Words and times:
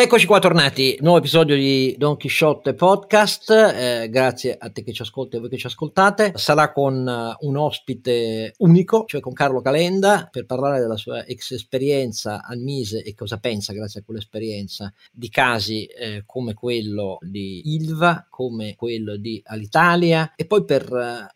Eccoci 0.00 0.26
qua 0.26 0.38
tornati, 0.38 0.96
nuovo 1.00 1.18
episodio 1.18 1.56
di 1.56 1.96
Don 1.98 2.16
Quixote 2.16 2.74
Podcast, 2.74 3.50
eh, 3.50 4.08
grazie 4.08 4.56
a 4.56 4.70
te 4.70 4.84
che 4.84 4.92
ci 4.92 5.02
ascolti 5.02 5.34
e 5.34 5.38
a 5.38 5.40
voi 5.40 5.50
che 5.50 5.56
ci 5.56 5.66
ascoltate, 5.66 6.34
sarà 6.36 6.70
con 6.70 7.04
uh, 7.04 7.44
un 7.44 7.56
ospite 7.56 8.54
unico, 8.58 9.06
cioè 9.08 9.20
con 9.20 9.32
Carlo 9.32 9.60
Calenda, 9.60 10.28
per 10.30 10.46
parlare 10.46 10.78
della 10.78 10.96
sua 10.96 11.24
ex 11.24 11.50
esperienza 11.50 12.44
al 12.44 12.60
Mise 12.60 13.02
e 13.02 13.12
cosa 13.16 13.38
pensa 13.38 13.72
grazie 13.72 13.98
a 13.98 14.02
quell'esperienza 14.04 14.94
di 15.10 15.28
casi 15.30 15.86
eh, 15.86 16.22
come 16.24 16.54
quello 16.54 17.18
di 17.20 17.74
Ilva, 17.74 18.28
come 18.30 18.76
quello 18.76 19.16
di 19.16 19.42
Alitalia. 19.46 20.32
E 20.36 20.46
poi 20.46 20.64
per 20.64 20.92
uh, 20.92 21.26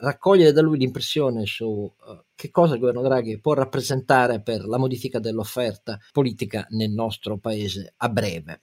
raccogliere 0.00 0.52
da 0.52 0.62
lui 0.62 0.78
l'impressione 0.78 1.46
su 1.46 1.66
uh, 1.66 1.92
che 2.34 2.50
cosa 2.50 2.74
il 2.74 2.80
governo 2.80 3.02
Draghi 3.02 3.38
può 3.38 3.54
rappresentare 3.54 4.40
per 4.40 4.64
la 4.64 4.78
modifica 4.78 5.18
dell'offerta 5.18 5.98
politica 6.12 6.66
nel 6.70 6.90
nostro 6.90 7.38
paese 7.38 7.94
a 7.96 8.08
breve. 8.08 8.62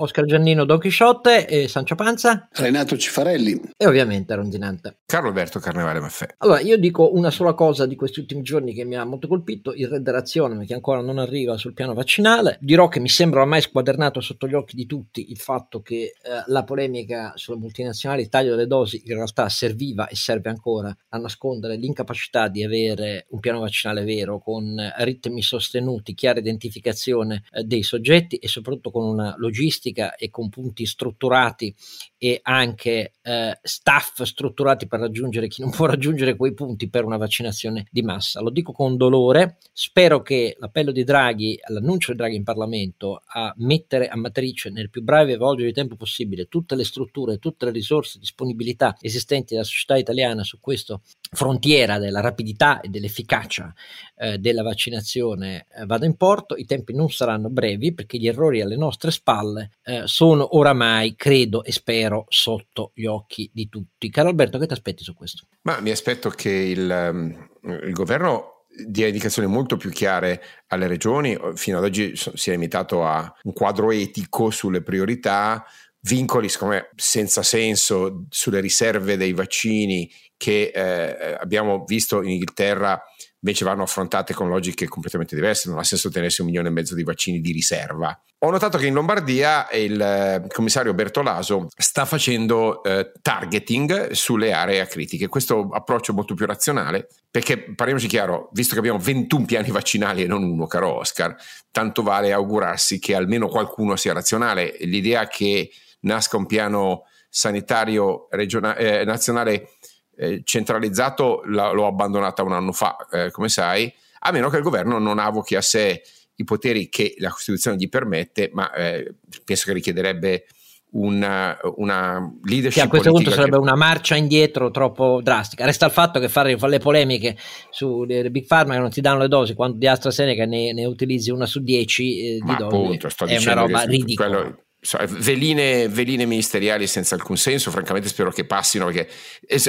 Oscar 0.00 0.24
Giannino 0.24 0.64
Don 0.64 0.78
Chisciotte 0.78 1.46
e 1.46 1.68
Sancio 1.68 1.94
Panza. 1.94 2.48
Renato 2.52 2.96
Cifarelli. 2.96 3.60
E 3.76 3.86
ovviamente 3.86 4.34
Rondinante. 4.34 5.00
Carlo 5.06 5.28
Alberto 5.28 5.58
Carnevale 5.58 6.00
Maffè. 6.00 6.34
Allora, 6.38 6.60
io 6.60 6.78
dico 6.78 7.14
una 7.14 7.30
sola 7.30 7.52
cosa 7.52 7.86
di 7.86 7.96
questi 7.96 8.20
ultimi 8.20 8.42
giorni 8.42 8.72
che 8.72 8.84
mi 8.84 8.96
ha 8.96 9.04
molto 9.04 9.28
colpito, 9.28 9.74
il 9.74 9.88
Rederazione, 9.88 10.64
che 10.64 10.74
ancora 10.74 11.00
non 11.00 11.18
arriva 11.18 11.56
sul 11.56 11.74
piano 11.74 11.94
vaccinale. 11.94 12.58
Dirò 12.60 12.88
che 12.88 13.00
mi 13.00 13.08
sembra 13.08 13.42
ormai 13.42 13.60
squadernato 13.60 14.20
sotto 14.20 14.48
gli 14.48 14.54
occhi 14.54 14.76
di 14.76 14.86
tutti 14.86 15.30
il 15.30 15.38
fatto 15.38 15.82
che 15.82 15.94
eh, 15.94 16.12
la 16.46 16.64
polemica 16.64 17.32
sulle 17.34 17.58
multinazionali, 17.58 18.22
il 18.22 18.28
taglio 18.28 18.54
delle 18.54 18.66
dosi, 18.66 19.02
in 19.04 19.14
realtà 19.14 19.48
serviva 19.48 20.08
e 20.08 20.16
serve 20.16 20.48
ancora 20.48 20.96
a 21.10 21.18
nascondere 21.18 21.76
l'incapacità 21.76 22.48
di 22.48 22.64
avere 22.64 23.26
un 23.30 23.40
piano 23.40 23.60
vaccinale 23.60 24.04
vero, 24.04 24.38
con 24.38 24.76
ritmi 24.98 25.42
sostenuti, 25.42 26.14
chiara 26.14 26.38
identificazione 26.38 27.42
eh, 27.52 27.64
dei 27.64 27.82
soggetti 27.82 28.36
e 28.36 28.48
soprattutto 28.48 28.90
con 28.90 29.04
una 29.04 29.34
logistica 29.36 29.89
logistica 29.90 30.14
e 30.14 30.30
con 30.30 30.48
punti 30.48 30.86
strutturati 30.86 31.74
e 32.16 32.40
anche 32.42 33.12
eh, 33.22 33.58
staff 33.62 34.22
strutturati 34.22 34.86
per 34.86 35.00
raggiungere 35.00 35.48
chi 35.48 35.62
non 35.62 35.70
può 35.70 35.86
raggiungere 35.86 36.36
quei 36.36 36.54
punti 36.54 36.88
per 36.88 37.04
una 37.04 37.16
vaccinazione 37.16 37.86
di 37.90 38.02
massa. 38.02 38.40
Lo 38.40 38.50
dico 38.50 38.72
con 38.72 38.96
dolore, 38.96 39.58
spero 39.72 40.22
che 40.22 40.56
l'appello 40.58 40.92
di 40.92 41.04
Draghi, 41.04 41.58
l'annuncio 41.68 42.12
di 42.12 42.18
Draghi 42.18 42.36
in 42.36 42.44
Parlamento 42.44 43.22
a 43.26 43.52
mettere 43.58 44.08
a 44.08 44.16
matrice 44.16 44.70
nel 44.70 44.90
più 44.90 45.02
breve 45.02 45.36
volgere 45.36 45.68
di 45.68 45.74
tempo 45.74 45.96
possibile 45.96 46.46
tutte 46.46 46.74
le 46.74 46.84
strutture, 46.84 47.38
tutte 47.38 47.64
le 47.66 47.72
risorse, 47.72 48.18
disponibilità 48.18 48.96
esistenti 49.00 49.54
della 49.54 49.64
società 49.64 49.96
italiana 49.96 50.44
su 50.44 50.60
questo 50.60 51.02
frontiera 51.32 51.98
della 51.98 52.20
rapidità 52.20 52.80
e 52.80 52.88
dell'efficacia 52.88 53.72
eh, 54.16 54.38
della 54.38 54.62
vaccinazione 54.62 55.66
eh, 55.74 55.86
vada 55.86 56.04
in 56.04 56.16
porto, 56.16 56.56
i 56.56 56.64
tempi 56.64 56.92
non 56.92 57.08
saranno 57.10 57.48
brevi 57.48 57.94
perché 57.94 58.18
gli 58.18 58.26
errori 58.26 58.60
alle 58.60 58.76
nostre 58.76 59.10
spalle 59.10 59.70
eh, 59.84 60.02
sono 60.06 60.56
oramai, 60.56 61.14
credo 61.14 61.62
e 61.62 61.72
spero, 61.72 62.26
sotto 62.28 62.90
gli 62.94 63.06
occhi 63.06 63.48
di 63.52 63.68
tutti. 63.68 64.10
Caro 64.10 64.28
Alberto, 64.28 64.58
che 64.58 64.66
ti 64.66 64.72
aspetti 64.72 65.04
su 65.04 65.14
questo? 65.14 65.46
Ma 65.62 65.80
mi 65.80 65.90
aspetto 65.90 66.30
che 66.30 66.50
il, 66.50 67.10
um, 67.12 67.48
il 67.84 67.92
governo 67.92 68.64
dia 68.86 69.06
indicazioni 69.06 69.48
molto 69.48 69.76
più 69.76 69.90
chiare 69.90 70.42
alle 70.68 70.86
regioni. 70.86 71.36
Fino 71.54 71.78
ad 71.78 71.84
oggi 71.84 72.12
si 72.16 72.50
è 72.50 72.52
limitato 72.52 73.04
a 73.04 73.32
un 73.42 73.52
quadro 73.52 73.90
etico 73.90 74.50
sulle 74.50 74.82
priorità, 74.82 75.64
vincoli 76.02 76.48
secondo 76.48 76.88
senza 76.96 77.42
senso 77.42 78.24
sulle 78.30 78.60
riserve 78.60 79.16
dei 79.16 79.32
vaccini 79.32 80.10
che 80.36 80.72
eh, 80.74 81.36
abbiamo 81.38 81.84
visto 81.86 82.22
in 82.22 82.30
Inghilterra 82.30 83.02
invece 83.42 83.64
vanno 83.64 83.82
affrontate 83.82 84.34
con 84.34 84.48
logiche 84.48 84.86
completamente 84.86 85.34
diverse, 85.34 85.68
non 85.68 85.78
ha 85.78 85.84
senso 85.84 86.10
tenersi 86.10 86.40
un 86.40 86.48
milione 86.48 86.68
e 86.68 86.72
mezzo 86.72 86.94
di 86.94 87.02
vaccini 87.02 87.40
di 87.40 87.52
riserva. 87.52 88.18
Ho 88.42 88.50
notato 88.50 88.78
che 88.78 88.86
in 88.86 88.94
Lombardia 88.94 89.70
il 89.72 90.00
eh, 90.00 90.46
commissario 90.48 90.94
Bertolaso 90.94 91.68
sta 91.76 92.04
facendo 92.04 92.82
eh, 92.82 93.12
targeting 93.20 94.10
sulle 94.12 94.52
aree 94.52 94.86
critiche. 94.86 95.28
Questo 95.28 95.68
approccio 95.70 96.12
molto 96.12 96.34
più 96.34 96.46
razionale, 96.46 97.08
perché 97.30 97.72
parliamoci 97.74 98.08
chiaro, 98.08 98.48
visto 98.52 98.74
che 98.74 98.80
abbiamo 98.80 98.98
21 98.98 99.44
piani 99.44 99.70
vaccinali 99.70 100.22
e 100.22 100.26
non 100.26 100.42
uno, 100.42 100.66
caro 100.66 100.98
Oscar, 100.98 101.34
tanto 101.70 102.02
vale 102.02 102.32
augurarsi 102.32 102.98
che 102.98 103.14
almeno 103.14 103.48
qualcuno 103.48 103.96
sia 103.96 104.12
razionale. 104.12 104.76
L'idea 104.80 105.28
che 105.28 105.70
nasca 106.00 106.36
un 106.36 106.46
piano 106.46 107.04
sanitario 107.28 108.26
regionale, 108.30 109.00
eh, 109.00 109.04
nazionale 109.04 109.68
eh, 110.16 110.42
centralizzato 110.44 111.42
la, 111.46 111.70
l'ho 111.70 111.86
abbandonata 111.86 112.42
un 112.42 112.52
anno 112.52 112.72
fa, 112.72 112.96
eh, 113.10 113.30
come 113.30 113.48
sai, 113.48 113.92
a 114.20 114.32
meno 114.32 114.50
che 114.50 114.58
il 114.58 114.62
governo 114.62 114.98
non 114.98 115.18
avochi 115.18 115.56
a 115.56 115.62
sé 115.62 116.02
i 116.34 116.44
poteri 116.44 116.88
che 116.88 117.14
la 117.18 117.30
Costituzione 117.30 117.76
gli 117.76 117.88
permette, 117.88 118.50
ma 118.52 118.72
eh, 118.72 119.14
penso 119.44 119.66
che 119.66 119.72
richiederebbe 119.72 120.46
una, 120.92 121.56
una 121.76 122.18
leadership. 122.42 122.80
Che 122.80 122.86
a 122.86 122.88
questo 122.88 123.12
punto 123.12 123.30
sarebbe 123.30 123.56
che... 123.56 123.62
una 123.62 123.76
marcia 123.76 124.16
indietro 124.16 124.70
troppo 124.70 125.20
drastica. 125.22 125.64
Resta 125.64 125.86
il 125.86 125.92
fatto 125.92 126.18
che 126.18 126.28
fare, 126.28 126.56
le 126.58 126.78
polemiche 126.78 127.36
sulle 127.70 128.30
big 128.30 128.46
pharma 128.46 128.74
che 128.74 128.80
non 128.80 128.90
ti 128.90 129.00
danno 129.00 129.20
le 129.20 129.28
dosi 129.28 129.54
quando 129.54 129.76
di 129.78 129.86
AstraZeneca 129.86 130.46
ne, 130.46 130.72
ne 130.72 130.84
utilizzi 130.86 131.30
una 131.30 131.46
su 131.46 131.62
dieci 131.62 132.36
eh, 132.36 132.38
di 132.42 132.56
dosi 132.56 132.64
appunto, 132.64 133.08
è 133.26 133.36
una 133.38 133.52
roba 133.52 133.82
ridicola. 133.82 134.28
Quello, 134.28 134.64
veline, 135.08 135.88
veline, 135.88 136.24
ministeriali 136.24 136.86
senza 136.86 137.14
alcun 137.14 137.36
senso, 137.36 137.70
francamente 137.70 138.08
spero 138.08 138.30
che 138.30 138.44
passino 138.44 138.86
perché 138.86 139.08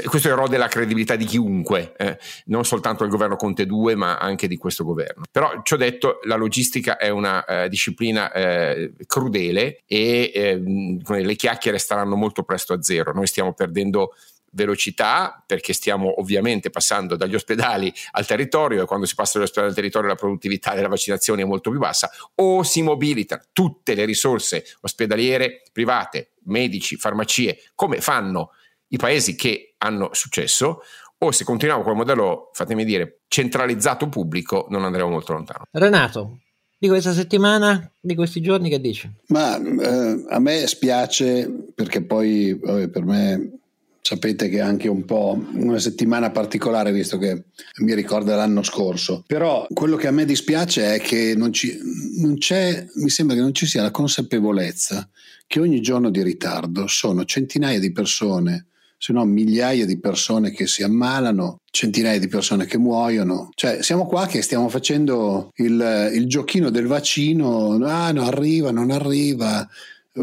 questo 0.05 0.29
erode 0.29 0.57
la 0.57 0.67
credibilità 0.67 1.16
di 1.16 1.25
chiunque, 1.25 1.94
eh, 1.97 2.17
non 2.45 2.63
soltanto 2.63 3.03
del 3.03 3.11
governo 3.11 3.35
Conte 3.35 3.66
2 3.66 3.95
ma 3.95 4.17
anche 4.17 4.47
di 4.47 4.57
questo 4.57 4.83
governo. 4.83 5.23
Però 5.29 5.61
ci 5.63 5.73
ho 5.73 5.77
detto, 5.77 6.19
la 6.23 6.35
logistica 6.35 6.97
è 6.97 7.09
una 7.09 7.44
eh, 7.45 7.69
disciplina 7.69 8.31
eh, 8.31 8.94
crudele 9.05 9.81
e 9.85 10.31
ehm, 10.33 11.01
le 11.05 11.35
chiacchiere 11.35 11.77
staranno 11.77 12.16
molto 12.16 12.44
presto 12.44 12.73
a 12.73 12.81
zero, 12.81 13.11
noi 13.11 13.27
stiamo 13.27 13.53
perdendo 13.53 14.13
velocità 14.51 15.44
perché 15.45 15.73
stiamo 15.73 16.19
ovviamente 16.19 16.69
passando 16.69 17.16
dagli 17.16 17.35
ospedali 17.35 17.91
al 18.12 18.25
territorio 18.25 18.84
e 18.84 18.85
quando 18.85 19.06
si 19.06 19.16
passa 19.16 19.38
dagli 19.38 19.47
ospedali 19.47 19.69
al 19.69 19.75
territorio 19.75 20.09
la 20.09 20.16
produttività 20.16 20.73
della 20.73 20.88
vaccinazione 20.88 21.41
è 21.41 21.45
molto 21.45 21.69
più 21.69 21.79
bassa 21.79 22.09
o 22.35 22.63
si 22.63 22.81
mobilitano 22.81 23.44
tutte 23.53 23.95
le 23.95 24.06
risorse 24.06 24.66
ospedaliere 24.81 25.63
private, 25.72 26.34
medici, 26.45 26.97
farmacie 26.97 27.57
come 27.75 28.01
fanno 28.01 28.51
i 28.89 28.97
paesi 28.97 29.35
che 29.35 29.75
hanno 29.78 30.09
successo 30.12 30.81
o 31.23 31.31
se 31.31 31.44
continuiamo 31.44 31.83
con 31.83 31.91
il 31.91 32.00
modello, 32.00 32.50
fatemi 32.51 32.83
dire, 32.83 33.22
centralizzato 33.28 34.09
pubblico 34.09 34.66
non 34.69 34.83
andremo 34.83 35.09
molto 35.09 35.33
lontano. 35.33 35.66
Renato, 35.72 36.39
di 36.79 36.88
questa 36.88 37.13
settimana, 37.13 37.91
di 38.00 38.16
questi 38.16 38.41
giorni, 38.41 38.69
che 38.69 38.81
dici? 38.81 39.07
Ma 39.28 39.56
eh, 39.56 40.25
a 40.28 40.39
me 40.39 40.66
spiace 40.66 41.47
perché 41.75 42.03
poi 42.03 42.57
vabbè, 42.59 42.89
per 42.89 43.06
me 43.06 43.59
sapete 44.01 44.50
che 44.50 44.57
è 44.57 44.62
anche 44.62 44.88
un 44.88 45.06
po' 45.06 45.39
una 45.53 45.79
settimana 45.79 46.31
particolare 46.31 46.91
visto 46.91 47.17
che 47.17 47.44
mi 47.81 47.94
ricorda 47.94 48.35
l'anno 48.35 48.63
scorso. 48.63 49.23
Però 49.28 49.67
quello 49.72 49.95
che 49.95 50.07
a 50.07 50.12
me 50.12 50.25
dispiace 50.25 50.95
è 50.95 51.00
che 51.00 51.34
non, 51.35 51.53
ci, 51.53 51.78
non 52.17 52.38
c'è 52.38 52.85
mi 52.95 53.09
sembra 53.09 53.35
che 53.35 53.41
non 53.41 53.53
ci 53.53 53.66
sia 53.66 53.84
la 53.84 53.91
consapevolezza 53.91 55.07
che 55.47 55.59
ogni 55.59 55.81
giorno 55.81 56.09
di 56.09 56.23
ritardo 56.23 56.88
sono 56.88 57.25
centinaia 57.25 57.79
di 57.79 57.91
persone 57.91 58.67
se 59.01 59.13
no 59.13 59.25
migliaia 59.25 59.88
di 59.88 60.00
persone 60.00 60.51
che 60.51 60.68
si 60.68 60.83
ammalano, 60.83 61.62
centinaia 61.72 62.19
di 62.19 62.28
persone 62.28 62.68
che 62.68 62.78
muoiono. 62.78 63.50
Cioè, 63.56 63.81
siamo 63.81 64.06
qua 64.06 64.28
che 64.28 64.44
stiamo 64.44 64.69
facendo 64.69 65.50
il, 65.56 66.12
il 66.13 66.28
giochino 66.28 66.69
del 66.69 66.85
vaccino, 66.85 67.83
ah, 67.83 68.12
no, 68.12 68.22
arriva, 68.22 68.69
non 68.69 68.91
arriva, 68.91 69.68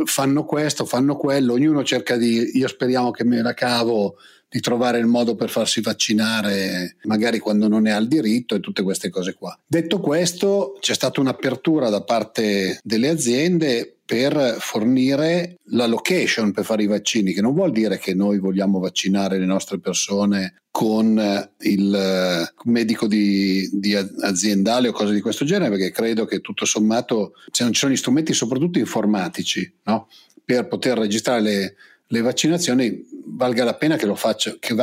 fanno 0.05 0.45
questo, 0.45 0.85
fanno 0.85 1.17
quello, 1.17 1.55
ognuno 1.55 1.83
cerca 1.85 2.17
di, 2.17 2.51
io 2.55 2.69
speriamo 2.69 3.11
che 3.11 3.25
me 3.25 3.43
la 3.43 3.55
cavo 3.55 4.17
di 4.51 4.61
trovare 4.61 4.99
il 4.99 5.07
modo 5.07 5.35
per 5.35 5.51
farsi 5.51 5.81
vaccinare, 5.83 6.97
magari 7.03 7.39
quando 7.39 7.69
non 7.69 7.83
ne 7.83 7.93
ha 7.93 7.99
il 7.99 8.09
diritto 8.09 8.55
e 8.55 8.61
tutte 8.61 8.83
queste 8.83 9.11
cose 9.11 9.35
qua. 9.35 9.59
Detto 9.67 10.01
questo, 10.01 10.77
c'è 10.81 10.95
stata 10.95 11.21
un'apertura 11.21 11.91
da 11.91 12.03
parte 12.03 12.81
delle 12.83 13.09
aziende 13.09 13.98
per 14.09 14.57
fornire 14.59 15.59
la 15.65 15.85
location 15.85 16.51
per 16.51 16.65
fare 16.65 16.83
i 16.83 16.87
vaccini, 16.87 17.35
che 17.35 17.43
non 17.43 17.53
vuol 17.53 17.73
dire 17.73 17.99
che 17.99 18.15
noi 18.15 18.39
vogliamo 18.39 18.79
vaccinare 18.79 19.39
le 19.39 19.45
nostre 19.45 19.81
persone 19.81 20.63
con 20.71 21.19
eh, 21.19 21.51
il 21.69 21.95
eh, 21.95 22.51
medico 22.65 23.07
di, 23.07 23.69
di, 23.71 23.95
aziendale 23.95 24.89
o 24.89 24.93
cose 24.93 25.13
di 25.13 25.21
questo 25.21 25.45
genere, 25.45 25.77
perché 25.77 25.91
credo 25.91 26.25
che 26.25 26.41
tutto 26.41 26.65
sommato, 26.65 27.33
se 27.51 27.65
non 27.65 27.75
ci 27.75 27.81
sono 27.81 27.93
gli 27.93 27.97
strumenti 27.97 28.33
soprattutto 28.33 28.79
informatici, 28.79 29.71
no? 29.83 30.09
per 30.43 30.69
poter 30.69 30.97
registrare 30.97 31.43
le, 31.43 31.75
le 32.11 32.21
vaccinazioni 32.23 33.07
valga 33.39 33.65
la 33.65 33.75
pena 33.75 33.97
che, 33.97 34.07
lo 34.07 34.15
faccia, 34.15 34.57
che 34.59 34.75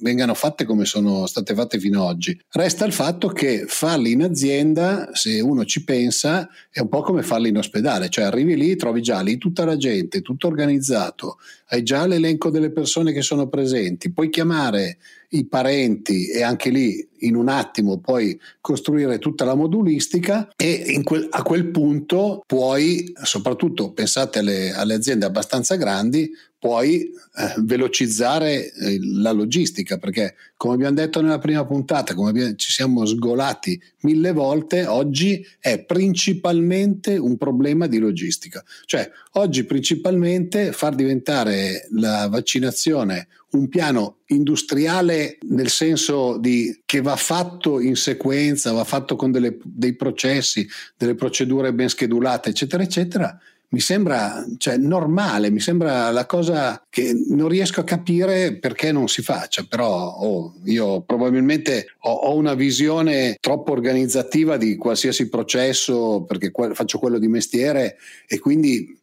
vengano 0.00 0.34
fatte 0.34 0.64
come 0.64 0.84
sono 0.84 1.26
state 1.26 1.54
fatte 1.54 1.78
fino 1.78 2.02
ad 2.02 2.14
oggi. 2.14 2.40
Resta 2.50 2.84
il 2.86 2.92
fatto 2.92 3.28
che 3.28 3.64
farli 3.66 4.12
in 4.12 4.22
azienda, 4.22 5.10
se 5.12 5.40
uno 5.40 5.64
ci 5.64 5.84
pensa, 5.84 6.48
è 6.70 6.80
un 6.80 6.88
po' 6.88 7.02
come 7.02 7.22
farli 7.22 7.50
in 7.50 7.58
ospedale, 7.58 8.08
cioè 8.08 8.24
arrivi 8.24 8.56
lì, 8.56 8.76
trovi 8.76 9.02
già 9.02 9.20
lì 9.20 9.36
tutta 9.36 9.64
la 9.64 9.76
gente, 9.76 10.22
tutto 10.22 10.46
organizzato, 10.46 11.38
hai 11.68 11.82
già 11.82 12.06
l'elenco 12.06 12.50
delle 12.50 12.70
persone 12.70 13.12
che 13.12 13.22
sono 13.22 13.48
presenti, 13.48 14.12
puoi 14.12 14.30
chiamare 14.30 14.98
i 15.30 15.46
parenti 15.46 16.28
e 16.28 16.42
anche 16.42 16.70
lì 16.70 17.06
in 17.20 17.36
un 17.36 17.48
attimo 17.48 17.98
puoi 17.98 18.38
costruire 18.60 19.18
tutta 19.18 19.44
la 19.44 19.54
modulistica 19.54 20.50
e 20.56 21.00
quel, 21.02 21.26
a 21.30 21.42
quel 21.42 21.70
punto 21.70 22.42
puoi, 22.46 23.12
soprattutto 23.22 23.92
pensate 23.92 24.40
alle, 24.40 24.72
alle 24.72 24.94
aziende 24.94 25.26
abbastanza 25.26 25.76
grandi, 25.76 26.30
puoi 26.60 27.04
eh, 27.04 27.54
velocizzare 27.58 28.70
eh, 28.70 28.98
la 29.00 29.32
logistica 29.32 29.96
perché 29.96 30.34
come 30.58 30.74
abbiamo 30.74 30.94
detto 30.94 31.22
nella 31.22 31.38
prima 31.38 31.64
puntata, 31.64 32.12
come 32.12 32.28
abbiamo, 32.28 32.54
ci 32.54 32.70
siamo 32.70 33.06
sgolati 33.06 33.80
mille 34.02 34.32
volte, 34.32 34.86
oggi 34.86 35.44
è 35.58 35.82
principalmente 35.82 37.16
un 37.16 37.38
problema 37.38 37.86
di 37.86 37.98
logistica. 37.98 38.62
Cioè 38.84 39.10
oggi 39.32 39.64
principalmente 39.64 40.72
far 40.72 40.94
diventare 40.94 41.88
la 41.92 42.28
vaccinazione 42.28 43.28
un 43.52 43.68
piano 43.68 44.18
industriale 44.26 45.38
nel 45.48 45.70
senso 45.70 46.36
di 46.38 46.82
che 46.84 47.00
va 47.00 47.09
fatto 47.16 47.80
in 47.80 47.96
sequenza, 47.96 48.72
va 48.72 48.84
fatto 48.84 49.16
con 49.16 49.30
delle, 49.30 49.56
dei 49.62 49.94
processi, 49.94 50.68
delle 50.96 51.14
procedure 51.14 51.72
ben 51.72 51.88
schedulate, 51.88 52.50
eccetera, 52.50 52.82
eccetera, 52.82 53.38
mi 53.72 53.80
sembra 53.80 54.44
cioè, 54.58 54.76
normale, 54.76 55.50
mi 55.50 55.60
sembra 55.60 56.10
la 56.10 56.26
cosa 56.26 56.84
che 56.90 57.12
non 57.28 57.48
riesco 57.48 57.80
a 57.80 57.84
capire 57.84 58.56
perché 58.56 58.90
non 58.90 59.06
si 59.06 59.22
faccia, 59.22 59.64
però 59.68 60.16
oh, 60.16 60.54
io 60.64 61.02
probabilmente 61.02 61.94
ho, 62.00 62.12
ho, 62.12 62.34
una 62.34 62.54
visione 62.54 63.36
troppo 63.40 63.70
organizzativa 63.70 64.56
di 64.56 64.76
qualsiasi 64.76 65.28
processo 65.28 66.24
perché 66.26 66.50
que- 66.50 66.74
faccio 66.74 66.98
quello 66.98 67.18
di 67.18 67.28
mestiere 67.28 67.96
e 68.26 68.40
quindi 68.40 68.98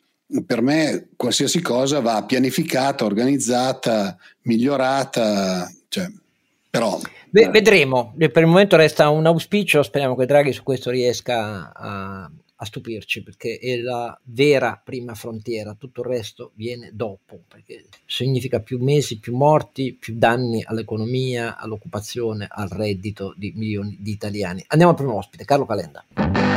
per 0.45 0.61
me 0.61 1.09
qualsiasi 1.15 1.61
cosa 1.61 2.01
va 2.01 2.25
pianificata, 2.25 3.05
organizzata, 3.05 4.17
migliorata, 4.41 5.71
cioè, 5.87 6.11
però... 6.77 6.99
Beh, 7.29 7.49
vedremo, 7.49 8.13
per 8.17 8.37
il 8.37 8.47
momento 8.47 8.77
resta 8.77 9.09
un 9.09 9.25
auspicio, 9.25 9.83
speriamo 9.83 10.15
che 10.15 10.25
Draghi 10.25 10.53
su 10.53 10.63
questo 10.63 10.89
riesca 10.89 11.73
a, 11.73 12.31
a 12.59 12.65
stupirci 12.65 13.21
perché 13.21 13.59
è 13.59 13.77
la 13.77 14.17
vera 14.23 14.81
prima 14.81 15.13
frontiera, 15.13 15.75
tutto 15.77 16.01
il 16.01 16.07
resto 16.07 16.51
viene 16.55 16.91
dopo, 16.93 17.41
perché 17.47 17.85
significa 18.05 18.61
più 18.61 18.81
mesi, 18.81 19.19
più 19.19 19.35
morti, 19.35 19.93
più 19.93 20.15
danni 20.17 20.63
all'economia, 20.65 21.57
all'occupazione, 21.57 22.47
al 22.49 22.69
reddito 22.69 23.33
di 23.35 23.51
milioni 23.55 23.97
di 23.99 24.11
italiani. 24.11 24.63
Andiamo 24.67 24.93
al 24.93 24.97
primo 24.97 25.15
ospite, 25.15 25.43
Carlo 25.43 25.65
Calenda. 25.65 26.56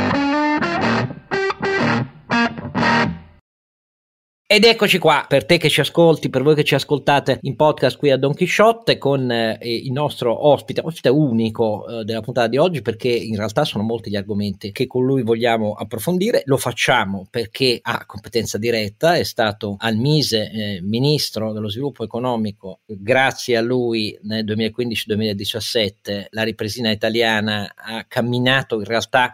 Ed 4.53 4.65
eccoci 4.65 4.97
qua, 4.97 5.23
per 5.29 5.45
te 5.45 5.57
che 5.57 5.69
ci 5.69 5.79
ascolti, 5.79 6.29
per 6.29 6.43
voi 6.43 6.55
che 6.55 6.65
ci 6.65 6.75
ascoltate 6.75 7.39
in 7.43 7.55
podcast 7.55 7.97
qui 7.97 8.11
a 8.11 8.17
Don 8.17 8.33
Chisciotte 8.33 8.97
con 8.97 9.31
eh, 9.31 9.57
il 9.61 9.93
nostro 9.93 10.45
ospite, 10.49 10.81
ospite 10.83 11.07
unico 11.07 11.87
eh, 11.87 12.03
della 12.03 12.19
puntata 12.19 12.47
di 12.47 12.57
oggi 12.57 12.81
perché 12.81 13.07
in 13.07 13.37
realtà 13.37 13.63
sono 13.63 13.85
molti 13.85 14.09
gli 14.09 14.17
argomenti 14.17 14.73
che 14.73 14.87
con 14.87 15.05
lui 15.05 15.23
vogliamo 15.23 15.71
approfondire. 15.71 16.41
Lo 16.47 16.57
facciamo 16.57 17.27
perché 17.29 17.79
ha 17.81 18.05
competenza 18.05 18.57
diretta, 18.57 19.15
è 19.15 19.23
stato 19.23 19.77
al 19.79 19.95
Mise 19.95 20.51
eh, 20.51 20.81
ministro 20.81 21.53
dello 21.53 21.69
sviluppo 21.69 22.03
economico, 22.03 22.81
grazie 22.85 23.55
a 23.55 23.61
lui 23.61 24.19
nel 24.23 24.43
2015-2017 24.43 26.25
la 26.31 26.43
ripresina 26.43 26.91
italiana 26.91 27.73
ha 27.73 28.03
camminato 28.05 28.79
in 28.79 28.83
realtà 28.83 29.33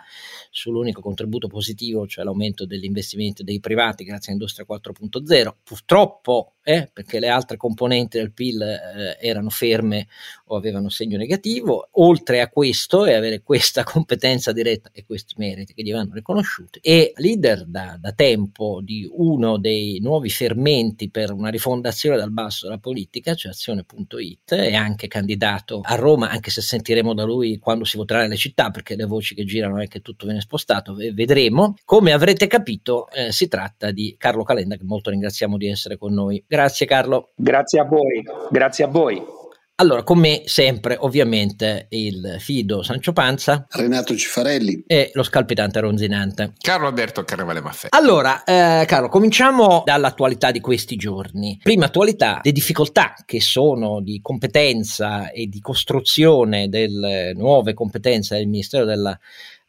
sull'unico 0.52 1.02
contributo 1.02 1.48
positivo, 1.48 2.08
cioè 2.08 2.24
l'aumento 2.24 2.66
degli 2.66 2.86
investimenti 2.86 3.44
dei 3.44 3.60
privati 3.60 4.04
grazie 4.04 4.32
all'industria 4.32 4.66
4.0. 4.68 5.54
Purtroppo 5.64 6.54
eh, 6.68 6.90
perché 6.92 7.20
le 7.20 7.30
altre 7.30 7.56
componenti 7.56 8.18
del 8.18 8.34
PIL 8.34 8.62
eh, 8.62 9.18
erano 9.22 9.50
ferme 9.50 10.08
o 10.48 10.58
avevano 10.58 10.90
segno 10.90 11.18
negativo, 11.18 11.88
oltre 11.92 12.42
a 12.42 12.50
questo 12.50 13.06
e 13.06 13.14
avere 13.14 13.42
questa 13.42 13.84
competenza 13.88 14.52
diretta 14.52 14.90
e 14.92 15.06
questi 15.06 15.36
meriti 15.38 15.74
che 15.74 15.82
gli 15.82 15.94
vanno 15.94 16.14
riconosciuti, 16.14 16.80
è 16.82 17.14
leader 17.16 17.64
da, 17.66 17.98
da 17.98 18.12
tempo 18.12 18.82
di 18.84 19.10
uno 19.10 19.58
dei 19.58 20.00
nuovi 20.02 20.30
fermenti 20.30 21.10
per 21.10 21.32
una 21.32 21.48
rifondazione 21.48 22.18
dal 22.18 22.32
basso 22.32 22.66
della 22.66 22.80
politica, 22.80 23.34
cioè 23.34 23.54
azione.it, 23.54 24.54
è 24.54 24.74
anche 24.74 25.08
candidato 25.08 25.80
a 25.82 25.96
Roma, 25.96 26.30
anche 26.30 26.52
se 26.52 26.60
sentiremo 26.60 27.14
da 27.14 27.24
lui 27.24 27.60
quando 27.60 27.86
si 27.86 27.96
voterà 27.96 28.24
nelle 28.24 28.36
città, 28.36 28.72
perché 28.72 28.98
le 28.98 29.06
voci 29.06 29.36
che 29.36 29.46
girano 29.46 29.80
è 29.80 29.88
che 29.88 30.02
tutto 30.02 30.26
viene 30.26 30.42
spostato, 30.48 30.96
vedremo. 31.14 31.76
Come 31.84 32.14
avrete 32.14 32.48
capito, 32.48 33.10
eh, 33.10 33.34
si 33.34 33.50
tratta 33.50 33.92
di 33.92 34.16
Carlo 34.18 34.44
Calenda, 34.44 34.78
che 34.78 34.86
molto 34.86 35.10
ringraziamo 35.10 35.58
di 35.58 35.68
essere 35.68 35.98
con 35.98 36.14
noi. 36.14 36.42
Grazie 36.48 36.86
Carlo. 36.86 37.32
Grazie 37.36 37.82
a 37.82 37.84
voi, 37.84 38.24
grazie 38.50 38.86
a 38.86 38.88
voi. 38.88 39.36
Allora, 39.80 40.02
con 40.02 40.18
me 40.18 40.42
sempre 40.46 40.98
ovviamente 41.00 41.86
il 41.90 42.38
Fido 42.40 42.82
Sancio 42.82 43.14
Panza, 43.14 43.68
Renato 43.70 44.16
Cifarelli 44.16 44.86
e 44.88 45.12
lo 45.14 45.22
scalpitante 45.22 45.80
ronzinante 45.80 46.54
Carlo 46.58 46.88
Alberto 46.88 47.24
Carnevale 47.24 47.62
Maffè. 47.62 47.90
Allora, 47.92 48.44
eh, 48.44 48.86
Carlo, 48.88 49.08
cominciamo 49.08 49.84
dall'attualità 49.86 50.50
di 50.50 50.62
questi 50.62 50.96
giorni. 50.96 51.60
Prima 51.62 51.86
attualità, 51.86 52.40
le 52.42 52.54
difficoltà 52.54 53.14
che 53.24 53.40
sono 53.40 54.02
di 54.02 54.20
competenza 54.20 55.30
e 55.30 55.46
di 55.46 55.60
costruzione 55.60 56.70
delle 56.70 57.34
nuove 57.36 57.76
competenze 57.76 58.36
del 58.36 58.48
Ministero 58.48 58.84
della 58.84 59.16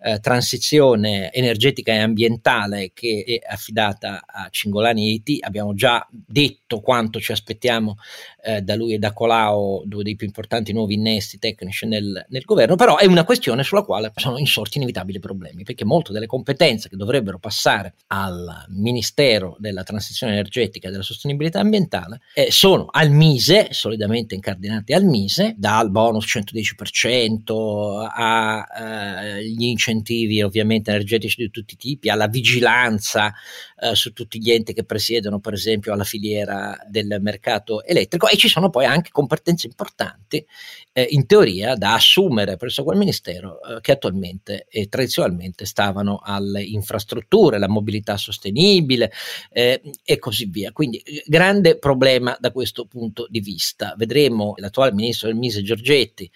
eh, 0.00 0.20
transizione 0.20 1.32
energetica 1.32 1.92
e 1.92 1.98
ambientale 1.98 2.92
che 2.94 3.24
è 3.26 3.52
affidata 3.52 4.22
a 4.26 4.48
Cingolani 4.50 5.14
IT. 5.14 5.44
Abbiamo 5.44 5.74
già 5.74 6.06
detto 6.10 6.80
quanto 6.80 7.20
ci 7.20 7.32
aspettiamo 7.32 7.96
eh, 8.44 8.62
da 8.62 8.76
lui 8.76 8.94
e 8.94 8.98
da 8.98 9.12
Colau, 9.12 9.82
due 9.84 10.02
dei 10.02 10.16
più 10.16 10.26
importanti 10.26 10.72
nuovi 10.72 10.94
innesti 10.94 11.38
tecnici 11.38 11.86
nel, 11.86 12.24
nel, 12.28 12.44
governo, 12.44 12.76
però 12.76 12.96
è 12.96 13.06
una 13.06 13.24
questione 13.24 13.62
sulla 13.62 13.82
quale 13.82 14.12
sono 14.16 14.38
insorti 14.38 14.78
inevitabili 14.78 15.18
problemi, 15.18 15.64
perché 15.64 15.84
molte 15.84 16.12
delle 16.12 16.26
competenze 16.26 16.88
che 16.88 16.96
dovrebbero 16.96 17.38
passare 17.38 17.94
al 18.08 18.66
Ministero 18.68 19.56
della 19.58 19.82
Transizione 19.82 20.32
Energetica 20.32 20.88
e 20.88 20.90
della 20.90 21.02
Sostenibilità 21.02 21.60
Ambientale 21.60 22.20
eh, 22.34 22.50
sono 22.50 22.86
al 22.90 23.10
Mise, 23.10 23.68
solidamente 23.72 24.34
incardinate 24.34 24.94
al 24.94 25.04
Mise, 25.04 25.54
dal 25.56 25.90
bonus 25.90 26.24
110% 26.26 28.08
agli 28.14 29.64
eh, 29.64 29.70
incentivi 29.90 30.42
ovviamente 30.42 30.90
energetici 30.90 31.42
di 31.42 31.50
tutti 31.50 31.74
i 31.74 31.76
tipi, 31.76 32.08
alla 32.08 32.26
vigilanza 32.26 33.32
eh, 33.80 33.94
su 33.94 34.12
tutti 34.12 34.40
gli 34.40 34.50
enti 34.50 34.72
che 34.72 34.84
presiedono 34.84 35.40
per 35.40 35.52
esempio 35.52 35.92
alla 35.92 36.04
filiera 36.04 36.76
del 36.88 37.18
mercato 37.20 37.84
elettrico 37.84 38.28
e 38.28 38.36
ci 38.36 38.48
sono 38.48 38.70
poi 38.70 38.84
anche 38.84 39.10
competenze 39.10 39.66
importanti 39.66 40.44
eh, 40.92 41.06
in 41.10 41.26
teoria 41.26 41.74
da 41.74 41.94
assumere 41.94 42.56
presso 42.56 42.82
quel 42.82 42.98
ministero 42.98 43.60
eh, 43.62 43.80
che 43.80 43.92
attualmente 43.92 44.66
e 44.68 44.88
tradizionalmente 44.88 45.64
stavano 45.64 46.20
alle 46.22 46.62
infrastrutture, 46.62 47.58
la 47.58 47.68
mobilità 47.68 48.16
sostenibile 48.16 49.12
eh, 49.50 49.80
e 50.04 50.18
così 50.18 50.46
via. 50.46 50.72
Quindi 50.72 50.98
eh, 50.98 51.22
grande 51.26 51.78
problema 51.78 52.36
da 52.40 52.50
questo 52.50 52.86
punto 52.86 53.26
di 53.30 53.40
vista. 53.40 53.94
Vedremo 53.96 54.54
l'attuale 54.56 54.92
ministro 54.92 55.28
del 55.28 55.36
Mise 55.36 55.62
Giorgetti 55.62 56.30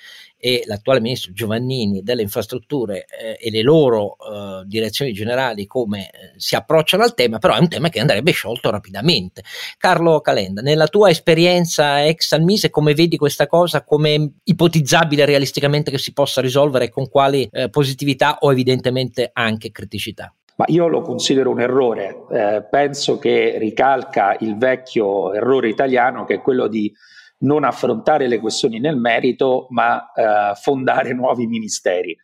e 0.44 0.64
l'attuale 0.66 1.00
ministro 1.00 1.32
Giovannini 1.32 2.02
delle 2.02 2.22
infrastrutture 2.22 3.06
eh, 3.06 3.38
e 3.40 3.50
le 3.50 3.62
loro 3.62 4.16
eh, 4.16 4.64
direzioni 4.66 5.12
generali 5.12 5.66
come 5.66 6.10
eh, 6.10 6.32
si 6.36 6.56
approcciano 6.56 7.04
al 7.04 7.14
tema, 7.14 7.31
però 7.38 7.54
è 7.54 7.60
un 7.60 7.68
tema 7.68 7.88
che 7.88 8.00
andrebbe 8.00 8.32
sciolto 8.32 8.70
rapidamente. 8.70 9.42
Carlo 9.78 10.20
Calenda, 10.20 10.60
nella 10.62 10.86
tua 10.86 11.10
esperienza 11.10 12.04
ex 12.04 12.32
al 12.32 12.42
Mise, 12.42 12.70
come 12.70 12.94
vedi 12.94 13.16
questa 13.16 13.46
cosa, 13.46 13.84
come 13.84 14.34
ipotizzabile 14.44 15.24
realisticamente 15.24 15.90
che 15.90 15.98
si 15.98 16.12
possa 16.12 16.40
risolvere, 16.40 16.90
con 16.90 17.08
quali 17.08 17.48
eh, 17.50 17.68
positività 17.68 18.38
o 18.40 18.50
evidentemente 18.52 19.30
anche 19.32 19.70
criticità? 19.70 20.34
Ma 20.56 20.66
io 20.68 20.86
lo 20.86 21.00
considero 21.00 21.50
un 21.50 21.60
errore, 21.60 22.24
eh, 22.30 22.66
penso 22.70 23.18
che 23.18 23.56
ricalca 23.58 24.36
il 24.40 24.56
vecchio 24.58 25.32
errore 25.32 25.68
italiano 25.68 26.24
che 26.24 26.34
è 26.34 26.40
quello 26.40 26.68
di 26.68 26.92
non 27.38 27.64
affrontare 27.64 28.28
le 28.28 28.38
questioni 28.38 28.78
nel 28.78 28.96
merito, 28.96 29.66
ma 29.70 30.12
eh, 30.12 30.54
fondare 30.54 31.14
nuovi 31.14 31.46
ministeri, 31.46 32.16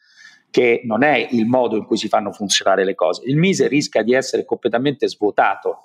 che 0.51 0.83
non 0.85 1.03
è 1.03 1.29
il 1.31 1.47
modo 1.47 1.77
in 1.77 1.85
cui 1.85 1.97
si 1.97 2.09
fanno 2.09 2.33
funzionare 2.33 2.85
le 2.85 2.95
cose. 2.95 3.23
Il 3.27 3.37
Mise 3.37 3.69
rischia 3.69 4.03
di 4.03 4.15
essere 4.15 4.45
completamente 4.45 5.09
svuotato, 5.09 5.83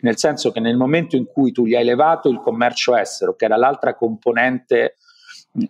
nel 0.00 0.16
senso 0.16 0.50
che 0.52 0.60
nel 0.60 0.76
momento 0.76 1.16
in 1.16 1.26
cui 1.26 1.52
tu 1.52 1.66
gli 1.66 1.74
hai 1.74 1.84
levato 1.84 2.28
il 2.28 2.40
commercio 2.40 2.96
estero, 2.96 3.34
che 3.34 3.44
era 3.44 3.56
l'altra 3.56 3.94
componente 3.94 4.96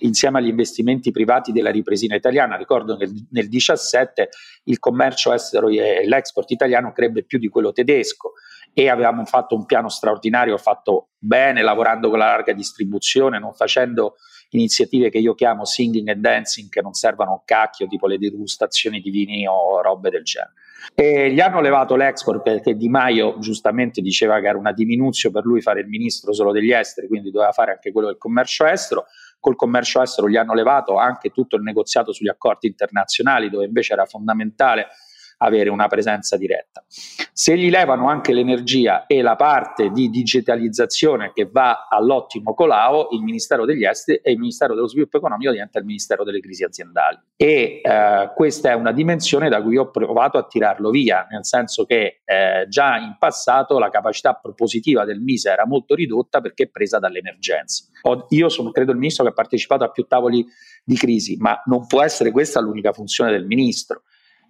insieme 0.01 0.39
agli 0.39 0.49
investimenti 0.49 1.11
privati 1.13 1.53
della 1.53 1.71
ripresina 1.71 2.17
italiana, 2.17 2.57
ricordo 2.57 2.97
che 2.97 3.07
nel 3.07 3.49
2017 3.49 4.29
il 4.65 4.79
commercio 4.79 5.33
estero 5.33 5.69
e 5.69 6.07
l'export 6.07 6.51
italiano 6.51 6.93
crebbe 6.93 7.25
più 7.25 7.39
di 7.39 7.49
quello 7.49 7.73
tedesco 7.73 8.33
e 8.73 8.89
avevamo 8.89 9.25
fatto 9.25 9.55
un 9.55 9.65
piano 9.65 9.89
straordinario 9.89 10.59
fatto 10.59 11.11
bene, 11.19 11.63
lavorando 11.63 12.11
con 12.11 12.19
la 12.19 12.27
larga 12.27 12.53
distribuzione, 12.53 13.39
non 13.39 13.55
facendo 13.55 14.17
iniziative 14.57 15.11
che 15.11 15.19
io 15.19 15.35
chiamo 15.35 15.65
singing 15.65 16.09
e 16.09 16.17
dancing 16.17 16.69
che 16.69 16.83
non 16.83 16.93
servono 16.93 17.33
un 17.33 17.41
cacchio, 17.45 17.87
tipo 17.87 18.07
le 18.07 18.19
degustazioni 18.19 19.01
di 19.01 19.11
vini 19.11 19.47
o 19.47 19.81
robe 19.83 20.11
del 20.11 20.23
genere. 20.23 20.53
E 20.95 21.33
gli 21.33 21.41
hanno 21.41 21.61
levato 21.61 21.97
l'export 21.97 22.43
perché 22.43 22.75
Di 22.75 22.89
Maio 22.89 23.39
giustamente 23.39 24.01
diceva 24.01 24.41
che 24.41 24.47
era 24.47 24.59
una 24.59 24.73
diminuzione 24.73 25.35
per 25.35 25.45
lui 25.45 25.61
fare 25.61 25.81
il 25.81 25.89
ministro 25.89 26.33
solo 26.33 26.53
degli 26.53 26.73
esteri, 26.73 27.09
quindi 27.09 27.31
doveva 27.31 27.53
fare 27.53 27.73
anche 27.73 27.93
quello 27.93 28.09
del 28.09 28.19
commercio 28.19 28.65
estero. 28.67 29.07
Col 29.41 29.57
commercio 29.57 30.01
estero 30.01 30.29
gli 30.29 30.37
hanno 30.37 30.55
levato 30.55 30.97
anche 30.97 31.31
tutto 31.31 31.57
il 31.57 31.63
negoziato 31.63 32.13
sugli 32.13 32.29
accordi 32.29 32.67
internazionali, 32.69 33.51
dove 33.51 33.65
invece 33.65 33.93
era 33.93 34.07
fondamentale 34.07 34.87
avere 35.39 35.71
una 35.71 35.89
presenza 35.89 36.37
diretta. 36.37 36.85
Se 36.89 37.57
gli 37.57 37.69
levano 37.69 38.09
anche 38.09 38.33
l'energia 38.33 39.07
e 39.07 39.21
la 39.21 39.37
parte 39.37 39.91
di 39.91 40.09
digitalizzazione 40.09 41.33
che 41.35 41.49
va 41.51 41.87
all'ottimo 41.89 42.55
Colau, 42.55 43.09
il 43.11 43.23
Ministero 43.23 43.65
degli 43.65 43.85
Esteri 43.85 44.21
e 44.23 44.33
il 44.33 44.39
Ministero 44.39 44.75
dello 44.75 44.89
Sviluppo 44.89 45.19
Economico 45.19 45.51
diventa 45.51 45.79
il 45.79 45.85
Ministero 45.85 46.25
delle 46.25 46.41
Crisi 46.41 46.65
Aziendali. 46.65 47.19
E 47.37 47.81
eh, 47.83 48.31
questa 48.35 48.71
è 48.71 48.75
una 48.75 48.93
dimensione 48.93 49.49
da 49.49 49.63
cui 49.63 49.77
ho 49.77 49.91
provato 49.91 50.39
a 50.39 50.47
tirarlo 50.47 50.91
via, 50.91 51.27
nel 51.31 51.45
senso 51.45 51.85
che 51.85 52.23
eh, 52.25 52.67
già 52.69 52.97
in 52.97 53.17
passato 53.19 53.79
la 53.79 53.91
capacità 53.91 54.35
propositiva 54.35 55.05
del 55.05 55.21
MISE 55.21 55.51
era 55.51 55.67
molto 55.67 55.95
ridotta 55.95 56.41
perché 56.41 56.69
presa 56.71 56.99
dall'emergenza. 56.99 57.85
io 58.31 58.49
sono 58.49 58.71
credo 58.71 58.93
il 58.93 58.99
ministro 58.99 59.25
che 59.25 59.31
ha 59.31 59.35
partecipato 59.35 59.85
a 59.85 59.91
più 59.91 60.07
tavoli 60.07 60.47
di 60.85 60.97
crisi, 60.97 61.37
ma 61.37 61.61
non 61.67 61.87
può 61.87 62.03
essere 62.03 62.31
questa 62.31 62.61
l'unica 62.61 62.93
funzione 62.93 63.31
del 63.31 63.45
ministro 63.45 64.03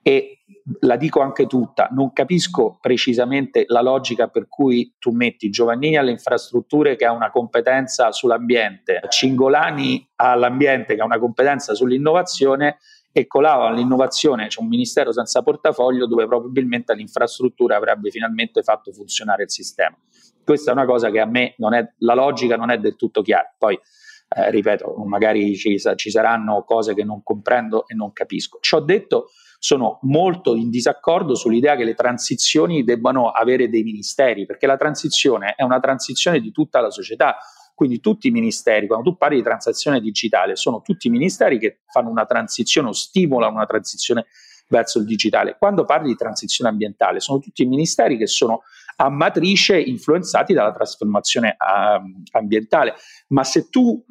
e 0.06 0.38
la 0.82 0.94
dico 0.94 1.20
anche 1.20 1.48
tutta, 1.48 1.88
non 1.90 2.12
capisco 2.12 2.78
precisamente 2.80 3.64
la 3.66 3.82
logica 3.82 4.28
per 4.28 4.46
cui 4.46 4.94
tu 5.00 5.10
metti 5.10 5.50
Giovannini 5.50 5.96
alle 5.96 6.12
infrastrutture 6.12 6.94
che 6.94 7.04
ha 7.04 7.10
una 7.10 7.32
competenza 7.32 8.12
sull'ambiente, 8.12 9.00
Cingolani 9.08 10.10
all'ambiente 10.14 10.94
che 10.94 11.00
ha 11.00 11.04
una 11.04 11.18
competenza 11.18 11.74
sull'innovazione 11.74 12.78
e 13.10 13.26
Colau 13.26 13.62
all'innovazione 13.62 14.46
c'è 14.46 14.60
un 14.60 14.68
ministero 14.68 15.10
senza 15.10 15.42
portafoglio 15.42 16.06
dove 16.06 16.24
probabilmente 16.28 16.94
l'infrastruttura 16.94 17.74
avrebbe 17.74 18.10
finalmente 18.10 18.62
fatto 18.62 18.92
funzionare 18.92 19.42
il 19.42 19.50
sistema. 19.50 19.96
Questa 20.44 20.70
è 20.70 20.72
una 20.72 20.84
cosa 20.84 21.10
che 21.10 21.18
a 21.18 21.26
me 21.26 21.54
non 21.58 21.74
è, 21.74 21.84
la 21.98 22.14
logica 22.14 22.54
non 22.54 22.70
è 22.70 22.78
del 22.78 22.94
tutto 22.94 23.22
chiara. 23.22 23.52
Poi, 23.58 23.74
eh, 23.74 24.50
ripeto, 24.52 24.94
magari 25.04 25.56
ci, 25.56 25.76
ci 25.96 26.10
saranno 26.10 26.62
cose 26.62 26.94
che 26.94 27.02
non 27.02 27.24
comprendo 27.24 27.88
e 27.88 27.94
non 27.94 28.12
capisco. 28.12 28.58
Ci 28.60 28.76
ho 28.76 28.80
detto 28.80 29.30
sono 29.58 29.98
molto 30.02 30.54
in 30.54 30.70
disaccordo 30.70 31.34
sull'idea 31.34 31.76
che 31.76 31.84
le 31.84 31.94
transizioni 31.94 32.84
debbano 32.84 33.30
avere 33.30 33.68
dei 33.68 33.82
ministeri, 33.82 34.46
perché 34.46 34.66
la 34.66 34.76
transizione 34.76 35.54
è 35.56 35.62
una 35.62 35.80
transizione 35.80 36.40
di 36.40 36.50
tutta 36.52 36.80
la 36.80 36.90
società. 36.90 37.36
Quindi 37.74 38.00
tutti 38.00 38.28
i 38.28 38.30
ministeri, 38.30 38.86
quando 38.86 39.10
tu 39.10 39.16
parli 39.18 39.36
di 39.36 39.42
transazione 39.42 40.00
digitale, 40.00 40.56
sono 40.56 40.80
tutti 40.80 41.10
ministeri 41.10 41.58
che 41.58 41.80
fanno 41.86 42.08
una 42.08 42.24
transizione 42.24 42.88
o 42.88 42.92
stimolano 42.92 43.54
una 43.54 43.66
transizione 43.66 44.26
verso 44.68 44.98
il 44.98 45.04
digitale. 45.04 45.56
Quando 45.58 45.84
parli 45.84 46.08
di 46.08 46.16
transizione 46.16 46.70
ambientale, 46.70 47.20
sono 47.20 47.38
tutti 47.38 47.62
i 47.62 47.66
ministeri 47.66 48.16
che 48.16 48.26
sono 48.26 48.62
a 48.96 49.10
matrice 49.10 49.78
influenzati 49.78 50.54
dalla 50.54 50.72
trasformazione 50.72 51.56
uh, 51.58 52.22
ambientale. 52.32 52.94
Ma 53.28 53.44
se 53.44 53.68
tu 53.68 54.02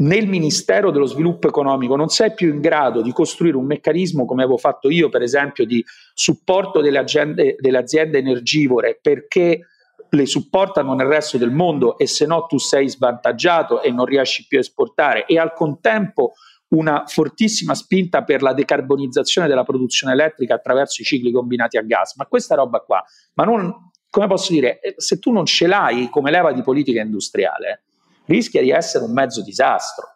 nel 0.00 0.26
Ministero 0.26 0.90
dello 0.90 1.06
Sviluppo 1.06 1.48
Economico 1.48 1.96
non 1.96 2.08
sei 2.08 2.32
più 2.32 2.52
in 2.52 2.60
grado 2.60 3.02
di 3.02 3.12
costruire 3.12 3.56
un 3.56 3.66
meccanismo 3.66 4.24
come 4.24 4.42
avevo 4.42 4.56
fatto 4.56 4.88
io, 4.88 5.08
per 5.08 5.22
esempio, 5.22 5.64
di 5.64 5.84
supporto 6.14 6.80
delle, 6.80 6.98
agende, 6.98 7.56
delle 7.58 7.78
aziende 7.78 8.18
energivore 8.18 8.98
perché 9.00 9.66
le 10.12 10.26
supportano 10.26 10.94
nel 10.94 11.06
resto 11.06 11.38
del 11.38 11.50
mondo 11.50 11.96
e 11.98 12.06
se 12.06 12.26
no 12.26 12.46
tu 12.46 12.58
sei 12.58 12.88
svantaggiato 12.88 13.82
e 13.82 13.90
non 13.90 14.06
riesci 14.06 14.46
più 14.46 14.58
a 14.58 14.60
esportare. 14.60 15.26
E 15.26 15.38
al 15.38 15.52
contempo 15.52 16.32
una 16.68 17.04
fortissima 17.06 17.74
spinta 17.74 18.22
per 18.24 18.42
la 18.42 18.54
decarbonizzazione 18.54 19.48
della 19.48 19.64
produzione 19.64 20.14
elettrica 20.14 20.54
attraverso 20.54 21.02
i 21.02 21.04
cicli 21.04 21.30
combinati 21.30 21.76
a 21.76 21.82
gas, 21.82 22.16
ma 22.16 22.26
questa 22.26 22.54
roba 22.54 22.80
qua, 22.80 23.04
ma 23.34 23.44
non, 23.44 23.90
come 24.08 24.26
posso 24.28 24.52
dire, 24.52 24.80
eh, 24.80 24.94
se 24.96 25.18
tu 25.18 25.30
non 25.32 25.46
ce 25.46 25.66
l'hai 25.66 26.08
come 26.10 26.30
leva 26.30 26.52
di 26.52 26.62
politica 26.62 27.00
industriale, 27.00 27.82
rischia 28.26 28.62
di 28.62 28.70
essere 28.70 29.04
un 29.04 29.12
mezzo 29.12 29.42
disastro. 29.42 30.06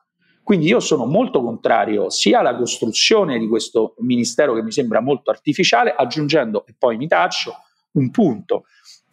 Quindi 0.43 0.67
io 0.67 0.79
sono 0.79 1.07
molto 1.07 1.43
contrario 1.43 2.11
sia 2.11 2.41
alla 2.41 2.55
costruzione 2.55 3.39
di 3.39 3.49
questo 3.49 3.95
ministero 4.01 4.53
che 4.55 4.63
mi 4.63 4.73
sembra 4.73 5.01
molto 5.01 5.31
artificiale, 5.31 5.95
aggiungendo, 5.97 6.67
e 6.67 6.75
poi 6.79 6.99
mi 6.99 7.07
taccio, 7.09 7.55
un 7.93 8.11
punto. 8.11 8.65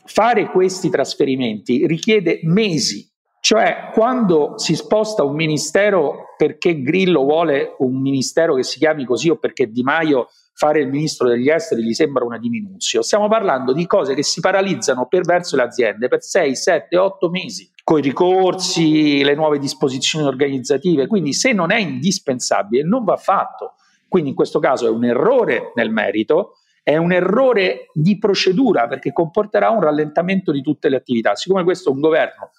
Fare 0.03 0.49
questi 0.49 0.89
trasferimenti 0.89 1.87
richiede 1.87 2.41
mesi, 2.43 3.09
cioè 3.39 3.91
quando 3.93 4.57
si 4.57 4.75
sposta 4.75 5.23
un 5.23 5.35
ministero 5.35 6.35
perché 6.35 6.81
Grillo 6.81 7.21
vuole 7.21 7.75
un 7.77 8.01
ministero 8.01 8.55
che 8.55 8.63
si 8.63 8.77
chiami 8.77 9.05
così 9.05 9.29
o 9.29 9.37
perché 9.37 9.71
Di 9.71 9.83
Maio 9.83 10.27
fare 10.53 10.81
il 10.81 10.89
ministro 10.89 11.27
degli 11.27 11.49
esteri 11.49 11.83
gli 11.83 11.93
sembra 11.93 12.25
una 12.25 12.37
diminuzione. 12.37 13.05
Stiamo 13.05 13.27
parlando 13.29 13.73
di 13.73 13.87
cose 13.87 14.13
che 14.13 14.23
si 14.23 14.41
paralizzano 14.41 15.07
per 15.07 15.23
verso 15.23 15.55
le 15.55 15.63
aziende 15.63 16.07
per 16.07 16.21
6, 16.21 16.55
7, 16.55 16.97
8 16.97 17.29
mesi 17.29 17.70
con 17.83 17.99
i 17.99 18.01
ricorsi, 18.01 19.23
le 19.23 19.35
nuove 19.35 19.59
disposizioni 19.59 20.25
organizzative. 20.25 21.07
Quindi 21.07 21.33
se 21.33 21.53
non 21.53 21.71
è 21.71 21.77
indispensabile 21.77 22.83
non 22.83 23.03
va 23.03 23.17
fatto. 23.17 23.75
Quindi 24.07 24.29
in 24.29 24.35
questo 24.35 24.59
caso 24.59 24.87
è 24.87 24.89
un 24.89 25.05
errore 25.05 25.71
nel 25.75 25.89
merito, 25.89 26.57
è 26.83 26.97
un 26.97 27.11
errore 27.11 27.87
di 27.93 28.17
procedura 28.17 28.87
perché 28.87 29.13
comporterà 29.13 29.69
un 29.69 29.81
rallentamento 29.81 30.51
di 30.51 30.61
tutte 30.61 30.89
le 30.89 30.97
attività. 30.97 31.35
Siccome 31.35 31.63
questo 31.63 31.89
è 31.89 31.93
un 31.93 32.01
governo 32.01 32.51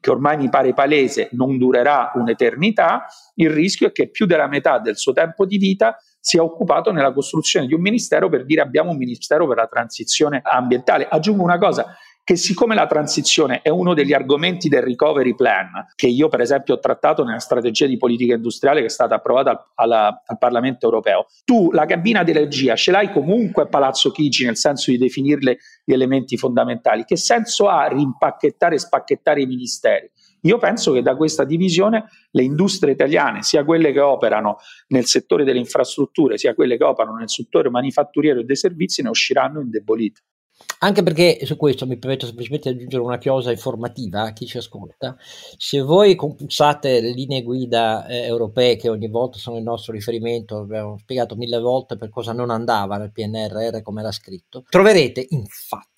che 0.00 0.10
ormai 0.10 0.38
mi 0.38 0.48
pare 0.48 0.72
palese 0.72 1.28
non 1.32 1.58
durerà 1.58 2.12
un'eternità, 2.14 3.06
il 3.34 3.50
rischio 3.50 3.88
è 3.88 3.92
che 3.92 4.08
più 4.08 4.24
della 4.24 4.48
metà 4.48 4.78
del 4.78 4.96
suo 4.96 5.12
tempo 5.12 5.44
di 5.44 5.58
vita 5.58 5.98
sia 6.18 6.42
occupato 6.42 6.90
nella 6.90 7.12
costruzione 7.12 7.66
di 7.66 7.74
un 7.74 7.80
ministero 7.80 8.28
per 8.28 8.44
dire 8.44 8.62
abbiamo 8.62 8.90
un 8.90 8.96
ministero 8.96 9.46
per 9.46 9.56
la 9.56 9.66
transizione 9.66 10.40
ambientale. 10.42 11.06
Aggiungo 11.08 11.42
una 11.42 11.58
cosa, 11.58 11.96
che 12.30 12.36
siccome 12.36 12.76
la 12.76 12.86
transizione 12.86 13.60
è 13.60 13.70
uno 13.70 13.92
degli 13.92 14.12
argomenti 14.12 14.68
del 14.68 14.82
recovery 14.82 15.34
plan, 15.34 15.84
che 15.96 16.06
io 16.06 16.28
per 16.28 16.40
esempio 16.40 16.74
ho 16.74 16.78
trattato 16.78 17.24
nella 17.24 17.40
strategia 17.40 17.86
di 17.86 17.96
politica 17.96 18.34
industriale 18.34 18.78
che 18.78 18.86
è 18.86 18.88
stata 18.88 19.16
approvata 19.16 19.50
al, 19.50 19.64
alla, 19.74 20.22
al 20.24 20.38
Parlamento 20.38 20.86
europeo, 20.86 21.26
tu 21.44 21.72
la 21.72 21.86
cabina 21.86 22.22
di 22.22 22.30
regia 22.30 22.76
ce 22.76 22.92
l'hai 22.92 23.10
comunque 23.10 23.64
a 23.64 23.66
Palazzo 23.66 24.12
Chigi 24.12 24.44
nel 24.44 24.56
senso 24.56 24.92
di 24.92 24.98
definirle 24.98 25.58
gli 25.84 25.92
elementi 25.92 26.36
fondamentali. 26.36 27.02
Che 27.04 27.16
senso 27.16 27.66
ha 27.66 27.88
rimpacchettare 27.88 28.76
e 28.76 28.78
spacchettare 28.78 29.42
i 29.42 29.46
ministeri? 29.46 30.08
Io 30.42 30.58
penso 30.58 30.92
che 30.92 31.02
da 31.02 31.16
questa 31.16 31.42
divisione 31.42 32.04
le 32.30 32.44
industrie 32.44 32.92
italiane, 32.92 33.42
sia 33.42 33.64
quelle 33.64 33.90
che 33.90 33.98
operano 33.98 34.58
nel 34.90 35.06
settore 35.06 35.42
delle 35.42 35.58
infrastrutture, 35.58 36.38
sia 36.38 36.54
quelle 36.54 36.76
che 36.76 36.84
operano 36.84 37.16
nel 37.16 37.28
settore 37.28 37.70
manifatturiero 37.70 38.38
e 38.38 38.44
dei 38.44 38.54
servizi, 38.54 39.02
ne 39.02 39.08
usciranno 39.08 39.60
indebolite. 39.60 40.20
Anche 40.82 41.02
perché 41.02 41.44
su 41.44 41.56
questo 41.56 41.86
mi 41.86 41.98
permetto 41.98 42.24
semplicemente 42.24 42.70
di 42.70 42.76
aggiungere 42.76 43.02
una 43.02 43.18
chiosa 43.18 43.50
informativa 43.50 44.22
a 44.22 44.32
chi 44.32 44.46
ci 44.46 44.56
ascolta. 44.56 45.14
Se 45.58 45.80
voi 45.82 46.14
compulsate 46.14 47.02
le 47.02 47.10
linee 47.12 47.42
guida 47.42 48.06
eh, 48.06 48.22
europee, 48.22 48.76
che 48.76 48.88
ogni 48.88 49.08
volta 49.08 49.36
sono 49.36 49.58
il 49.58 49.62
nostro 49.62 49.92
riferimento, 49.92 50.56
abbiamo 50.56 50.96
spiegato 50.96 51.36
mille 51.36 51.58
volte 51.58 51.98
per 51.98 52.08
cosa 52.08 52.32
non 52.32 52.48
andava 52.48 52.96
nel 52.96 53.12
PNRR 53.12 53.82
come 53.82 54.00
era 54.00 54.10
scritto, 54.10 54.64
troverete 54.70 55.26
infatti 55.28 55.89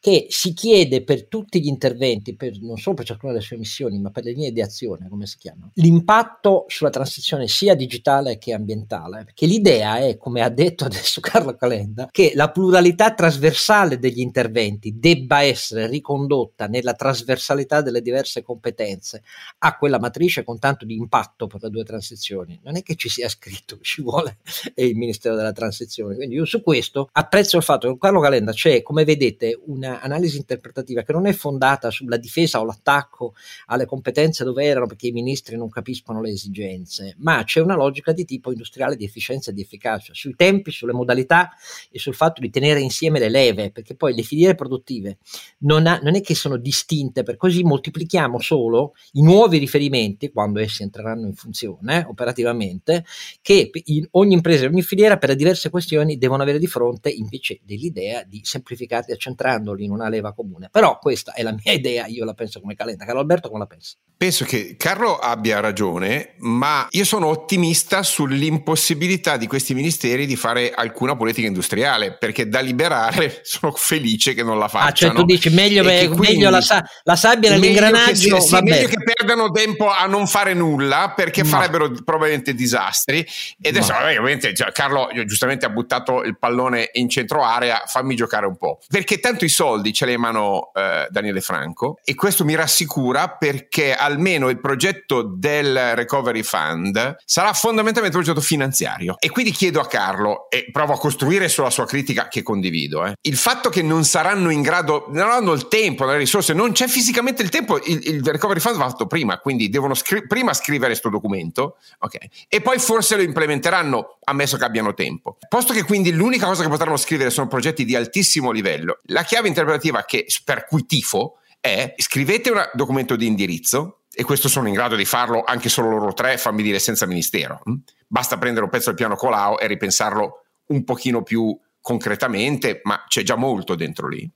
che 0.00 0.26
si 0.28 0.52
chiede 0.52 1.02
per 1.02 1.26
tutti 1.26 1.60
gli 1.60 1.66
interventi, 1.66 2.34
per, 2.34 2.60
non 2.60 2.76
solo 2.76 2.96
per 2.96 3.06
ciascuna 3.06 3.32
delle 3.32 3.44
sue 3.44 3.56
missioni, 3.56 3.98
ma 3.98 4.10
per 4.10 4.24
le 4.24 4.32
linee 4.32 4.52
di 4.52 4.60
azione, 4.60 5.08
come 5.08 5.26
si 5.26 5.38
chiamano, 5.38 5.70
l'impatto 5.74 6.64
sulla 6.68 6.90
transizione 6.90 7.48
sia 7.48 7.74
digitale 7.74 8.38
che 8.38 8.52
ambientale. 8.52 9.24
Perché 9.24 9.46
l'idea 9.46 9.98
è, 9.98 10.16
come 10.16 10.42
ha 10.42 10.48
detto 10.48 10.84
adesso 10.84 11.20
Carlo 11.22 11.54
Calenda, 11.56 12.08
che 12.10 12.32
la 12.34 12.50
pluralità 12.50 13.14
trasversale 13.14 13.98
degli 13.98 14.20
interventi 14.20 14.98
debba 14.98 15.42
essere 15.42 15.86
ricondotta 15.86 16.66
nella 16.66 16.94
trasversalità 16.94 17.80
delle 17.80 18.02
diverse 18.02 18.42
competenze 18.42 19.22
a 19.58 19.76
quella 19.76 19.98
matrice 19.98 20.44
con 20.44 20.58
tanto 20.58 20.84
di 20.84 20.94
impatto 20.94 21.46
per 21.46 21.62
le 21.62 21.70
due 21.70 21.84
transizioni. 21.84 22.58
Non 22.62 22.76
è 22.76 22.82
che 22.82 22.94
ci 22.96 23.08
sia 23.08 23.28
scritto 23.28 23.78
ci 23.80 24.02
vuole 24.02 24.38
il 24.76 24.96
Ministero 24.96 25.34
della 25.34 25.52
Transizione. 25.52 26.16
Quindi 26.16 26.34
io 26.34 26.44
su 26.44 26.62
questo 26.62 27.08
apprezzo 27.12 27.56
il 27.56 27.62
fatto 27.62 27.90
che 27.90 27.98
Carlo 27.98 28.20
Calenda 28.20 28.52
c'è, 28.52 28.82
come 28.82 29.04
vedete, 29.04 29.27
vedete 29.28 29.60
un'analisi 29.66 30.36
interpretativa 30.38 31.02
che 31.02 31.12
non 31.12 31.26
è 31.26 31.32
fondata 31.32 31.90
sulla 31.90 32.16
difesa 32.16 32.60
o 32.60 32.64
l'attacco 32.64 33.34
alle 33.66 33.84
competenze 33.84 34.44
dove 34.44 34.64
erano 34.64 34.86
perché 34.86 35.08
i 35.08 35.12
ministri 35.12 35.56
non 35.56 35.68
capiscono 35.68 36.20
le 36.20 36.30
esigenze, 36.30 37.14
ma 37.18 37.42
c'è 37.44 37.60
una 37.60 37.76
logica 37.76 38.12
di 38.12 38.24
tipo 38.24 38.50
industriale 38.50 38.96
di 38.96 39.04
efficienza 39.04 39.50
e 39.50 39.54
di 39.54 39.60
efficacia, 39.60 40.14
sui 40.14 40.34
tempi, 40.34 40.70
sulle 40.70 40.92
modalità 40.92 41.50
e 41.90 41.98
sul 41.98 42.14
fatto 42.14 42.40
di 42.40 42.50
tenere 42.50 42.80
insieme 42.80 43.18
le 43.18 43.28
leve, 43.28 43.70
perché 43.70 43.94
poi 43.94 44.14
le 44.14 44.22
filiere 44.22 44.54
produttive 44.54 45.18
non, 45.58 45.86
ha, 45.86 46.00
non 46.02 46.14
è 46.14 46.20
che 46.20 46.34
sono 46.34 46.56
distinte, 46.56 47.22
per 47.22 47.36
così 47.36 47.62
moltiplichiamo 47.62 48.40
solo 48.40 48.94
i 49.12 49.22
nuovi 49.22 49.58
riferimenti, 49.58 50.30
quando 50.30 50.60
essi 50.60 50.82
entreranno 50.82 51.26
in 51.26 51.34
funzione 51.34 51.98
eh, 51.98 52.04
operativamente, 52.06 53.04
che 53.42 53.70
in 53.84 54.06
ogni 54.12 54.34
impresa 54.34 54.64
e 54.64 54.68
ogni 54.68 54.82
filiera 54.82 55.16
per 55.18 55.34
diverse 55.34 55.70
questioni 55.70 56.18
devono 56.18 56.42
avere 56.42 56.58
di 56.58 56.66
fronte 56.66 57.10
invece 57.10 57.60
dell'idea 57.64 58.22
di 58.24 58.40
semplificare 58.42 59.04
decentrandoli 59.18 59.84
in 59.84 59.90
una 59.90 60.08
leva 60.08 60.32
comune. 60.32 60.68
Però 60.70 60.98
questa 60.98 61.34
è 61.34 61.42
la 61.42 61.52
mia 61.52 61.72
idea, 61.74 62.06
io 62.06 62.24
la 62.24 62.34
penso 62.34 62.60
come 62.60 62.74
Calenda. 62.74 63.04
Carlo 63.04 63.20
Alberto 63.20 63.48
come 63.48 63.60
la 63.60 63.66
pensa? 63.66 63.96
Penso 64.18 64.44
che 64.44 64.74
Carlo 64.76 65.16
abbia 65.16 65.60
ragione, 65.60 66.34
ma 66.38 66.88
io 66.90 67.04
sono 67.04 67.28
ottimista 67.28 68.02
sull'impossibilità 68.02 69.36
di 69.36 69.46
questi 69.46 69.74
ministeri 69.74 70.26
di 70.26 70.34
fare 70.34 70.72
alcuna 70.72 71.14
politica 71.14 71.46
industriale, 71.46 72.16
perché 72.16 72.48
da 72.48 72.58
liberare 72.58 73.42
sono 73.46 73.70
felice 73.70 74.34
che 74.34 74.42
non 74.42 74.58
la 74.58 74.66
facciano. 74.66 74.88
Ah, 74.88 74.92
cioè 74.92 75.12
tu 75.12 75.22
dici 75.24 75.50
meglio, 75.50 75.84
meglio 75.84 76.50
la, 76.50 76.60
sa- 76.60 76.84
la, 77.04 77.14
sabbia 77.14 77.50
nell'ingranaggio, 77.50 78.34
che, 78.34 78.40
sì, 78.40 78.56
sì, 78.56 78.62
meglio 78.62 78.88
che 78.88 79.02
perdano 79.04 79.52
tempo 79.52 79.88
a 79.88 80.06
non 80.06 80.26
fare 80.26 80.52
nulla, 80.52 81.12
perché 81.14 81.44
no. 81.44 81.48
farebbero 81.48 81.92
probabilmente 82.04 82.54
disastri. 82.54 83.24
E 83.60 83.68
adesso, 83.68 83.92
no. 83.92 83.98
ovviamente, 84.00 84.52
cioè, 84.52 84.72
Carlo 84.72 85.10
giustamente 85.26 85.64
ha 85.64 85.70
buttato 85.70 86.24
il 86.24 86.36
pallone 86.36 86.90
in 86.94 87.08
centro 87.08 87.44
area, 87.44 87.84
fammi 87.86 88.16
giocare 88.16 88.46
un 88.46 88.56
po'. 88.56 88.80
Perché 88.88 89.07
tanto 89.16 89.44
i 89.44 89.48
soldi 89.48 89.92
ce 89.94 90.04
li 90.04 90.16
mano 90.18 90.70
eh, 90.74 91.06
Daniele 91.08 91.40
Franco, 91.40 91.98
e 92.04 92.14
questo 92.14 92.44
mi 92.44 92.54
rassicura 92.54 93.28
perché 93.28 93.94
almeno 93.94 94.50
il 94.50 94.60
progetto 94.60 95.22
del 95.22 95.94
Recovery 95.94 96.42
Fund 96.42 97.16
sarà 97.24 97.52
fondamentalmente 97.54 98.16
un 98.16 98.22
progetto 98.22 98.44
finanziario. 98.44 99.16
E 99.18 99.30
quindi 99.30 99.50
chiedo 99.52 99.80
a 99.80 99.86
Carlo, 99.86 100.50
e 100.50 100.68
provo 100.70 100.92
a 100.92 100.98
costruire 100.98 101.48
sulla 101.48 101.70
sua 101.70 101.86
critica 101.86 102.28
che 102.28 102.42
condivido, 102.42 103.06
eh, 103.06 103.14
il 103.22 103.36
fatto 103.36 103.70
che 103.70 103.82
non 103.82 104.04
saranno 104.04 104.50
in 104.50 104.62
grado, 104.62 105.06
non 105.08 105.30
hanno 105.30 105.52
il 105.52 105.68
tempo, 105.68 106.04
le 106.04 106.18
risorse, 106.18 106.52
non 106.52 106.72
c'è 106.72 106.86
fisicamente 106.86 107.42
il 107.42 107.48
tempo, 107.48 107.78
il, 107.82 108.06
il 108.06 108.24
Recovery 108.24 108.60
Fund 108.60 108.76
va 108.76 108.88
fatto 108.88 109.06
prima, 109.06 109.38
quindi 109.38 109.68
devono 109.70 109.94
scri- 109.94 110.26
prima 110.26 110.52
scrivere 110.52 110.88
questo 110.88 111.08
documento, 111.08 111.76
ok? 112.00 112.16
E 112.48 112.60
poi 112.60 112.78
forse 112.78 113.16
lo 113.16 113.22
implementeranno, 113.22 114.18
ammesso 114.24 114.56
che 114.56 114.64
abbiano 114.64 114.94
tempo. 114.94 115.38
Posto 115.48 115.72
che 115.72 115.84
quindi 115.84 116.12
l'unica 116.12 116.46
cosa 116.46 116.62
che 116.62 116.68
potranno 116.68 116.96
scrivere 116.96 117.30
sono 117.30 117.48
progetti 117.48 117.84
di 117.84 117.94
altissimo 117.94 118.50
livello, 118.50 118.97
la 119.04 119.22
chiave 119.22 119.48
interpretativa 119.48 120.04
che, 120.04 120.26
per 120.44 120.66
cui 120.66 120.86
tifo 120.86 121.38
è 121.60 121.94
scrivete 121.96 122.50
un 122.50 122.70
documento 122.74 123.16
di 123.16 123.26
indirizzo, 123.26 124.02
e 124.12 124.24
questo 124.24 124.48
sono 124.48 124.66
in 124.66 124.74
grado 124.74 124.96
di 124.96 125.04
farlo 125.04 125.44
anche 125.44 125.68
solo 125.68 125.90
loro 125.90 126.12
tre, 126.12 126.38
fammi 126.38 126.62
dire 126.62 126.80
senza 126.80 127.06
ministero. 127.06 127.60
Hm? 127.64 127.74
Basta 128.06 128.36
prendere 128.36 128.64
un 128.64 128.70
pezzo 128.70 128.86
del 128.86 128.96
piano 128.96 129.14
Colau 129.14 129.58
e 129.60 129.66
ripensarlo 129.68 130.44
un 130.66 130.82
pochino 130.82 131.22
più 131.22 131.56
concretamente, 131.80 132.80
ma 132.82 133.04
c'è 133.06 133.22
già 133.22 133.36
molto 133.36 133.76
dentro 133.76 134.08
lì. 134.08 134.28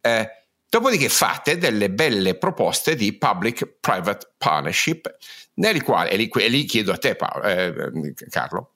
Eh, 0.00 0.28
dopodiché 0.68 1.08
fate 1.08 1.58
delle 1.58 1.90
belle 1.90 2.36
proposte 2.36 2.94
di 2.94 3.12
public-private 3.12 4.32
partnership, 4.38 5.16
nel 5.54 5.82
quale, 5.82 6.10
e 6.10 6.16
lì, 6.16 6.28
e 6.28 6.48
lì 6.48 6.64
chiedo 6.64 6.92
a 6.92 6.96
te 6.96 7.14
Paolo, 7.14 7.44
eh, 7.44 8.14
Carlo, 8.30 8.72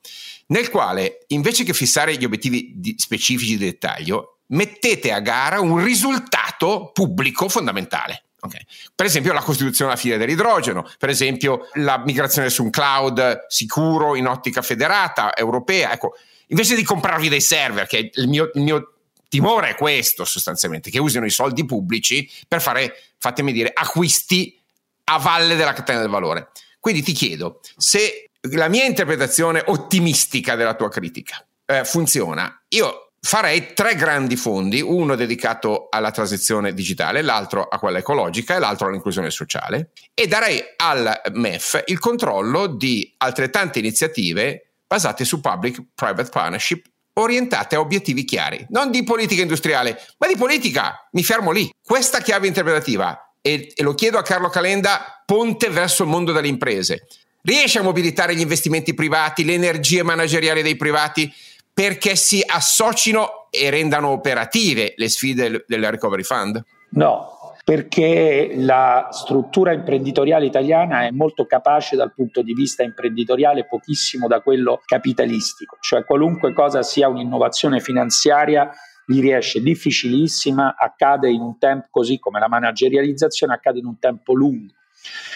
nel 0.49 0.69
quale 0.69 1.25
invece 1.29 1.65
che 1.65 1.73
fissare 1.73 2.17
gli 2.17 2.25
obiettivi 2.25 2.73
di 2.77 2.95
specifici 2.99 3.57
di 3.57 3.65
dettaglio, 3.65 4.32
mettete 4.49 5.13
a 5.13 5.21
gara 5.21 5.61
un 5.61 5.83
risultato 5.83 6.91
pubblico 6.93 7.49
fondamentale. 7.49 8.25
Okay. 8.45 8.67
Per 8.93 9.07
esempio 9.07 9.33
la 9.33 9.41
costituzione 9.41 9.91
della 9.91 10.01
filiera 10.03 10.25
dell'idrogeno, 10.25 10.89
per 10.99 11.11
esempio 11.11 11.69
la 11.75 12.03
migrazione 12.05 12.51
su 12.51 12.65
un 12.65 12.71
cloud 12.71 13.47
sicuro 13.47 14.17
in 14.17 14.27
ottica 14.27 14.63
federata, 14.63 15.37
europea. 15.37 15.93
Ecco, 15.93 16.15
invece 16.49 16.75
di 16.75 16.83
comprarvi 16.83 17.29
dei 17.29 17.41
server, 17.41 17.87
che 17.87 18.11
il 18.13 18.29
mio, 18.29 18.51
il 18.55 18.63
mio 18.63 18.95
timore 19.29 19.71
è 19.71 19.75
questo 19.77 20.25
sostanzialmente, 20.25 20.91
che 20.91 20.99
usino 20.99 21.25
i 21.25 21.31
soldi 21.31 21.65
pubblici 21.65 22.29
per 22.49 22.61
fare, 22.61 22.95
fatemi 23.17 23.53
dire, 23.53 23.71
acquisti 23.73 24.61
a 25.05 25.19
valle 25.19 25.55
della 25.55 25.73
catena 25.73 26.01
del 26.01 26.11
valore. 26.11 26.51
Quindi 26.81 27.03
ti 27.03 27.13
chiedo 27.13 27.61
se 27.77 28.31
la 28.51 28.67
mia 28.67 28.85
interpretazione 28.85 29.63
ottimistica 29.67 30.57
della 30.57 30.75
tua 30.75 30.89
critica 30.89 31.47
eh, 31.65 31.85
funziona. 31.85 32.61
Io 32.71 33.02
farei 33.25 33.73
tre 33.73 33.95
grandi 33.95 34.37
fondi, 34.37 34.81
uno 34.81 35.15
dedicato 35.15 35.87
alla 35.91 36.11
transizione 36.11 36.75
digitale, 36.75 37.23
l'altro 37.23 37.63
a 37.63 37.79
quella 37.79 37.99
ecologica 37.99 38.57
e 38.57 38.59
l'altro 38.59 38.89
all'inclusione 38.89 39.31
sociale 39.31 39.91
e 40.13 40.27
darei 40.27 40.61
al 40.77 41.21
MEF 41.33 41.85
il 41.87 42.01
controllo 42.01 42.67
di 42.67 43.15
altrettante 43.19 43.79
iniziative 43.79 44.73
basate 44.87 45.25
su 45.25 45.41
public-private 45.41 46.29
partnership 46.31 46.87
orientate 47.15 47.77
a 47.77 47.81
obiettivi 47.81 48.25
chiari, 48.25 48.67
non 48.71 48.91
di 48.91 49.05
politica 49.05 49.43
industriale, 49.43 49.99
ma 50.19 50.27
di 50.27 50.37
politica. 50.37 51.09
Mi 51.13 51.23
fermo 51.23 51.51
lì. 51.51 51.71
Questa 51.83 52.21
chiave 52.21 52.47
interpretativa, 52.47 53.35
e, 53.41 53.73
e 53.75 53.83
lo 53.83 53.95
chiedo 53.95 54.19
a 54.19 54.23
Carlo 54.23 54.49
Calenda, 54.49 55.23
ponte 55.25 55.69
verso 55.69 56.03
il 56.03 56.09
mondo 56.09 56.33
delle 56.33 56.49
imprese. 56.49 57.07
Riesce 57.43 57.79
a 57.79 57.83
mobilitare 57.83 58.35
gli 58.35 58.41
investimenti 58.41 58.95
privati, 58.95 59.45
le 59.45 59.55
energie 59.55 60.03
manageriali 60.03 60.63
dei 60.63 60.77
privati 60.77 61.33
perché 61.73 62.17
si 62.17 62.43
associno 62.45 63.49
e 63.51 63.71
rendano 63.71 64.09
operative 64.09 64.95
le 64.97 65.09
sfide 65.09 65.43
del, 65.43 65.65
del 65.67 65.91
Recovery 65.91 66.23
Fund? 66.23 66.63
No, 66.91 67.55
perché 67.65 68.53
la 68.57 69.09
struttura 69.11 69.73
imprenditoriale 69.73 70.47
italiana 70.47 71.07
è 71.07 71.11
molto 71.11 71.47
capace 71.47 71.97
dal 71.97 72.13
punto 72.13 72.43
di 72.43 72.55
vista 72.55 72.83
imprenditoriale, 72.83 73.67
pochissimo 73.67 74.27
da 74.27 74.41
quello 74.41 74.83
capitalistico, 74.85 75.77
cioè 75.81 76.05
qualunque 76.05 76.53
cosa 76.53 76.83
sia 76.83 77.09
un'innovazione 77.09 77.81
finanziaria 77.81 78.71
gli 79.07 79.21
riesce 79.21 79.61
difficilissima, 79.61 80.77
accade 80.77 81.31
in 81.31 81.41
un 81.41 81.59
tempo 81.59 81.87
così 81.91 82.19
come 82.19 82.39
la 82.39 82.49
managerializzazione 82.49 83.55
accade 83.55 83.79
in 83.79 83.87
un 83.87 83.99
tempo 83.99 84.35
lungo. 84.35 84.73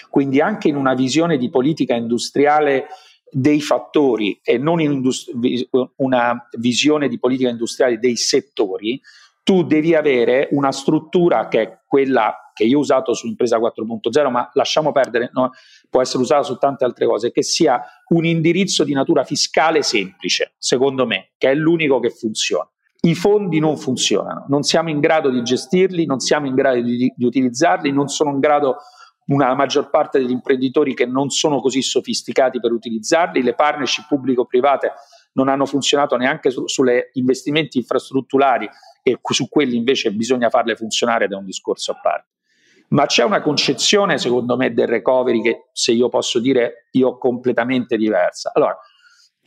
Quindi 0.09 0.41
anche 0.41 0.69
in 0.69 0.77
una 0.77 0.95
visione 0.95 1.37
di 1.37 1.51
politica 1.51 1.95
industriale 1.95 2.87
dei 3.31 3.61
fattori 3.61 4.41
e 4.43 4.59
non 4.59 4.81
in 4.81 4.93
industri- 4.93 5.69
una 5.97 6.49
visione 6.59 7.09
di 7.09 7.19
politica 7.19 7.51
industriale 7.51 7.99
dei 7.99 8.17
settori, 8.17 9.01
tu 9.43 9.63
devi 9.63 9.95
avere 9.95 10.49
una 10.53 10.73
struttura 10.73 11.49
che 11.49 11.63
è 11.63 11.79
quella 11.87 12.51
che 12.53 12.65
io 12.65 12.79
ho 12.79 12.81
usato 12.81 13.13
su 13.13 13.27
Impresa 13.27 13.59
4.0, 13.59 14.31
ma 14.31 14.51
lasciamo 14.55 14.91
perdere, 14.91 15.31
no? 15.35 15.51
può 15.91 16.01
essere 16.01 16.23
usata 16.23 16.43
su 16.43 16.57
tante 16.57 16.85
altre 16.85 17.07
cose, 17.07 17.31
che 17.31 17.43
sia 17.43 17.85
un 18.09 18.25
indirizzo 18.25 18.83
di 18.83 18.95
natura 18.95 19.25
fiscale 19.25 19.83
semplice, 19.83 20.55
secondo 20.57 21.05
me, 21.07 21.33
che 21.37 21.51
è 21.51 21.55
l'unico 21.55 22.01
che 22.01 22.09
funziona. 22.09 22.69
I 23.03 23.15
fondi 23.15 23.61
non 23.61 23.77
funzionano, 23.77 24.47
non 24.49 24.63
siamo 24.63 24.89
in 24.89 25.01
grado 25.01 25.29
di 25.31 25.43
gestirli, 25.43 26.07
non 26.07 26.19
siamo 26.19 26.47
in 26.47 26.55
grado 26.55 26.81
di, 26.81 27.13
di 27.15 27.25
utilizzarli, 27.25 27.93
non 27.93 28.09
sono 28.09 28.31
in 28.31 28.41
grado 28.41 28.79
una 29.27 29.55
maggior 29.55 29.91
parte 29.91 30.19
degli 30.19 30.31
imprenditori 30.31 30.95
che 30.95 31.07
non 31.07 31.31
sono 31.31 31.61
così 31.61 31.83
sofisticati 31.83 32.61
per 32.61 32.73
utilizzarli, 32.73 33.43
le 33.43 33.55
partnership 33.55 34.07
pubblico-private 34.07 34.93
non 35.33 35.49
hanno 35.49 35.67
funzionato 35.67 36.17
neanche 36.17 36.51
su, 36.51 36.67
sulle 36.67 37.11
investimenti 37.15 37.79
infrastrutturali 37.79 38.69
e 39.03 39.19
su 39.23 39.49
quelli 39.49 39.77
invece 39.77 40.13
bisogna 40.13 40.49
farle 40.49 40.77
funzionare 40.77 41.25
ed 41.27 41.33
è 41.33 41.37
un 41.37 41.45
discorso 41.45 41.93
a 41.93 42.01
parte. 42.01 42.31
Ma 42.89 43.07
c'è 43.07 43.25
una 43.25 43.41
concezione, 43.41 44.17
secondo 44.17 44.57
me, 44.57 44.73
del 44.73 44.87
recovery 44.87 45.43
che, 45.43 45.69
se 45.73 45.93
io 45.93 46.09
posso 46.09 46.39
dire, 46.39 46.87
io 46.93 47.09
ho 47.09 47.19
completamente 47.19 47.97
diversa. 47.97 48.53
Allora, 48.55 48.79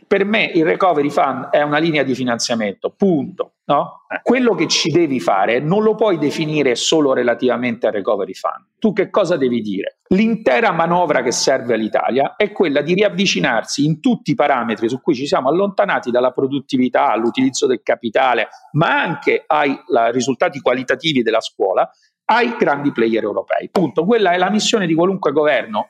per 0.07 0.25
me 0.25 0.51
il 0.53 0.65
recovery 0.65 1.09
fund 1.09 1.49
è 1.49 1.61
una 1.61 1.77
linea 1.77 2.03
di 2.03 2.15
finanziamento, 2.15 2.89
punto. 2.89 3.53
No? 3.65 4.05
Quello 4.23 4.55
che 4.55 4.67
ci 4.67 4.89
devi 4.89 5.19
fare 5.19 5.59
non 5.59 5.83
lo 5.83 5.93
puoi 5.93 6.17
definire 6.17 6.73
solo 6.73 7.13
relativamente 7.13 7.85
al 7.85 7.93
recovery 7.93 8.33
fund. 8.33 8.65
Tu 8.79 8.93
che 8.93 9.11
cosa 9.11 9.37
devi 9.37 9.61
dire? 9.61 9.99
L'intera 10.07 10.71
manovra 10.71 11.21
che 11.21 11.31
serve 11.31 11.75
all'Italia 11.75 12.35
è 12.35 12.51
quella 12.51 12.81
di 12.81 12.95
riavvicinarsi 12.95 13.85
in 13.85 13.99
tutti 13.99 14.31
i 14.31 14.35
parametri 14.35 14.89
su 14.89 14.99
cui 15.01 15.13
ci 15.13 15.27
siamo 15.27 15.49
allontanati 15.49 16.09
dalla 16.09 16.31
produttività, 16.31 17.11
all'utilizzo 17.11 17.67
del 17.67 17.81
capitale, 17.83 18.47
ma 18.71 19.03
anche 19.03 19.43
ai 19.45 19.79
la, 19.87 20.09
risultati 20.09 20.59
qualitativi 20.61 21.21
della 21.21 21.41
scuola, 21.41 21.87
ai 22.31 22.55
grandi 22.57 22.91
player 22.91 23.23
europei. 23.23 23.69
Punto. 23.71 24.05
Quella 24.05 24.31
è 24.31 24.37
la 24.37 24.49
missione 24.49 24.85
di 24.85 24.93
qualunque 24.93 25.31
governo. 25.31 25.89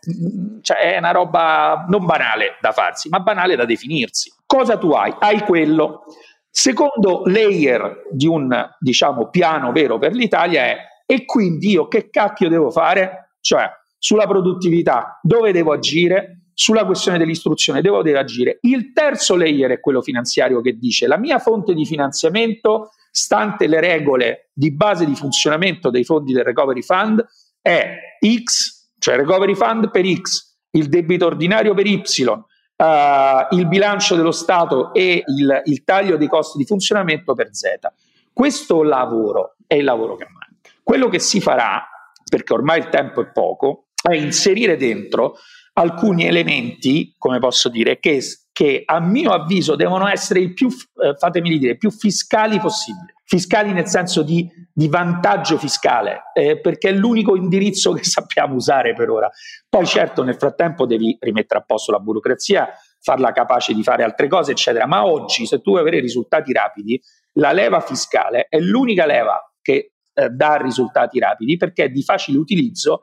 Cioè, 0.62 0.78
è 0.78 0.97
una 0.97 1.12
roba 1.12 1.86
non 1.88 2.06
banale 2.06 2.58
da 2.62 2.71
farsi, 2.71 3.10
ma 3.10 3.19
banale 3.19 3.56
da 3.56 3.65
definirsi. 3.65 4.32
Cosa 4.45 4.78
tu 4.78 4.91
hai? 4.91 5.13
Hai 5.19 5.41
quello. 5.41 6.04
Secondo 6.49 7.23
layer 7.25 8.04
di 8.10 8.28
un 8.28 8.69
diciamo, 8.80 9.30
piano 9.30 9.71
vero 9.71 9.97
per 9.97 10.13
l'Italia 10.13 10.63
è 10.63 10.78
e 11.06 11.25
quindi 11.25 11.71
io 11.71 11.88
che 11.88 12.10
cacchio 12.10 12.49
devo 12.49 12.71
fare? 12.71 13.32
Cioè, 13.41 13.69
sulla 13.97 14.25
produttività, 14.25 15.19
dove 15.21 15.52
devo 15.52 15.73
agire? 15.73 16.38
Sulla 16.62 16.84
questione 16.84 17.17
dell'istruzione, 17.17 17.80
devo, 17.80 18.00
agire. 18.00 18.58
Il 18.63 18.91
terzo 18.91 19.38
layer 19.38 19.72
è 19.72 19.80
quello 19.80 20.02
finanziario 20.02 20.60
che 20.60 20.78
dice 20.78 21.08
la 21.08 21.17
mia 21.17 21.39
fonte 21.39 21.74
di 21.74 21.86
finanziamento 21.86 22.91
stante 23.12 23.65
le 23.65 23.80
regole 23.80 24.50
di 24.52 24.69
base 24.69 25.06
di 25.06 25.15
funzionamento 25.15 25.89
dei 25.89 26.04
fondi 26.04 26.34
del 26.34 26.43
Recovery 26.43 26.82
Fund, 26.82 27.26
è 27.62 27.95
X, 28.43 28.89
cioè 29.00 29.15
Recovery 29.15 29.56
Fund 29.56 29.89
per 29.89 30.06
X, 30.06 30.58
il 30.72 30.89
debito 30.89 31.28
ordinario 31.28 31.74
per 31.74 31.88
Y, 31.88 32.26
uh, 32.26 32.36
il 33.56 33.65
bilancio 33.65 34.17
dello 34.17 34.34
Stato 34.34 34.93
e 34.93 35.24
il, 35.26 35.62
il 35.63 35.84
taglio 35.86 36.17
dei 36.17 36.28
costi 36.28 36.58
di 36.58 36.65
funzionamento 36.65 37.36
per 37.36 37.56
Z. 37.56 37.63
Questo 38.34 38.84
lavoro 38.84 39.56
è 39.65 39.76
il 39.76 39.86
lavoro 39.86 40.17
che 40.17 40.26
manca. 40.26 40.72
Quello 40.84 41.08
che 41.08 41.19
si 41.19 41.39
farà, 41.39 41.88
perché 42.30 42.52
ormai 42.52 42.80
il 42.80 42.89
tempo 42.89 43.22
è 43.22 43.32
poco, 43.32 43.86
è 44.02 44.13
inserire 44.13 44.76
dentro 44.76 45.38
alcuni 45.79 46.25
elementi, 46.25 47.15
come 47.17 47.39
posso 47.39 47.69
dire, 47.69 47.99
che 47.99 48.21
che 48.51 48.81
a 48.83 48.99
mio 48.99 49.31
avviso 49.31 49.77
devono 49.77 50.05
essere 50.09 50.41
il 50.41 50.53
più, 50.53 50.67
eh, 50.67 51.15
fatemi 51.17 51.57
dire, 51.57 51.77
più 51.77 51.89
fiscali 51.91 52.59
possibile. 52.59 53.13
Fiscali 53.23 53.71
nel 53.71 53.87
senso 53.87 54.21
di 54.21 54.49
di 54.79 54.87
vantaggio 54.87 55.57
fiscale, 55.57 56.23
eh, 56.33 56.57
perché 56.61 56.87
è 56.87 56.91
l'unico 56.93 57.35
indirizzo 57.35 57.91
che 57.91 58.03
sappiamo 58.05 58.55
usare 58.55 58.93
per 58.93 59.09
ora. 59.09 59.29
Poi 59.67 59.85
certo 59.85 60.23
nel 60.23 60.37
frattempo 60.37 60.85
devi 60.85 61.17
rimettere 61.19 61.59
a 61.59 61.63
posto 61.65 61.91
la 61.91 61.99
burocrazia, 61.99 62.69
farla 63.01 63.33
capace 63.33 63.73
di 63.73 63.83
fare 63.83 64.03
altre 64.03 64.29
cose, 64.29 64.51
eccetera. 64.51 64.87
Ma 64.87 65.05
oggi, 65.05 65.45
se 65.45 65.61
tu 65.61 65.71
vuoi 65.71 65.81
avere 65.81 65.99
risultati 65.99 66.53
rapidi, 66.53 67.01
la 67.33 67.51
leva 67.51 67.81
fiscale 67.81 68.47
è 68.47 68.57
l'unica 68.59 69.05
leva 69.05 69.37
che 69.61 69.91
eh, 70.13 70.29
dà 70.29 70.55
risultati 70.55 71.19
rapidi 71.19 71.57
perché 71.57 71.85
è 71.85 71.89
di 71.89 72.03
facile 72.03 72.37
utilizzo 72.37 73.01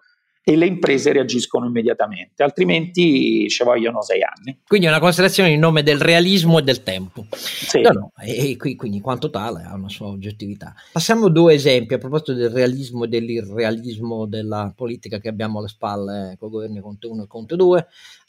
e 0.48 0.54
le 0.54 0.66
imprese 0.66 1.10
reagiscono 1.10 1.66
immediatamente, 1.66 2.44
altrimenti 2.44 3.48
ci 3.48 3.64
vogliono 3.64 4.00
sei 4.00 4.20
anni. 4.22 4.60
Quindi 4.64 4.86
è 4.86 4.90
una 4.90 5.00
considerazione 5.00 5.50
in 5.50 5.58
nome 5.58 5.82
del 5.82 6.00
realismo 6.00 6.60
e 6.60 6.62
del 6.62 6.84
tempo. 6.84 7.26
Sì. 7.32 7.80
No, 7.80 7.90
no, 7.90 8.12
e, 8.22 8.52
e 8.52 8.56
quindi 8.56 8.98
in 8.98 9.02
quanto 9.02 9.28
tale 9.28 9.64
ha 9.64 9.74
una 9.74 9.88
sua 9.88 10.06
oggettività. 10.06 10.72
Passiamo 10.92 11.26
a 11.26 11.30
due 11.30 11.54
esempi 11.54 11.94
a 11.94 11.98
proposito 11.98 12.32
del 12.34 12.50
realismo 12.50 13.02
e 13.02 13.08
dell'irrealismo 13.08 14.26
della 14.26 14.72
politica 14.72 15.18
che 15.18 15.26
abbiamo 15.26 15.58
alle 15.58 15.66
spalle 15.66 16.36
con 16.38 16.46
il 16.46 16.54
governo 16.54 16.80
Conte 16.80 17.08
1 17.08 17.22
e 17.24 17.26
Conte 17.26 17.56
2 17.56 17.86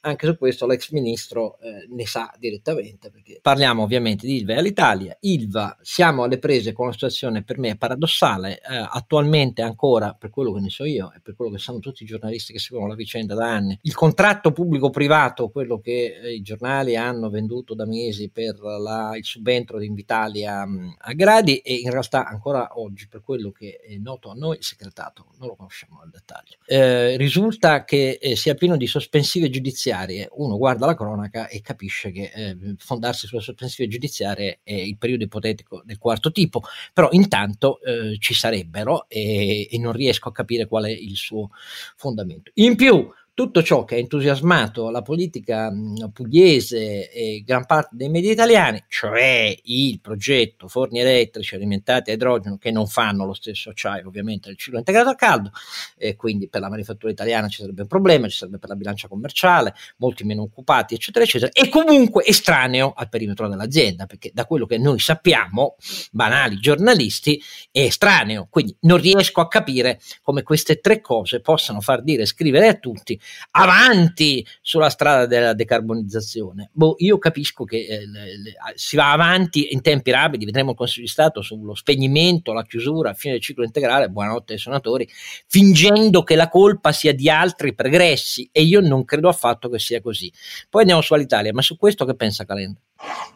anche 0.08 0.26
su 0.26 0.38
questo 0.38 0.66
l'ex 0.66 0.92
ministro 0.92 1.60
eh, 1.60 1.88
ne 1.90 2.06
sa 2.06 2.34
direttamente, 2.38 3.10
perché 3.10 3.40
parliamo 3.42 3.84
ovviamente 3.84 4.26
di 4.26 4.38
Ilva 4.38 4.54
e 4.54 4.58
all'Italia. 4.58 5.18
Ilva, 5.20 5.78
siamo 5.82 6.24
alle 6.24 6.40
prese 6.40 6.74
con 6.74 6.86
una 6.86 6.94
situazione 6.94 7.44
per 7.44 7.58
me 7.60 7.78
paradossale, 7.78 8.58
eh, 8.58 8.88
attualmente 8.90 9.62
ancora, 9.62 10.14
per 10.14 10.30
quello 10.30 10.54
che 10.54 10.62
ne 10.62 10.70
so 10.70 10.86
io 10.86 11.12
e 11.16 11.20
per 11.22 11.36
quello 11.36 11.52
che 11.52 11.60
sanno 11.60 11.80
tutti 11.80 12.04
i 12.04 12.06
giornalisti 12.06 12.54
che 12.54 12.60
seguono 12.60 12.88
la 12.88 12.96
vicenda 12.96 13.36
da 13.36 13.52
anni, 13.52 13.78
il 13.82 13.94
contratto 13.94 14.52
pubblico-privato, 14.52 15.50
quello 15.50 15.80
che 15.80 16.20
eh, 16.22 16.34
i 16.34 16.42
giornali 16.42 16.96
hanno 16.96 17.30
venduto 17.30 17.74
da 17.74 17.86
mesi 17.86 18.30
per 18.30 18.60
la, 18.60 19.12
il 19.16 19.26
subentro 19.26 19.78
di 19.78 19.86
Invitalia 19.86 20.66
mm, 20.66 20.90
a 21.00 21.14
Gradi 21.14 21.58
e 21.58 21.76
in 21.76 21.92
realtà 21.92 22.26
ancora 22.26 22.80
oggi, 22.80 23.08
per 23.08 23.22
quello 23.22 23.52
che 23.52 23.78
è 23.78 23.96
noto 23.98 24.30
a 24.30 24.34
noi, 24.34 24.58
il 24.58 24.64
segretato 24.64 25.28
non 25.40 25.50
lo 25.50 25.56
conosciamo 25.56 26.00
nel 26.02 26.12
dettaglio. 26.12 26.58
Eh, 26.66 27.18
risulta 27.18 27.84
che 27.84 28.18
eh, 28.22 28.36
sia 28.36 28.56
pieno 28.56 28.78
di 28.78 28.88
sospensive 28.88 29.50
giudiziarie 29.50 29.97
giudiziarie, 29.98 30.30
uno 30.34 30.58
guarda 30.58 30.86
la 30.86 30.96
cronaca 30.96 31.48
e 31.48 31.62
capisce 31.62 32.12
che 32.12 32.32
eh, 32.34 32.76
fondarsi 32.78 33.28
sulle 33.28 33.42
sospensive 33.42 33.88
giudiziarie 33.88 34.60
è 34.64 34.74
il 34.74 34.98
periodo 34.98 35.24
ipotetico 35.24 35.82
del 35.84 35.98
quarto 35.98 36.32
tipo, 36.32 36.62
però 36.94 37.10
intanto 37.12 37.80
eh, 37.82 38.18
ci 38.20 38.34
sarebbero 38.34 39.08
e, 39.08 39.68
e 39.70 39.78
non 39.80 39.94
riesco 39.94 40.30
a 40.30 40.34
capire 40.34 40.68
qual 40.68 40.86
è 40.86 40.92
il 40.92 41.16
suo 41.16 41.50
fondamento. 41.96 42.52
In 42.56 42.76
più, 42.76 43.10
tutto 43.38 43.62
ciò 43.62 43.84
che 43.84 43.94
ha 43.94 43.98
entusiasmato 44.00 44.90
la 44.90 45.04
politica 45.04 45.72
pugliese 46.12 47.12
e 47.12 47.44
gran 47.46 47.68
parte 47.68 47.96
dei 47.96 48.10
media 48.10 48.32
italiani, 48.32 48.84
cioè 48.88 49.56
il 49.66 50.02
progetto 50.02 50.68
forni 50.68 51.02
elettrici 51.02 51.54
alimentati 51.54 52.10
a 52.10 52.16
idrogeno 52.16 52.58
che 52.58 52.72
non 52.72 52.88
fanno 52.88 53.28
lo 53.28 53.36
stesso 53.36 53.70
acciaio 53.70 54.08
ovviamente 54.08 54.48
del 54.48 54.58
ciclo 54.58 54.80
integrato 54.80 55.10
a 55.10 55.14
caldo, 55.16 55.52
e 55.96 56.16
quindi 56.16 56.50
per 56.50 56.62
la 56.62 56.70
manifattura 56.70 57.12
italiana 57.12 57.48
ci 57.48 57.62
sarebbe 57.62 57.84
un 57.84 57.88
problema, 57.88 58.28
ci 58.28 58.38
sarebbe 58.38 58.58
per 58.58 58.70
la 58.70 58.76
bilancia 58.76 59.08
commerciale, 59.08 59.76
molti 59.98 60.24
meno 60.24 60.42
occupati, 60.42 60.96
eccetera, 60.96 61.24
eccetera, 61.24 61.52
e 61.52 61.70
comunque 61.70 62.26
estraneo 62.26 62.92
al 62.96 63.08
perimetro 63.08 63.48
dell'azienda, 63.48 64.08
perché 64.08 64.32
da 64.34 64.46
quello 64.46 64.66
che 64.66 64.80
noi 64.80 64.98
sappiamo, 64.98 65.76
banali 66.12 66.58
giornalisti, 66.58 67.40
è 67.70 67.82
estraneo, 67.82 68.48
quindi 68.50 68.76
non 68.80 68.98
riesco 68.98 69.42
a 69.42 69.48
capire 69.48 70.00
come 70.24 70.42
queste 70.42 70.80
tre 70.80 71.02
cose 71.02 71.40
possano 71.40 71.82
far 71.82 72.02
dire 72.02 72.24
e 72.24 72.26
scrivere 72.26 72.68
a 72.68 72.74
tutti 72.74 73.26
avanti 73.52 74.46
sulla 74.62 74.90
strada 74.90 75.26
della 75.26 75.54
decarbonizzazione. 75.54 76.70
Boh, 76.74 76.96
io 77.00 77.18
capisco 77.18 77.64
che 77.64 77.86
eh, 77.86 78.08
le, 78.08 78.38
le, 78.40 78.56
si 78.76 78.96
va 78.96 79.12
avanti 79.12 79.74
in 79.74 79.82
tempi 79.82 80.12
rapidi, 80.12 80.46
vedremo 80.46 80.72
il 80.72 80.78
Consiglio 80.78 81.06
di 81.06 81.12
Stato 81.12 81.42
sullo 81.42 81.76
spegnimento, 81.76 82.54
la 82.54 82.64
chiusura, 82.64 83.14
fine 83.14 83.34
del 83.34 83.42
ciclo 83.42 83.64
integrale, 83.64 84.10
buonanotte 84.10 84.54
ai 84.54 84.60
senatori, 84.60 85.08
fingendo 85.48 86.24
che 86.24 86.36
la 86.36 86.50
colpa 86.50 86.92
sia 86.92 87.14
di 87.14 87.30
altri 87.30 87.74
pregressi 87.74 88.50
e 88.52 88.64
io 88.64 88.80
non 88.82 89.06
credo 89.06 89.30
affatto 89.30 89.70
che 89.70 89.80
sia 89.80 90.02
così. 90.02 90.32
Poi 90.70 90.82
andiamo 90.82 91.02
su 91.02 91.14
all'Italia, 91.14 91.54
ma 91.54 91.62
su 91.62 91.78
questo 91.78 92.06
che 92.06 92.16
pensa 92.16 92.46
Calenda? 92.46 92.80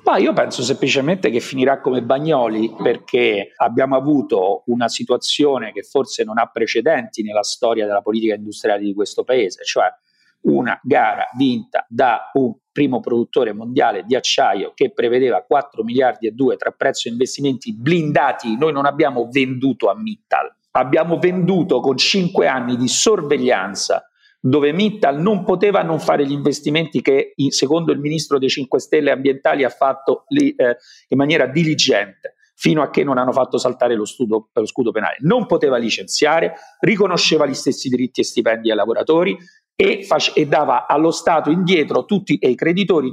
Ma 0.03 0.17
io 0.17 0.33
penso 0.33 0.63
semplicemente 0.63 1.29
che 1.29 1.39
finirà 1.39 1.79
come 1.79 2.01
Bagnoli 2.01 2.73
perché 2.81 3.53
abbiamo 3.57 3.95
avuto 3.95 4.63
una 4.67 4.87
situazione 4.87 5.71
che 5.71 5.83
forse 5.83 6.23
non 6.23 6.39
ha 6.39 6.47
precedenti 6.47 7.21
nella 7.21 7.43
storia 7.43 7.85
della 7.85 8.01
politica 8.01 8.33
industriale 8.33 8.81
di 8.81 8.93
questo 8.93 9.23
paese, 9.23 9.63
cioè 9.63 9.87
una 10.41 10.79
gara 10.83 11.27
vinta 11.37 11.85
da 11.87 12.31
un 12.33 12.55
primo 12.71 12.99
produttore 12.99 13.53
mondiale 13.53 14.03
di 14.03 14.15
acciaio 14.15 14.71
che 14.73 14.91
prevedeva 14.91 15.43
4 15.43 15.83
miliardi 15.83 16.27
e 16.27 16.31
2 16.31 16.55
tra 16.55 16.71
prezzo 16.71 17.07
e 17.07 17.11
investimenti 17.11 17.75
blindati. 17.75 18.57
Noi 18.57 18.71
non 18.71 18.85
abbiamo 18.85 19.27
venduto 19.29 19.89
a 19.89 19.95
Mittal, 19.95 20.51
abbiamo 20.71 21.19
venduto 21.19 21.79
con 21.79 21.97
5 21.97 22.47
anni 22.47 22.75
di 22.75 22.87
sorveglianza 22.87 24.10
dove 24.41 24.73
Mittal 24.73 25.21
non 25.21 25.43
poteva 25.43 25.83
non 25.83 25.99
fare 25.99 26.25
gli 26.25 26.31
investimenti 26.31 27.01
che 27.01 27.33
secondo 27.49 27.91
il 27.91 27.99
ministro 27.99 28.39
dei 28.39 28.49
5 28.49 28.79
Stelle 28.79 29.11
ambientali 29.11 29.63
ha 29.63 29.69
fatto 29.69 30.23
lì, 30.29 30.53
eh, 30.55 30.77
in 31.09 31.17
maniera 31.17 31.45
diligente 31.45 32.35
fino 32.55 32.81
a 32.81 32.89
che 32.89 33.03
non 33.03 33.17
hanno 33.17 33.31
fatto 33.31 33.57
saltare 33.57 33.95
lo, 33.95 34.05
studo, 34.05 34.49
lo 34.51 34.65
scudo 34.65 34.91
penale. 34.91 35.17
Non 35.21 35.47
poteva 35.47 35.77
licenziare, 35.77 36.53
riconosceva 36.79 37.47
gli 37.47 37.55
stessi 37.55 37.89
diritti 37.89 38.21
e 38.21 38.23
stipendi 38.23 38.69
ai 38.69 38.75
lavoratori 38.75 39.35
e, 39.75 40.03
face- 40.03 40.33
e 40.35 40.45
dava 40.45 40.85
allo 40.85 41.09
Stato 41.09 41.49
indietro 41.49 42.05
tutti 42.05 42.37
i 42.39 42.55
creditori 42.55 43.11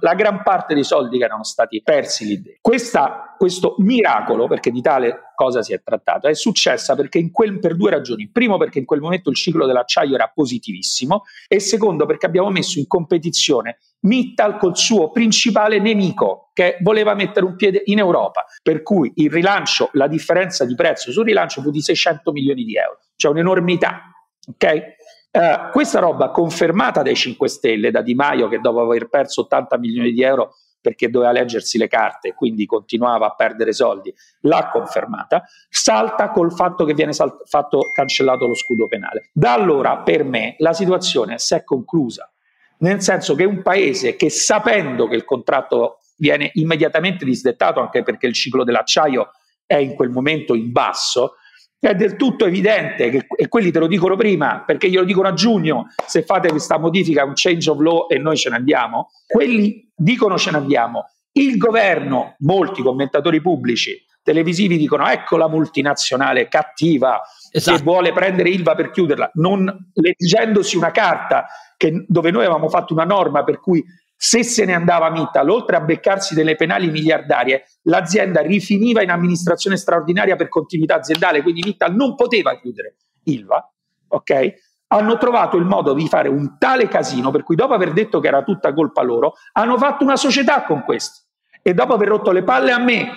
la 0.00 0.14
gran 0.14 0.42
parte 0.42 0.74
dei 0.74 0.82
soldi 0.82 1.18
che 1.18 1.24
erano 1.24 1.44
stati 1.44 1.80
persi 1.82 2.24
lì 2.24 2.34
dentro. 2.34 2.58
Questa, 2.60 3.34
questo 3.38 3.76
miracolo, 3.78 4.48
perché 4.48 4.70
di 4.70 4.80
tale 4.80 5.30
cosa 5.34 5.62
si 5.62 5.72
è 5.72 5.80
trattato, 5.82 6.26
è 6.26 6.34
successa 6.34 6.96
quel, 7.30 7.58
per 7.60 7.76
due 7.76 7.90
ragioni. 7.90 8.28
Primo, 8.28 8.56
perché 8.56 8.80
in 8.80 8.84
quel 8.84 9.00
momento 9.00 9.30
il 9.30 9.36
ciclo 9.36 9.66
dell'acciaio 9.66 10.14
era 10.14 10.30
positivissimo, 10.34 11.22
e 11.46 11.60
secondo, 11.60 12.06
perché 12.06 12.26
abbiamo 12.26 12.50
messo 12.50 12.78
in 12.78 12.86
competizione 12.86 13.78
Mittal 14.00 14.58
col 14.58 14.76
suo 14.76 15.10
principale 15.10 15.78
nemico, 15.78 16.50
che 16.52 16.78
voleva 16.80 17.14
mettere 17.14 17.46
un 17.46 17.54
piede 17.54 17.82
in 17.86 17.98
Europa. 17.98 18.46
Per 18.62 18.82
cui 18.82 19.12
il 19.16 19.30
rilancio, 19.30 19.90
la 19.92 20.08
differenza 20.08 20.64
di 20.64 20.74
prezzo 20.74 21.12
sul 21.12 21.24
rilancio 21.24 21.62
fu 21.62 21.70
di 21.70 21.80
600 21.80 22.32
milioni 22.32 22.64
di 22.64 22.76
euro, 22.76 22.98
cioè 23.16 23.30
un'enormità. 23.30 24.12
Ok? 24.48 24.96
Uh, 25.30 25.70
questa 25.70 26.00
roba 26.00 26.30
confermata 26.30 27.02
dai 27.02 27.14
5 27.14 27.48
Stelle, 27.48 27.90
da 27.90 28.00
Di 28.00 28.14
Maio 28.14 28.48
che 28.48 28.60
dopo 28.60 28.80
aver 28.80 29.08
perso 29.08 29.42
80 29.42 29.78
milioni 29.78 30.12
di 30.12 30.22
euro 30.22 30.54
perché 30.80 31.10
doveva 31.10 31.32
leggersi 31.32 31.76
le 31.76 31.88
carte 31.88 32.28
e 32.28 32.34
quindi 32.34 32.64
continuava 32.64 33.26
a 33.26 33.34
perdere 33.34 33.72
soldi, 33.72 34.14
l'ha 34.42 34.70
confermata, 34.72 35.44
salta 35.68 36.30
col 36.30 36.52
fatto 36.52 36.84
che 36.84 36.94
viene 36.94 37.12
sal- 37.12 37.42
fatto 37.44 37.90
cancellato 37.92 38.46
lo 38.46 38.54
scudo 38.54 38.86
penale. 38.86 39.30
Da 39.32 39.52
allora 39.52 39.98
per 39.98 40.24
me 40.24 40.54
la 40.58 40.72
situazione 40.72 41.38
si 41.38 41.54
è 41.54 41.64
conclusa, 41.64 42.30
nel 42.78 43.02
senso 43.02 43.34
che 43.34 43.44
un 43.44 43.62
paese 43.62 44.16
che 44.16 44.30
sapendo 44.30 45.08
che 45.08 45.16
il 45.16 45.24
contratto 45.24 45.98
viene 46.16 46.50
immediatamente 46.54 47.24
disdettato 47.24 47.80
anche 47.80 48.02
perché 48.02 48.26
il 48.26 48.34
ciclo 48.34 48.64
dell'acciaio 48.64 49.30
è 49.66 49.76
in 49.76 49.94
quel 49.94 50.10
momento 50.10 50.54
in 50.54 50.72
basso, 50.72 51.34
è 51.80 51.94
del 51.94 52.16
tutto 52.16 52.44
evidente 52.44 53.10
che, 53.10 53.26
e 53.36 53.48
quelli 53.48 53.70
te 53.70 53.78
lo 53.78 53.86
dicono 53.86 54.16
prima 54.16 54.64
perché 54.66 54.90
glielo 54.90 55.04
dicono 55.04 55.28
a 55.28 55.32
giugno 55.32 55.86
se 56.06 56.22
fate 56.22 56.48
questa 56.48 56.78
modifica 56.78 57.24
un 57.24 57.32
change 57.34 57.70
of 57.70 57.78
law 57.78 58.06
e 58.08 58.18
noi 58.18 58.36
ce 58.36 58.50
ne 58.50 58.56
andiamo. 58.56 59.10
Quelli 59.26 59.90
dicono 59.94 60.36
ce 60.36 60.50
ne 60.50 60.56
andiamo. 60.56 61.04
Il 61.32 61.56
governo 61.56 62.34
molti 62.38 62.82
commentatori 62.82 63.40
pubblici 63.40 64.04
televisivi 64.22 64.76
dicono 64.76 65.08
ecco 65.08 65.36
la 65.36 65.48
multinazionale 65.48 66.48
cattiva 66.48 67.22
esatto. 67.50 67.78
che 67.78 67.82
vuole 67.82 68.12
prendere 68.12 68.50
Ilva 68.50 68.74
per 68.74 68.90
chiuderla. 68.90 69.30
Non 69.34 69.90
leggendosi 69.94 70.76
una 70.76 70.90
carta 70.90 71.46
che, 71.76 72.04
dove 72.06 72.30
noi 72.30 72.44
avevamo 72.44 72.68
fatto 72.68 72.92
una 72.92 73.04
norma 73.04 73.44
per 73.44 73.60
cui 73.60 73.82
se 74.20 74.42
se 74.42 74.64
ne 74.64 74.74
andava 74.74 75.10
Mittal, 75.10 75.48
oltre 75.48 75.76
a 75.76 75.80
beccarsi 75.80 76.34
delle 76.34 76.56
penali 76.56 76.90
miliardarie, 76.90 77.66
l'azienda 77.82 78.40
rifiniva 78.40 79.00
in 79.00 79.10
amministrazione 79.10 79.76
straordinaria 79.76 80.34
per 80.34 80.48
continuità 80.48 80.96
aziendale, 80.96 81.40
quindi 81.40 81.62
Mittal 81.64 81.94
non 81.94 82.16
poteva 82.16 82.58
chiudere 82.58 82.96
Ilva, 83.22 83.72
ok? 84.08 84.54
Hanno 84.88 85.18
trovato 85.18 85.56
il 85.56 85.64
modo 85.64 85.92
di 85.92 86.08
fare 86.08 86.28
un 86.28 86.58
tale 86.58 86.88
casino 86.88 87.30
per 87.30 87.44
cui 87.44 87.54
dopo 87.54 87.74
aver 87.74 87.92
detto 87.92 88.18
che 88.18 88.26
era 88.26 88.42
tutta 88.42 88.72
colpa 88.72 89.02
loro, 89.02 89.34
hanno 89.52 89.78
fatto 89.78 90.02
una 90.02 90.16
società 90.16 90.64
con 90.64 90.82
questo 90.82 91.26
e 91.62 91.72
dopo 91.72 91.94
aver 91.94 92.08
rotto 92.08 92.32
le 92.32 92.42
palle 92.42 92.72
a 92.72 92.78
me 92.78 93.10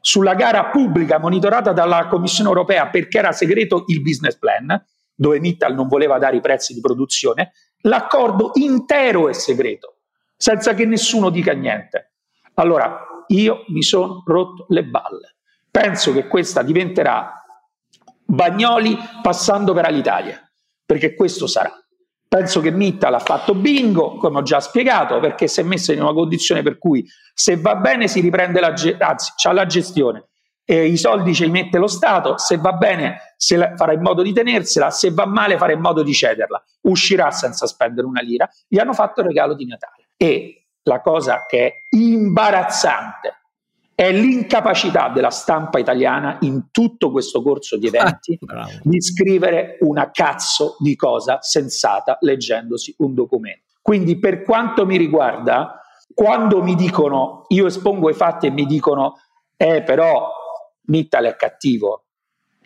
sulla 0.00 0.34
gara 0.34 0.66
pubblica 0.66 1.18
monitorata 1.18 1.72
dalla 1.72 2.06
Commissione 2.06 2.48
europea 2.50 2.86
perché 2.86 3.18
era 3.18 3.32
segreto 3.32 3.82
il 3.88 4.00
business 4.00 4.38
plan, 4.38 4.80
dove 5.12 5.40
Mittal 5.40 5.74
non 5.74 5.88
voleva 5.88 6.18
dare 6.18 6.36
i 6.36 6.40
prezzi 6.40 6.72
di 6.72 6.80
produzione, 6.80 7.50
l'accordo 7.80 8.52
intero 8.54 9.28
è 9.28 9.32
segreto 9.32 9.95
senza 10.36 10.74
che 10.74 10.84
nessuno 10.84 11.30
dica 11.30 11.52
niente. 11.52 12.12
Allora, 12.54 13.04
io 13.28 13.64
mi 13.68 13.82
sono 13.82 14.22
rotto 14.24 14.66
le 14.68 14.84
balle. 14.84 15.36
Penso 15.70 16.12
che 16.12 16.26
questa 16.26 16.62
diventerà 16.62 17.32
Bagnoli 18.24 18.96
passando 19.22 19.72
per 19.72 19.90
l'Italia, 19.90 20.40
perché 20.84 21.14
questo 21.14 21.46
sarà. 21.46 21.72
Penso 22.28 22.60
che 22.60 22.70
Mitta 22.72 23.08
l'ha 23.08 23.20
fatto 23.20 23.54
bingo, 23.54 24.16
come 24.16 24.38
ho 24.38 24.42
già 24.42 24.58
spiegato, 24.58 25.20
perché 25.20 25.46
si 25.46 25.60
è 25.60 25.62
messa 25.62 25.92
in 25.92 26.02
una 26.02 26.12
condizione 26.12 26.62
per 26.62 26.76
cui 26.76 27.06
se 27.32 27.56
va 27.56 27.76
bene 27.76 28.08
si 28.08 28.20
riprende 28.20 28.58
la, 28.58 28.72
ge- 28.72 28.96
anzi, 28.98 29.32
c'ha 29.36 29.52
la 29.52 29.64
gestione. 29.66 30.28
eh, 30.68 30.84
i 30.84 30.96
soldi 30.96 31.32
ce 31.32 31.44
li 31.44 31.50
mette 31.52 31.78
lo 31.78 31.86
Stato, 31.86 32.36
se 32.38 32.56
va 32.58 32.72
bene 32.72 33.34
se 33.36 33.74
farà 33.76 33.92
in 33.92 34.02
modo 34.02 34.22
di 34.22 34.32
tenersela, 34.32 34.90
se 34.90 35.12
va 35.12 35.24
male 35.24 35.56
farà 35.56 35.72
in 35.72 35.80
modo 35.80 36.02
di 36.02 36.12
cederla, 36.12 36.62
uscirà 36.82 37.30
senza 37.30 37.66
spendere 37.66 38.06
una 38.06 38.20
lira, 38.20 38.48
gli 38.66 38.78
hanno 38.78 38.92
fatto 38.92 39.20
il 39.20 39.28
regalo 39.28 39.54
di 39.54 39.66
Natale. 39.66 40.05
E 40.16 40.66
la 40.82 41.00
cosa 41.00 41.44
che 41.46 41.66
è 41.66 41.72
imbarazzante 41.96 43.34
è 43.96 44.12
l'incapacità 44.12 45.08
della 45.08 45.30
stampa 45.30 45.78
italiana 45.78 46.36
in 46.42 46.70
tutto 46.70 47.10
questo 47.10 47.40
corso 47.40 47.78
di 47.78 47.86
eventi 47.86 48.38
ah, 48.46 48.68
di 48.82 49.00
scrivere 49.00 49.78
una 49.80 50.10
cazzo 50.10 50.76
di 50.78 50.94
cosa 50.96 51.40
sensata 51.40 52.18
leggendosi 52.20 52.94
un 52.98 53.14
documento. 53.14 53.72
Quindi 53.80 54.18
per 54.18 54.42
quanto 54.42 54.84
mi 54.84 54.98
riguarda, 54.98 55.80
quando 56.12 56.62
mi 56.62 56.74
dicono, 56.74 57.44
io 57.48 57.66
espongo 57.66 58.10
i 58.10 58.14
fatti 58.14 58.48
e 58.48 58.50
mi 58.50 58.66
dicono, 58.66 59.14
eh 59.56 59.82
però 59.82 60.30
Mittal 60.88 61.24
è 61.24 61.36
cattivo, 61.36 62.04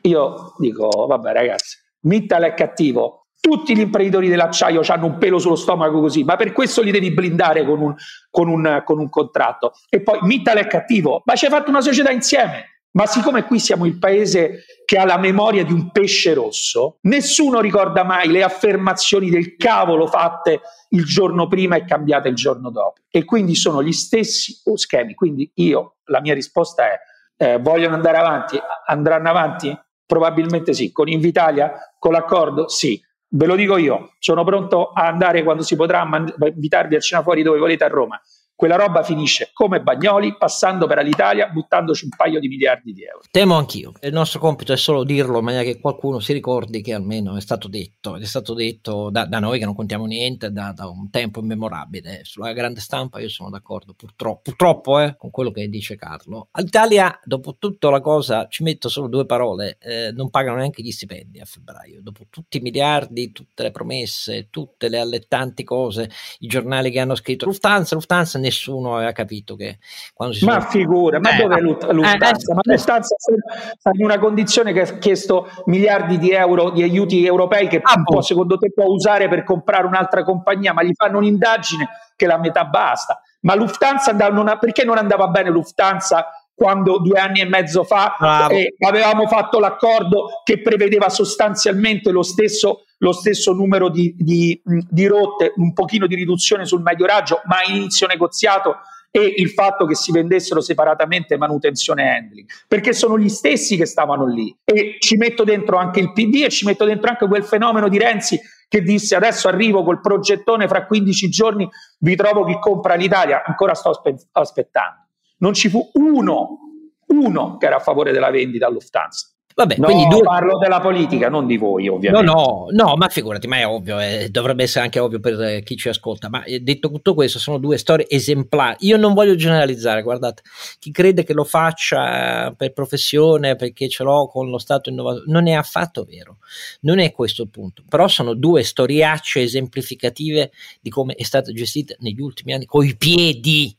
io 0.02 0.54
dico, 0.58 0.88
vabbè 0.88 1.32
ragazzi, 1.32 1.78
Mittal 2.00 2.42
è 2.42 2.54
cattivo, 2.54 3.19
tutti 3.40 3.74
gli 3.74 3.80
imprenditori 3.80 4.28
dell'acciaio 4.28 4.82
hanno 4.86 5.06
un 5.06 5.18
pelo 5.18 5.38
sullo 5.38 5.56
stomaco 5.56 6.00
così, 6.00 6.22
ma 6.22 6.36
per 6.36 6.52
questo 6.52 6.82
li 6.82 6.90
devi 6.90 7.10
blindare 7.10 7.64
con 7.64 7.80
un, 7.80 7.94
con 8.28 8.48
un, 8.48 8.82
con 8.84 8.98
un 8.98 9.08
contratto. 9.08 9.72
E 9.88 10.02
poi 10.02 10.18
Mittal 10.22 10.58
è 10.58 10.66
cattivo, 10.66 11.22
ma 11.24 11.34
ci 11.34 11.46
hai 11.46 11.50
fatto 11.50 11.70
una 11.70 11.80
società 11.80 12.10
insieme. 12.10 12.66
Ma 12.92 13.06
siccome 13.06 13.44
qui 13.44 13.60
siamo 13.60 13.86
il 13.86 13.98
paese 13.98 14.64
che 14.84 14.98
ha 14.98 15.04
la 15.04 15.16
memoria 15.16 15.64
di 15.64 15.72
un 15.72 15.92
pesce 15.92 16.34
rosso, 16.34 16.98
nessuno 17.02 17.60
ricorda 17.60 18.02
mai 18.02 18.28
le 18.28 18.42
affermazioni 18.42 19.30
del 19.30 19.54
cavolo 19.56 20.08
fatte 20.08 20.60
il 20.88 21.04
giorno 21.04 21.46
prima 21.46 21.76
e 21.76 21.84
cambiate 21.84 22.28
il 22.28 22.34
giorno 22.34 22.70
dopo. 22.70 23.00
E 23.08 23.24
quindi 23.24 23.54
sono 23.54 23.80
gli 23.80 23.92
stessi 23.92 24.60
schemi. 24.74 25.14
Quindi 25.14 25.50
io, 25.54 25.98
la 26.06 26.20
mia 26.20 26.34
risposta 26.34 26.82
è, 26.90 26.98
eh, 27.36 27.58
vogliono 27.58 27.94
andare 27.94 28.16
avanti? 28.16 28.58
Andranno 28.86 29.28
avanti? 29.28 29.78
Probabilmente 30.04 30.74
sì. 30.74 30.90
Con 30.90 31.06
Invitalia? 31.06 31.94
Con 31.96 32.10
l'accordo? 32.10 32.68
Sì. 32.68 33.00
Ve 33.32 33.46
lo 33.46 33.54
dico 33.54 33.76
io, 33.76 34.14
sono 34.18 34.42
pronto 34.42 34.90
a 34.90 35.06
andare 35.06 35.44
quando 35.44 35.62
si 35.62 35.76
potrà 35.76 36.00
a 36.00 36.48
invitarvi 36.48 36.96
a 36.96 37.00
cena 37.00 37.22
fuori 37.22 37.44
dove 37.44 37.60
volete 37.60 37.84
a 37.84 37.88
Roma 37.88 38.20
quella 38.60 38.76
roba 38.76 39.02
finisce 39.02 39.52
come 39.54 39.80
Bagnoli, 39.80 40.36
passando 40.36 40.86
per 40.86 41.02
l'Italia, 41.02 41.48
buttandoci 41.48 42.04
un 42.04 42.10
paio 42.14 42.38
di 42.38 42.46
miliardi 42.46 42.92
di 42.92 43.04
euro. 43.04 43.22
Temo 43.30 43.54
anch'io. 43.54 43.94
Il 44.02 44.12
nostro 44.12 44.38
compito 44.38 44.74
è 44.74 44.76
solo 44.76 45.02
dirlo 45.02 45.38
in 45.38 45.44
maniera 45.44 45.64
che 45.64 45.80
qualcuno 45.80 46.18
si 46.18 46.34
ricordi 46.34 46.82
che 46.82 46.92
almeno 46.92 47.38
è 47.38 47.40
stato 47.40 47.68
detto, 47.68 48.16
ed 48.16 48.22
è 48.22 48.26
stato 48.26 48.52
detto 48.52 49.08
da, 49.08 49.24
da 49.24 49.38
noi 49.38 49.58
che 49.58 49.64
non 49.64 49.74
contiamo 49.74 50.04
niente 50.04 50.52
da, 50.52 50.74
da, 50.76 50.86
un 50.88 51.08
tempo 51.08 51.40
immemorabile. 51.40 52.20
Sulla 52.24 52.52
grande 52.52 52.80
stampa 52.80 53.18
io 53.18 53.30
sono 53.30 53.48
d'accordo, 53.48 53.94
purtroppo, 53.94 54.42
purtroppo 54.42 55.00
eh, 55.00 55.14
con 55.16 55.30
quello 55.30 55.52
che 55.52 55.66
dice 55.70 55.96
Carlo. 55.96 56.48
All'Italia, 56.50 57.18
dopo 57.24 57.56
tutta 57.58 57.88
la 57.88 58.02
cosa, 58.02 58.46
ci 58.48 58.62
metto 58.62 58.90
solo 58.90 59.08
due 59.08 59.24
parole, 59.24 59.78
eh, 59.80 60.12
non 60.12 60.28
pagano 60.28 60.58
neanche 60.58 60.82
gli 60.82 60.90
stipendi 60.90 61.40
a 61.40 61.46
febbraio. 61.46 62.02
Dopo 62.02 62.26
tutti 62.28 62.58
i 62.58 62.60
miliardi, 62.60 63.32
tutte 63.32 63.62
le 63.62 63.70
promesse, 63.70 64.48
tutte 64.50 64.90
le 64.90 64.98
allettanti 64.98 65.64
cose, 65.64 66.10
i 66.40 66.46
giornali 66.46 66.90
che 66.90 67.00
hanno 67.00 67.14
scritto 67.14 67.46
Lufthansa, 67.46 67.94
Lufthansa, 67.94 68.38
nessuno 68.50 68.96
aveva 68.96 69.12
capito 69.12 69.54
che 69.54 69.78
quando 70.12 70.34
si 70.34 70.44
ma 70.44 70.60
sono... 70.60 70.70
figura, 70.70 71.20
ma 71.20 71.30
eh, 71.30 71.36
dove 71.36 71.56
è 71.56 71.60
Lufthansa? 71.60 72.52
Eh, 72.52 72.54
ma 72.54 72.60
Lufthansa 72.62 73.14
sta 73.16 73.90
in 73.94 74.04
una 74.04 74.18
condizione 74.18 74.72
che 74.72 74.80
ha 74.82 74.98
chiesto 74.98 75.48
miliardi 75.66 76.18
di 76.18 76.32
euro 76.32 76.70
di 76.70 76.82
aiuti 76.82 77.24
europei 77.24 77.68
che 77.68 77.80
ah, 77.82 77.96
boh. 77.96 78.20
secondo 78.20 78.58
te 78.58 78.72
può 78.72 78.84
usare 78.86 79.28
per 79.28 79.44
comprare 79.44 79.86
un'altra 79.86 80.22
compagnia, 80.24 80.72
ma 80.72 80.82
gli 80.82 80.92
fanno 80.94 81.18
un'indagine 81.18 81.88
che 82.16 82.26
la 82.26 82.38
metà 82.38 82.64
basta. 82.64 83.22
Ma 83.42 83.54
Lufthansa 83.54 84.12
non 84.12 84.48
ha, 84.48 84.58
perché 84.58 84.84
non 84.84 84.98
andava 84.98 85.28
bene 85.28 85.48
Lufthansa 85.48 86.26
quando 86.54 86.98
due 86.98 87.18
anni 87.18 87.40
e 87.40 87.46
mezzo 87.46 87.84
fa 87.84 88.16
eh, 88.50 88.74
avevamo 88.86 89.26
fatto 89.26 89.58
l'accordo 89.58 90.42
che 90.44 90.60
prevedeva 90.60 91.08
sostanzialmente 91.08 92.10
lo 92.10 92.22
stesso, 92.22 92.84
lo 93.02 93.12
stesso 93.12 93.52
numero 93.52 93.88
di, 93.88 94.14
di, 94.16 94.60
di, 94.64 95.06
rotte, 95.06 95.52
un 95.56 95.72
pochino 95.72 96.06
di 96.06 96.14
riduzione 96.14 96.64
sul 96.64 96.82
medio 96.82 97.06
raggio, 97.06 97.40
ma 97.46 97.56
inizio 97.66 98.06
negoziato 98.06 98.76
e 99.10 99.34
il 99.38 99.50
fatto 99.50 99.86
che 99.86 99.96
si 99.96 100.12
vendessero 100.12 100.60
separatamente 100.60 101.36
manutenzione 101.36 102.04
e 102.04 102.08
handling, 102.08 102.48
perché 102.68 102.92
sono 102.92 103.18
gli 103.18 103.28
stessi 103.28 103.76
che 103.76 103.86
stavano 103.86 104.26
lì. 104.26 104.56
E 104.64 104.96
ci 105.00 105.16
metto 105.16 105.44
dentro 105.44 105.76
anche 105.78 106.00
il 106.00 106.12
PD 106.12 106.42
e 106.44 106.50
ci 106.50 106.64
metto 106.64 106.84
dentro 106.84 107.10
anche 107.10 107.26
quel 107.26 107.44
fenomeno 107.44 107.88
di 107.88 107.98
Renzi 107.98 108.38
che 108.68 108.82
disse 108.82 109.16
adesso 109.16 109.48
arrivo 109.48 109.82
col 109.82 110.00
progettone 110.00 110.68
fra 110.68 110.86
15 110.86 111.28
giorni 111.28 111.68
vi 111.98 112.14
trovo 112.14 112.44
chi 112.44 112.56
compra 112.60 112.94
l'Italia, 112.94 113.42
ancora 113.44 113.74
sto 113.74 114.00
aspettando. 114.32 115.06
Non 115.38 115.54
ci 115.54 115.68
fu 115.68 115.90
uno, 115.94 116.58
uno 117.06 117.56
che 117.56 117.66
era 117.66 117.76
a 117.76 117.80
favore 117.80 118.12
della 118.12 118.30
vendita 118.30 118.66
a 118.66 118.70
Lufthansa. 118.70 119.30
Vabbè, 119.60 119.76
no, 119.76 119.84
quindi 119.84 120.08
due... 120.08 120.22
parlo 120.22 120.56
della 120.56 120.80
politica, 120.80 121.28
non 121.28 121.46
di 121.46 121.58
voi, 121.58 121.86
ovviamente. 121.86 122.26
No, 122.26 122.32
no, 122.32 122.66
no, 122.70 122.96
ma 122.96 123.08
figurati, 123.08 123.46
ma 123.46 123.58
è 123.58 123.66
ovvio, 123.66 124.00
eh, 124.00 124.28
dovrebbe 124.30 124.62
essere 124.62 124.84
anche 124.84 124.98
ovvio 124.98 125.20
per 125.20 125.38
eh, 125.38 125.62
chi 125.62 125.76
ci 125.76 125.90
ascolta. 125.90 126.30
Ma 126.30 126.44
eh, 126.44 126.60
detto 126.60 126.90
tutto 126.90 127.12
questo, 127.12 127.38
sono 127.38 127.58
due 127.58 127.76
storie 127.76 128.06
esemplari. 128.08 128.76
Io 128.80 128.96
non 128.96 129.12
voglio 129.12 129.34
generalizzare, 129.34 130.02
guardate, 130.02 130.42
chi 130.78 130.90
crede 130.90 131.24
che 131.24 131.34
lo 131.34 131.44
faccia 131.44 132.54
per 132.56 132.72
professione, 132.72 133.56
perché 133.56 133.88
ce 133.88 134.02
l'ho 134.02 134.28
con 134.28 134.48
lo 134.48 134.58
Stato 134.58 134.88
innovatore, 134.88 135.24
non 135.26 135.46
è 135.46 135.52
affatto 135.52 136.04
vero. 136.04 136.38
Non 136.80 136.98
è 136.98 137.12
questo 137.12 137.42
il 137.42 137.50
punto. 137.50 137.82
Però 137.88 138.08
sono 138.08 138.34
due 138.34 138.62
storiacce 138.62 139.42
esemplificative 139.42 140.52
di 140.80 140.88
come 140.88 141.14
è 141.14 141.22
stata 141.22 141.52
gestita 141.52 141.94
negli 141.98 142.20
ultimi 142.20 142.54
anni, 142.54 142.64
coi 142.64 142.96
piedi 142.96 143.76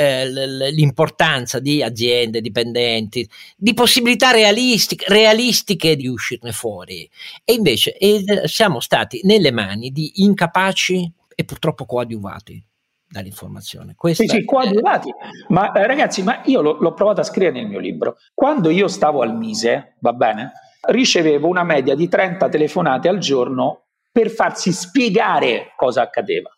eh, 0.00 0.70
l'importanza 0.70 1.58
di 1.60 1.82
aziende, 1.82 2.40
dipendenti, 2.40 3.28
di 3.54 3.74
possibilità 3.74 4.30
realistiche, 4.30 5.04
realistiche 5.08 5.94
di 5.94 6.08
uscirne 6.08 6.52
fuori. 6.52 7.08
E 7.44 7.52
invece 7.52 7.96
eh, 7.98 8.24
siamo 8.44 8.80
stati 8.80 9.20
nelle 9.24 9.50
mani 9.50 9.90
di 9.90 10.22
incapaci 10.22 11.12
e 11.34 11.44
purtroppo 11.44 11.84
coadiuvati 11.84 12.64
dall'informazione. 13.06 13.94
Questa 13.94 14.22
sì, 14.22 14.28
sì, 14.28 14.44
coadiuvati. 14.44 15.12
Ma 15.48 15.72
eh, 15.72 15.86
ragazzi, 15.86 16.22
ma 16.22 16.40
io 16.46 16.62
lo, 16.62 16.78
l'ho 16.80 16.94
provato 16.94 17.20
a 17.20 17.24
scrivere 17.24 17.60
nel 17.60 17.68
mio 17.68 17.78
libro. 17.78 18.16
Quando 18.32 18.70
io 18.70 18.88
stavo 18.88 19.20
al 19.20 19.36
Mise, 19.36 19.96
va 20.00 20.14
bene, 20.14 20.52
ricevevo 20.88 21.46
una 21.46 21.64
media 21.64 21.94
di 21.94 22.08
30 22.08 22.48
telefonate 22.48 23.08
al 23.08 23.18
giorno 23.18 23.88
per 24.10 24.30
farsi 24.30 24.72
spiegare 24.72 25.74
cosa 25.76 26.00
accadeva. 26.00 26.50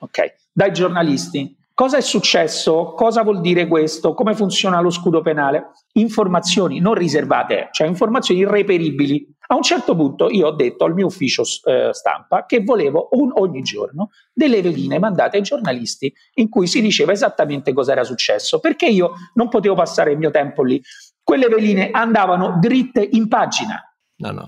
Ok? 0.00 0.34
Dai 0.52 0.72
giornalisti, 0.72 1.56
Cosa 1.76 1.96
è 1.96 2.00
successo? 2.00 2.92
Cosa 2.94 3.24
vuol 3.24 3.40
dire 3.40 3.66
questo? 3.66 4.14
Come 4.14 4.36
funziona 4.36 4.80
lo 4.80 4.90
scudo 4.90 5.22
penale? 5.22 5.72
Informazioni 5.94 6.78
non 6.78 6.94
riservate, 6.94 7.68
cioè 7.72 7.88
informazioni 7.88 8.42
irreperibili. 8.42 9.26
A 9.48 9.56
un 9.56 9.62
certo 9.62 9.96
punto 9.96 10.30
io 10.30 10.46
ho 10.46 10.50
detto 10.52 10.84
al 10.84 10.94
mio 10.94 11.06
ufficio 11.06 11.42
eh, 11.64 11.88
stampa 11.90 12.46
che 12.46 12.62
volevo 12.62 13.08
un, 13.10 13.32
ogni 13.34 13.62
giorno 13.62 14.10
delle 14.32 14.62
veline 14.62 15.00
mandate 15.00 15.38
ai 15.38 15.42
giornalisti 15.42 16.14
in 16.34 16.48
cui 16.48 16.68
si 16.68 16.80
diceva 16.80 17.10
esattamente 17.10 17.72
cosa 17.72 17.90
era 17.90 18.04
successo, 18.04 18.60
perché 18.60 18.86
io 18.86 19.14
non 19.34 19.48
potevo 19.48 19.74
passare 19.74 20.12
il 20.12 20.18
mio 20.18 20.30
tempo 20.30 20.62
lì. 20.62 20.80
Quelle 21.24 21.48
veline 21.48 21.90
andavano 21.90 22.56
dritte 22.60 23.04
in 23.10 23.26
pagina, 23.26 23.82
No, 24.16 24.30
no, 24.30 24.46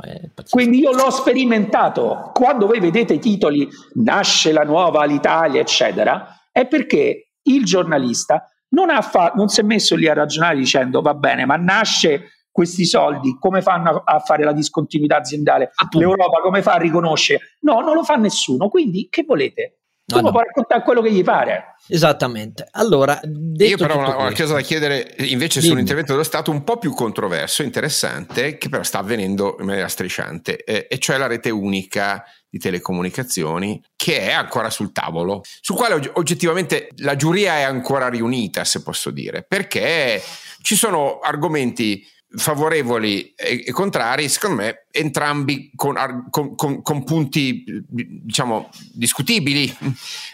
Quindi 0.48 0.78
io 0.78 0.92
l'ho 0.92 1.10
sperimentato. 1.10 2.30
Quando 2.32 2.66
voi 2.66 2.78
vedete 2.78 3.14
i 3.14 3.18
titoli 3.18 3.68
Nasce 3.94 4.52
la 4.52 4.62
nuova 4.62 5.04
l'Italia, 5.04 5.60
eccetera, 5.60 6.35
è 6.56 6.66
perché 6.66 7.32
il 7.42 7.64
giornalista 7.66 8.50
non, 8.70 8.88
fa- 9.02 9.32
non 9.36 9.48
si 9.48 9.60
è 9.60 9.62
messo 9.62 9.94
lì 9.94 10.08
a 10.08 10.14
ragionare 10.14 10.56
dicendo 10.56 11.02
va 11.02 11.12
bene, 11.12 11.44
ma 11.44 11.56
nasce 11.56 12.30
questi 12.50 12.86
soldi, 12.86 13.36
come 13.38 13.60
fanno 13.60 14.00
a, 14.02 14.20
fare 14.20 14.42
la 14.42 14.54
discontinuità 14.54 15.18
aziendale? 15.18 15.70
Appunto. 15.74 15.98
L'Europa 15.98 16.40
come 16.40 16.62
fa 16.62 16.72
a 16.72 16.78
riconoscere? 16.78 17.58
No, 17.60 17.80
non 17.80 17.94
lo 17.94 18.02
fa 18.04 18.14
nessuno. 18.14 18.70
Quindi 18.70 19.08
che 19.10 19.24
volete? 19.24 19.80
No, 20.06 20.20
Uno 20.20 20.28
no. 20.28 20.32
può 20.32 20.40
raccontare 20.40 20.82
quello 20.82 21.02
che 21.02 21.12
gli 21.12 21.22
pare. 21.22 21.74
Esattamente. 21.88 22.66
Allora, 22.70 23.20
io 23.22 23.76
però 23.76 23.96
ho 23.96 23.98
una, 23.98 24.16
una, 24.16 24.32
cosa 24.32 24.54
da 24.54 24.60
chiedere 24.62 25.14
invece 25.18 25.60
Dimmi. 25.60 25.72
sull'intervento 25.72 26.12
dello 26.12 26.24
Stato 26.24 26.50
un 26.50 26.64
po' 26.64 26.78
più 26.78 26.94
controverso, 26.94 27.64
interessante, 27.64 28.56
che 28.56 28.70
però 28.70 28.82
sta 28.82 29.00
avvenendo 29.00 29.56
in 29.58 29.66
maniera 29.66 29.88
strisciante, 29.88 30.64
eh, 30.64 30.86
e 30.88 30.98
cioè 30.98 31.18
la 31.18 31.26
rete 31.26 31.50
unica 31.50 32.24
di 32.56 32.58
telecomunicazioni 32.58 33.82
che 33.94 34.20
è 34.20 34.32
ancora 34.32 34.70
sul 34.70 34.92
tavolo, 34.92 35.42
sul 35.60 35.76
quale 35.76 36.10
oggettivamente 36.14 36.88
la 36.96 37.16
giuria 37.16 37.56
è 37.56 37.62
ancora 37.62 38.08
riunita, 38.08 38.64
se 38.64 38.82
posso 38.82 39.10
dire, 39.10 39.44
perché 39.46 40.22
ci 40.62 40.74
sono 40.74 41.20
argomenti 41.20 42.06
favorevoli 42.28 43.32
e, 43.34 43.64
e 43.66 43.72
contrari, 43.72 44.28
secondo 44.28 44.62
me, 44.62 44.86
entrambi 44.90 45.70
con, 45.74 46.26
con, 46.30 46.54
con, 46.54 46.82
con 46.82 47.04
punti, 47.04 47.64
diciamo, 47.88 48.68
discutibili. 48.92 49.74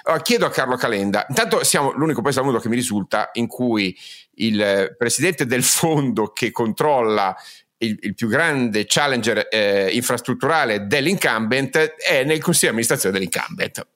Allora, 0.04 0.22
chiedo 0.22 0.46
a 0.46 0.50
Carlo 0.50 0.76
Calenda, 0.76 1.26
intanto 1.28 1.62
siamo 1.64 1.92
l'unico 1.92 2.22
paese 2.22 2.38
al 2.38 2.44
mondo 2.44 2.60
che 2.60 2.68
mi 2.68 2.76
risulta 2.76 3.30
in 3.34 3.46
cui 3.46 3.96
il 4.36 4.94
presidente 4.96 5.44
del 5.44 5.62
fondo 5.62 6.32
che 6.32 6.50
controlla 6.50 7.36
il, 7.82 7.98
il 8.00 8.14
più 8.14 8.28
grande 8.28 8.84
challenger 8.86 9.48
eh, 9.50 9.90
infrastrutturale 9.92 10.86
dell'incumbent 10.86 11.76
è 11.96 12.24
nel 12.24 12.40
consiglio 12.40 12.72
di 12.72 12.78
amministrazione 12.78 13.18
dell'incumbent. 13.18 13.86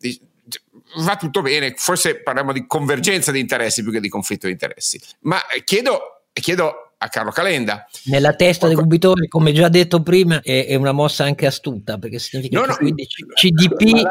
Va 0.99 1.17
tutto 1.17 1.43
bene, 1.43 1.75
forse 1.77 2.21
parliamo 2.23 2.53
di 2.53 2.67
convergenza 2.67 3.33
di 3.33 3.41
interessi 3.41 3.83
più 3.83 3.93
che 3.93 4.01
di 4.01 4.09
conflitto 4.09 4.47
di 4.47 4.53
interessi. 4.53 5.01
Ma 5.21 5.39
chiedo, 5.65 6.25
chiedo 6.33 6.86
a 6.99 7.09
Carlo 7.09 7.31
Calenda. 7.31 7.87
Nella 8.05 8.33
testa 8.35 8.67
dei 8.67 8.77
cubitori, 8.77 9.29
come 9.29 9.53
già 9.53 9.69
detto 9.69 10.03
prima, 10.03 10.41
è, 10.41 10.67
è, 10.67 10.75
una 10.77 10.93
mossa 10.93 11.25
anche 11.25 11.45
astuta, 11.45 11.99
perché 11.99 12.19
significa 12.19 12.59
no, 12.59 12.65
che 12.65 12.71
no, 12.71 12.77
quindi 12.77 13.07
CDP 13.07 14.03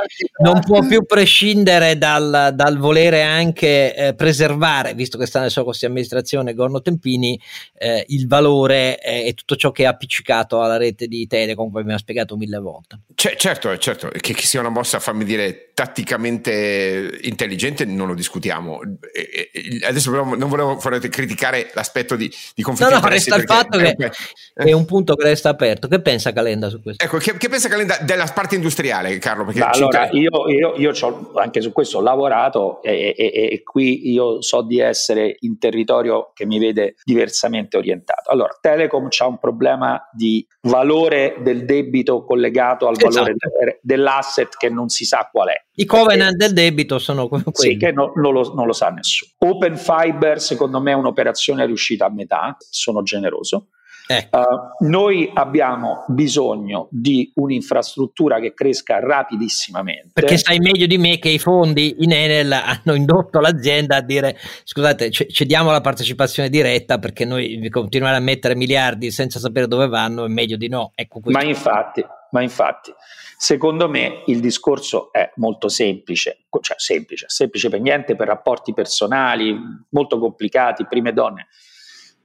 non 0.44 0.60
può 0.60 0.86
più 0.86 1.04
prescindere 1.06 1.98
dal, 1.98 2.52
dal 2.54 2.78
volere 2.78 3.24
anche 3.24 3.96
eh, 3.96 4.14
preservare, 4.14 4.94
visto 4.94 5.18
che 5.18 5.26
sta 5.26 5.40
nella 5.40 5.50
sua 5.50 5.64
questa 5.64 5.88
amministrazione 5.88 6.54
Gorno 6.54 6.82
Tempini, 6.82 7.40
eh, 7.78 8.06
il 8.10 8.28
valore 8.28 9.00
eh, 9.00 9.28
e 9.28 9.34
tutto 9.34 9.56
ciò 9.56 9.72
che 9.72 9.84
è 9.84 9.88
appiccicato 9.88 10.62
alla 10.62 10.78
rete 10.78 11.08
di 11.08 11.26
Telecom, 11.26 11.70
come 11.70 11.82
abbiamo 11.82 12.00
spiegato 12.00 12.38
mille 12.38 12.60
volte. 12.60 13.00
C- 13.16 13.36
certo, 13.36 13.76
certo, 13.80 14.10
che, 14.10 14.34
che 14.34 14.44
sia 14.44 14.60
una 14.60 14.70
mossa, 14.70 15.00
fammi 15.00 15.24
dire, 15.26 15.72
tatticamente 15.74 17.20
intelligente, 17.24 17.86
non 17.86 18.08
lo 18.08 18.14
discutiamo. 18.14 18.80
E, 19.14 19.50
e, 19.52 19.86
adesso 19.86 20.12
non 20.12 20.50
volevo 20.50 20.78
criticare 20.78 21.72
l'aspetto 21.74 22.16
di, 22.16 22.32
di 22.54 22.62
conflitto 22.76 22.94
no, 22.94 23.00
no, 23.00 23.08
resta 23.08 23.36
il 23.36 23.44
fatto 23.44 23.78
che 23.78 24.12
è 24.54 24.72
un 24.72 24.86
punto 24.86 25.16
che 25.16 25.24
resta 25.24 25.50
aperto. 25.50 25.88
Che 25.88 26.00
pensa 26.02 26.32
Calenda 26.32 26.70
su 26.70 26.82
questo? 26.82 27.04
Ecco, 27.04 27.18
che, 27.18 27.36
che 27.38 27.50
pensa 27.50 27.68
Calenda 27.68 27.98
della 28.02 28.26
parte 28.34 28.56
industriale, 28.56 29.18
Carlo? 29.18 29.46
Perché 29.46 29.62
allora, 29.62 30.10
io, 30.12 30.48
io, 30.48 30.74
io 30.78 31.32
anche 31.36 31.62
su 31.62 31.72
questo 31.72 31.98
ho 31.98 32.02
lavorato 32.02 32.82
e, 32.82 33.14
e, 33.18 33.50
e, 33.52 33.64
qui 33.64 34.12
io 34.12 34.42
so 34.42 34.62
di 34.62 34.80
essere 34.80 35.36
in 35.40 35.58
territorio 35.58 36.32
che 36.34 36.46
mi 36.46 36.60
vede 36.60 36.96
diversamente 37.04 37.78
orientato. 37.78 38.30
Allora, 38.30 38.58
Telecom 38.60 39.08
ha 39.18 39.28
un 39.28 39.40
problema 39.40 40.10
di 40.14 40.46
valore 40.62 41.36
del 41.42 41.66
debito 41.66 42.24
collegato 42.24 42.88
al 42.88 42.96
valore 42.96 43.36
esatto. 43.38 43.80
dell'asset 43.82 44.56
che 44.58 44.70
non 44.70 44.90
si 44.90 45.06
sa 45.06 45.28
qual 45.32 45.50
è. 45.50 45.65
I 45.76 45.86
covenant 45.86 46.36
del 46.36 46.54
debito 46.54 47.00
sono 47.00 47.28
quelli. 47.28 47.44
Sì, 47.52 47.78
che 47.78 47.92
no, 47.92 48.12
non, 48.16 48.34
lo, 48.34 48.54
non, 48.54 48.66
lo, 48.66 48.74
sa 48.74 48.90
nessuno. 48.90 49.32
Open 49.40 49.78
Fiber, 49.78 50.40
secondo 50.40 50.80
me, 50.80 50.92
è 50.92 50.96
un'operazione 50.96 51.66
riuscita 51.66 52.06
a 52.06 52.10
metà, 52.10 52.56
sono 52.70 53.04
generoso. 53.04 53.68
Ecco. 54.08 54.38
Uh, 54.38 54.88
noi 54.88 55.32
abbiamo 55.34 56.06
bisogno 56.08 56.88
di 56.92 57.32
un'infrastruttura 57.36 58.40
che 58.40 58.54
cresca 58.54 59.00
rapidissimamente. 59.00 60.10
Perché 60.14 60.38
sai 60.38 60.60
meglio 60.60 60.86
di 60.86 60.98
me 60.98 61.18
che 61.18 61.30
i 61.30 61.40
fondi 61.40 61.96
in 62.00 62.12
Enel 62.12 62.52
hanno 62.52 62.96
indotto 62.96 63.40
l'azienda 63.40 63.98
a 63.98 64.02
dire 64.02 64.38
scusate, 64.64 65.10
cediamo 65.10 65.72
la 65.72 65.82
partecipazione 65.82 66.50
diretta 66.50 67.00
perché 67.00 67.26
noi 67.26 67.68
continuare 67.70 68.18
a 68.18 68.20
mettere 68.20 68.56
miliardi 68.56 69.10
senza 69.10 69.40
sapere 69.40 69.68
dove 69.68 69.88
vanno 69.88 70.26
è 70.26 70.30
meglio 70.30 70.58
di 70.58 70.68
no. 70.68 70.92
Ecco 70.94 71.20
ma 71.24 71.44
infatti, 71.44 72.06
ma 72.36 72.42
infatti, 72.42 72.94
secondo 73.38 73.88
me 73.88 74.24
il 74.26 74.42
discorso 74.42 75.10
è 75.14 75.32
molto 75.36 75.70
semplice, 75.70 76.48
cioè 76.60 76.76
semplice, 76.78 77.28
semplice 77.30 77.70
per 77.70 77.80
niente, 77.80 78.18
per 78.18 78.28
rapporti 78.28 78.74
personali 78.74 79.58
molto 79.92 80.20
complicati, 80.20 80.86
prime 80.86 81.14
donne 81.14 81.48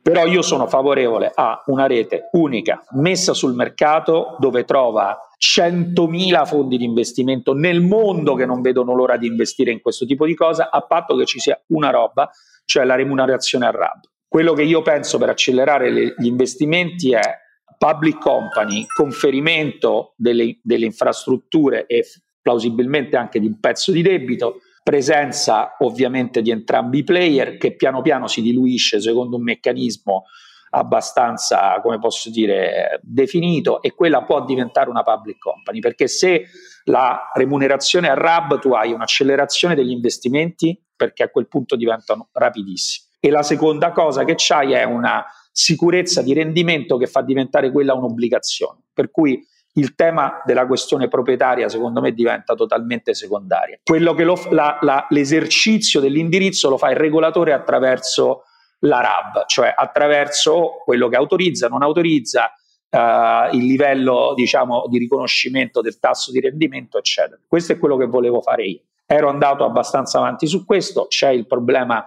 però 0.02 0.24
io 0.24 0.40
sono 0.40 0.66
favorevole 0.66 1.30
a 1.34 1.62
una 1.66 1.86
rete 1.86 2.30
unica 2.32 2.82
messa 2.92 3.34
sul 3.34 3.54
mercato 3.54 4.36
dove 4.38 4.64
trova 4.64 5.16
100.000 5.38 6.46
fondi 6.46 6.78
di 6.78 6.84
investimento 6.84 7.52
nel 7.52 7.82
mondo 7.82 8.34
che 8.34 8.46
non 8.46 8.62
vedono 8.62 8.94
l'ora 8.94 9.18
di 9.18 9.26
investire 9.26 9.70
in 9.70 9.82
questo 9.82 10.06
tipo 10.06 10.24
di 10.24 10.34
cosa, 10.34 10.70
a 10.70 10.80
patto 10.80 11.16
che 11.16 11.26
ci 11.26 11.38
sia 11.38 11.60
una 11.68 11.90
roba, 11.90 12.30
cioè 12.64 12.84
la 12.84 12.94
remunerazione 12.94 13.66
a 13.66 13.70
RAB. 13.70 14.00
Quello 14.26 14.54
che 14.54 14.62
io 14.62 14.80
penso 14.80 15.18
per 15.18 15.28
accelerare 15.28 15.90
le, 15.90 16.14
gli 16.16 16.26
investimenti 16.26 17.12
è 17.12 17.39
public 17.80 18.18
company, 18.18 18.84
conferimento 18.94 20.12
delle, 20.14 20.58
delle 20.62 20.84
infrastrutture 20.84 21.86
e 21.86 22.04
plausibilmente 22.42 23.16
anche 23.16 23.40
di 23.40 23.46
un 23.46 23.58
pezzo 23.58 23.90
di 23.90 24.02
debito, 24.02 24.60
presenza 24.82 25.76
ovviamente 25.78 26.42
di 26.42 26.50
entrambi 26.50 26.98
i 26.98 27.04
player 27.04 27.56
che 27.56 27.76
piano 27.76 28.02
piano 28.02 28.26
si 28.26 28.42
diluisce 28.42 29.00
secondo 29.00 29.36
un 29.36 29.44
meccanismo 29.44 30.24
abbastanza, 30.72 31.80
come 31.80 31.98
posso 31.98 32.28
dire, 32.28 33.00
definito 33.02 33.80
e 33.80 33.94
quella 33.94 34.24
può 34.24 34.44
diventare 34.44 34.90
una 34.90 35.02
public 35.02 35.38
company, 35.38 35.80
perché 35.80 36.06
se 36.06 36.48
la 36.84 37.30
remunerazione 37.32 38.10
a 38.10 38.14
RAB 38.14 38.58
tu 38.58 38.72
hai 38.72 38.92
un'accelerazione 38.92 39.74
degli 39.74 39.90
investimenti 39.90 40.78
perché 40.94 41.22
a 41.22 41.30
quel 41.30 41.48
punto 41.48 41.76
diventano 41.76 42.28
rapidissimi. 42.32 43.08
E 43.20 43.30
la 43.30 43.42
seconda 43.42 43.92
cosa 43.92 44.24
che 44.24 44.34
c'hai 44.36 44.72
è 44.72 44.84
una 44.84 45.24
sicurezza 45.60 46.22
di 46.22 46.32
rendimento 46.32 46.96
che 46.96 47.06
fa 47.06 47.20
diventare 47.20 47.70
quella 47.70 47.92
un'obbligazione. 47.92 48.80
Per 48.94 49.10
cui 49.10 49.46
il 49.74 49.94
tema 49.94 50.40
della 50.44 50.66
questione 50.66 51.06
proprietaria 51.08 51.68
secondo 51.68 52.00
me 52.00 52.12
diventa 52.12 52.54
totalmente 52.54 53.14
secondaria. 53.14 53.78
Quello 53.82 54.14
che 54.14 54.24
lo, 54.24 54.40
la, 54.50 54.78
la, 54.80 55.06
l'esercizio 55.10 56.00
dell'indirizzo 56.00 56.70
lo 56.70 56.78
fa 56.78 56.90
il 56.90 56.96
regolatore 56.96 57.52
attraverso 57.52 58.44
la 58.80 59.00
RAB, 59.00 59.44
cioè 59.46 59.72
attraverso 59.76 60.80
quello 60.82 61.08
che 61.08 61.16
autorizza, 61.16 61.68
non 61.68 61.82
autorizza, 61.82 62.54
Uh, 62.92 63.54
il 63.54 63.66
livello 63.66 64.32
diciamo, 64.34 64.88
di 64.88 64.98
riconoscimento 64.98 65.80
del 65.80 66.00
tasso 66.00 66.32
di 66.32 66.40
rendimento, 66.40 66.98
eccetera. 66.98 67.38
Questo 67.46 67.70
è 67.70 67.78
quello 67.78 67.96
che 67.96 68.06
volevo 68.06 68.40
fare 68.40 68.64
io. 68.64 68.80
Ero 69.06 69.28
andato 69.28 69.64
abbastanza 69.64 70.18
avanti 70.18 70.48
su 70.48 70.64
questo, 70.64 71.06
c'è 71.06 71.28
il 71.28 71.46
problema 71.46 72.04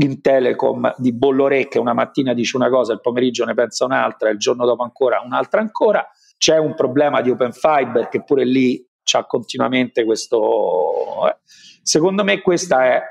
in 0.00 0.20
Telecom 0.20 0.94
di 0.96 1.12
Bolloré 1.12 1.68
che 1.68 1.78
una 1.78 1.92
mattina 1.92 2.34
dice 2.34 2.56
una 2.56 2.68
cosa, 2.68 2.92
il 2.92 3.00
pomeriggio 3.00 3.44
ne 3.44 3.54
pensa 3.54 3.84
un'altra, 3.84 4.30
il 4.30 4.38
giorno 4.38 4.64
dopo 4.64 4.82
ancora 4.82 5.20
un'altra 5.24 5.60
ancora. 5.60 6.06
C'è 6.36 6.56
un 6.56 6.74
problema 6.74 7.20
di 7.20 7.30
open 7.30 7.52
fiber 7.52 8.08
che 8.08 8.22
pure 8.22 8.44
lì 8.44 8.84
c'ha 9.02 9.24
continuamente 9.24 10.04
questo. 10.04 11.28
Eh. 11.28 11.36
Secondo 11.82 12.22
me 12.22 12.40
questa 12.40 12.84
è 12.84 13.02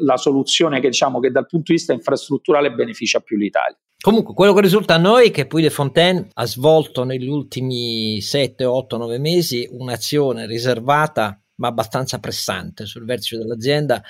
la 0.00 0.16
soluzione 0.16 0.80
che 0.80 0.88
diciamo 0.88 1.20
che 1.20 1.30
dal 1.30 1.46
punto 1.46 1.72
di 1.72 1.78
vista 1.78 1.92
infrastrutturale 1.92 2.72
beneficia 2.72 3.20
più 3.20 3.36
l'Italia. 3.36 3.78
Comunque, 3.98 4.34
quello 4.34 4.52
che 4.52 4.60
risulta 4.60 4.94
a 4.94 4.98
noi 4.98 5.28
è 5.28 5.30
che 5.30 5.46
Puy 5.46 5.62
de 5.62 5.70
Fontaine 5.70 6.28
ha 6.32 6.46
svolto 6.46 7.02
negli 7.02 7.28
ultimi 7.28 8.20
7, 8.20 8.64
8, 8.64 8.96
9 8.98 9.18
mesi 9.18 9.66
un'azione 9.70 10.46
riservata 10.46 11.40
ma 11.56 11.68
abbastanza 11.68 12.18
pressante 12.18 12.84
sul 12.84 13.04
vertice 13.04 13.38
dell'azienda 13.38 14.02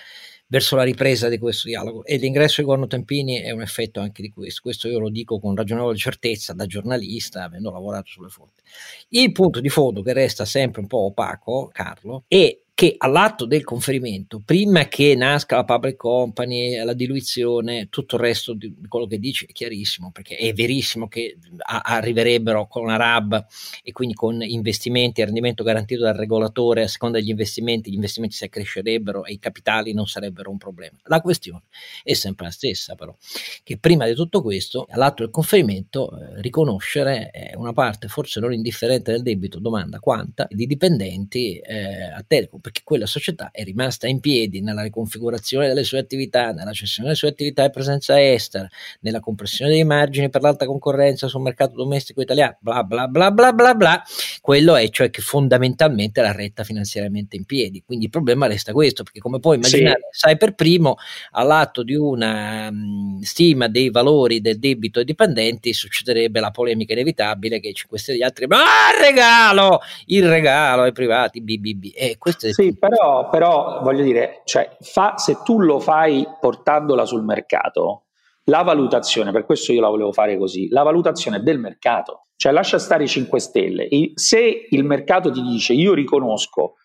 verso 0.48 0.76
la 0.76 0.82
ripresa 0.82 1.28
di 1.28 1.38
questo 1.38 1.68
dialogo 1.68 2.04
e 2.04 2.16
l'ingresso 2.16 2.60
di 2.60 2.66
Gorno 2.66 2.86
Tempini 2.86 3.40
è 3.40 3.50
un 3.50 3.62
effetto 3.62 4.00
anche 4.00 4.22
di 4.22 4.30
questo, 4.30 4.60
questo 4.62 4.88
io 4.88 4.98
lo 4.98 5.10
dico 5.10 5.40
con 5.40 5.56
ragionevole 5.56 5.96
certezza 5.96 6.52
da 6.52 6.66
giornalista 6.66 7.44
avendo 7.44 7.70
lavorato 7.70 8.06
sulle 8.06 8.28
fonti. 8.28 8.62
Il 9.10 9.32
punto 9.32 9.60
di 9.60 9.68
fondo 9.68 10.02
che 10.02 10.12
resta 10.12 10.44
sempre 10.44 10.80
un 10.80 10.86
po' 10.86 11.06
opaco, 11.06 11.68
Carlo, 11.72 12.24
è 12.28 12.56
che 12.76 12.94
all'atto 12.98 13.46
del 13.46 13.64
conferimento, 13.64 14.42
prima 14.44 14.86
che 14.86 15.14
nasca 15.14 15.56
la 15.56 15.64
public 15.64 15.96
company, 15.96 16.76
la 16.84 16.92
diluizione, 16.92 17.88
tutto 17.88 18.16
il 18.16 18.20
resto 18.20 18.52
di 18.52 18.70
quello 18.86 19.06
che 19.06 19.18
dici 19.18 19.46
è 19.46 19.52
chiarissimo, 19.52 20.10
perché 20.12 20.36
è 20.36 20.52
verissimo 20.52 21.08
che 21.08 21.38
a- 21.56 21.80
arriverebbero 21.82 22.66
con 22.66 22.82
una 22.82 22.96
RAB 22.96 23.46
e 23.82 23.92
quindi 23.92 24.14
con 24.14 24.42
investimenti 24.42 25.24
rendimento 25.24 25.64
garantito 25.64 26.02
dal 26.02 26.16
regolatore 26.16 26.82
a 26.82 26.86
seconda 26.86 27.18
degli 27.18 27.30
investimenti, 27.30 27.90
gli 27.90 27.94
investimenti 27.94 28.36
si 28.36 28.44
accrescerebbero 28.44 29.24
e 29.24 29.32
i 29.32 29.38
capitali 29.38 29.94
non 29.94 30.06
sarebbero 30.06 30.50
un 30.50 30.58
problema. 30.58 30.98
La 31.04 31.22
questione 31.22 31.62
è 32.02 32.12
sempre 32.12 32.44
la 32.44 32.52
stessa 32.52 32.94
però, 32.94 33.16
che 33.62 33.78
prima 33.78 34.04
di 34.04 34.14
tutto 34.14 34.42
questo, 34.42 34.86
all'atto 34.90 35.22
del 35.22 35.32
conferimento, 35.32 36.10
eh, 36.10 36.42
riconoscere 36.42 37.30
eh, 37.30 37.56
una 37.56 37.72
parte 37.72 38.08
forse 38.08 38.38
non 38.38 38.52
indifferente 38.52 39.12
del 39.12 39.22
debito, 39.22 39.60
domanda 39.60 39.98
quanta, 39.98 40.46
di 40.50 40.66
dipendenti 40.66 41.56
eh, 41.56 42.02
a 42.12 42.22
Telecom 42.22 42.64
perché 42.66 42.80
quella 42.82 43.06
società 43.06 43.50
è 43.52 43.62
rimasta 43.62 44.08
in 44.08 44.18
piedi 44.18 44.60
nella 44.60 44.82
riconfigurazione 44.82 45.68
delle 45.68 45.84
sue 45.84 46.00
attività, 46.00 46.50
nella 46.50 46.72
cessione 46.72 47.06
delle 47.06 47.16
sue 47.16 47.28
attività 47.28 47.62
e 47.62 47.70
presenza 47.70 48.20
estera, 48.20 48.68
nella 49.02 49.20
compressione 49.20 49.70
dei 49.70 49.84
margini 49.84 50.30
per 50.30 50.42
l'alta 50.42 50.66
concorrenza 50.66 51.28
sul 51.28 51.42
mercato 51.42 51.76
domestico 51.76 52.20
italiano, 52.22 52.56
bla 52.58 52.82
bla 52.82 53.06
bla 53.06 53.30
bla 53.30 53.52
bla 53.52 53.74
bla. 53.76 54.02
Quello 54.40 54.74
è 54.74 54.88
cioè 54.90 55.10
che 55.10 55.20
fondamentalmente 55.20 56.20
la 56.20 56.32
retta 56.32 56.64
finanziariamente 56.64 57.36
in 57.36 57.44
piedi. 57.44 57.84
Quindi 57.86 58.06
il 58.06 58.10
problema 58.10 58.48
resta 58.48 58.72
questo, 58.72 59.04
perché 59.04 59.20
come 59.20 59.38
puoi 59.38 59.54
immaginare, 59.54 60.08
sì. 60.10 60.18
sai 60.18 60.36
per 60.36 60.56
primo, 60.56 60.96
all'atto 61.30 61.84
di 61.84 61.94
una 61.94 62.66
um, 62.66 63.20
stima 63.20 63.68
dei 63.68 63.90
valori 63.90 64.40
del 64.40 64.58
debito 64.58 64.98
ai 64.98 65.04
dipendenti 65.04 65.72
succederebbe 65.72 66.40
la 66.40 66.50
polemica 66.50 66.94
inevitabile 66.94 67.60
che 67.60 67.72
5 67.72 67.96
Stelle 67.96 68.18
e 68.18 68.20
gli 68.20 68.24
altri, 68.24 68.48
ma 68.48 68.64
regalo, 69.00 69.80
il 70.06 70.28
regalo 70.28 70.82
ai 70.82 70.90
privati, 70.90 71.40
BBB. 71.40 71.92
E 71.94 72.16
questo 72.18 72.48
è 72.48 72.54
sì, 72.56 72.74
però, 72.78 73.28
però 73.28 73.80
voglio 73.82 74.02
dire, 74.02 74.40
cioè, 74.44 74.78
fa, 74.80 75.18
se 75.18 75.40
tu 75.44 75.60
lo 75.60 75.78
fai 75.78 76.26
portandola 76.40 77.04
sul 77.04 77.22
mercato, 77.22 78.04
la 78.44 78.62
valutazione, 78.62 79.30
per 79.30 79.44
questo 79.44 79.74
io 79.74 79.82
la 79.82 79.90
volevo 79.90 80.10
fare 80.10 80.38
così, 80.38 80.70
la 80.70 80.82
valutazione 80.82 81.42
del 81.42 81.58
mercato, 81.58 82.28
cioè 82.36 82.52
lascia 82.52 82.78
stare 82.78 83.04
i 83.04 83.08
5 83.08 83.38
Stelle. 83.40 83.88
Se 84.14 84.68
il 84.70 84.84
mercato 84.84 85.30
ti 85.30 85.42
dice 85.42 85.74
io 85.74 85.92
riconosco 85.92 86.76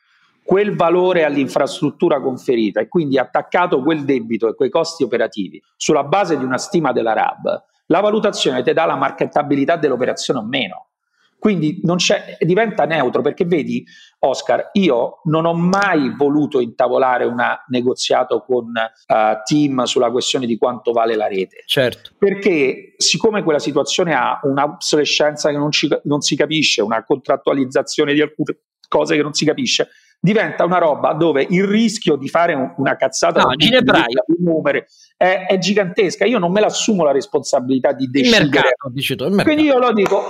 quel 0.43 0.76
valore 0.76 1.24
all'infrastruttura 1.24 2.19
conferita 2.19 2.82
e 2.82 2.89
quindi 2.89 3.17
attaccato 3.17 3.82
quel 3.82 4.03
debito 4.03 4.49
e 4.49 4.55
quei 4.55 4.69
costi 4.69 5.03
operativi 5.03 5.63
sulla 5.78 6.03
base 6.03 6.38
di 6.38 6.43
una 6.43 6.57
stima 6.57 6.91
della 6.91 7.13
RAB, 7.13 7.63
la 7.86 8.01
valutazione 8.01 8.61
ti 8.61 8.74
dà 8.74 8.84
la 8.84 8.97
markettabilità 8.97 9.78
dell'operazione 9.78 10.41
o 10.41 10.43
meno. 10.43 10.88
Quindi 11.41 11.82
diventa 12.39 12.86
neutro 12.86 13.24
perché 13.24 13.45
vedi, 13.45 13.84
Oscar, 14.24 14.69
io 14.74 15.22
non 15.24 15.45
ho 15.45 15.53
mai 15.53 16.13
voluto 16.15 16.59
intavolare 16.59 17.26
un 17.26 17.43
negoziato 17.69 18.43
con 18.43 18.65
uh, 18.65 19.13
team 19.43 19.84
sulla 19.84 20.11
questione 20.11 20.45
di 20.45 20.57
quanto 20.57 20.91
vale 20.91 21.15
la 21.15 21.28
rete. 21.28 21.63
Certo. 21.65 22.11
Perché 22.17 22.93
siccome 22.97 23.41
quella 23.41 23.59
situazione 23.59 24.13
ha 24.13 24.39
un'obsolescenza 24.43 25.49
che 25.49 25.57
non, 25.57 25.72
ci, 25.72 25.88
non 26.03 26.22
si 26.22 26.36
capisce, 26.36 26.82
una 26.82 27.03
contrattualizzazione 27.03 28.13
di 28.13 28.22
alcune 28.22 28.59
cose 28.88 29.15
che 29.15 29.24
non 29.24 29.34
si 29.34 29.45
capisce, 29.45 29.89
diventa 30.24 30.63
una 30.65 30.78
roba 30.78 31.13
dove 31.13 31.47
il 31.49 31.65
rischio 31.65 32.15
di 32.15 32.30
fare 32.30 32.74
una 32.78 32.95
cazzata 32.95 33.41
no, 33.41 33.55
di 33.55 33.72
numeri 34.38 34.86
è, 35.17 35.47
è, 35.47 35.57
gigantesca. 35.57 36.26
Io 36.26 36.38
non 36.38 36.51
me 36.51 36.61
l'assumo 36.61 37.03
la 37.03 37.11
responsabilità 37.11 37.91
di 37.91 38.07
decidere. 38.07 38.43
Il 38.43 38.49
mercato, 38.51 38.89
dici 38.91 39.15
tu, 39.15 39.24
il 39.24 39.32
mercato. 39.32 39.55
Quindi 39.55 39.72
io 39.72 39.80
lo 39.80 39.91
dico, 39.93 40.22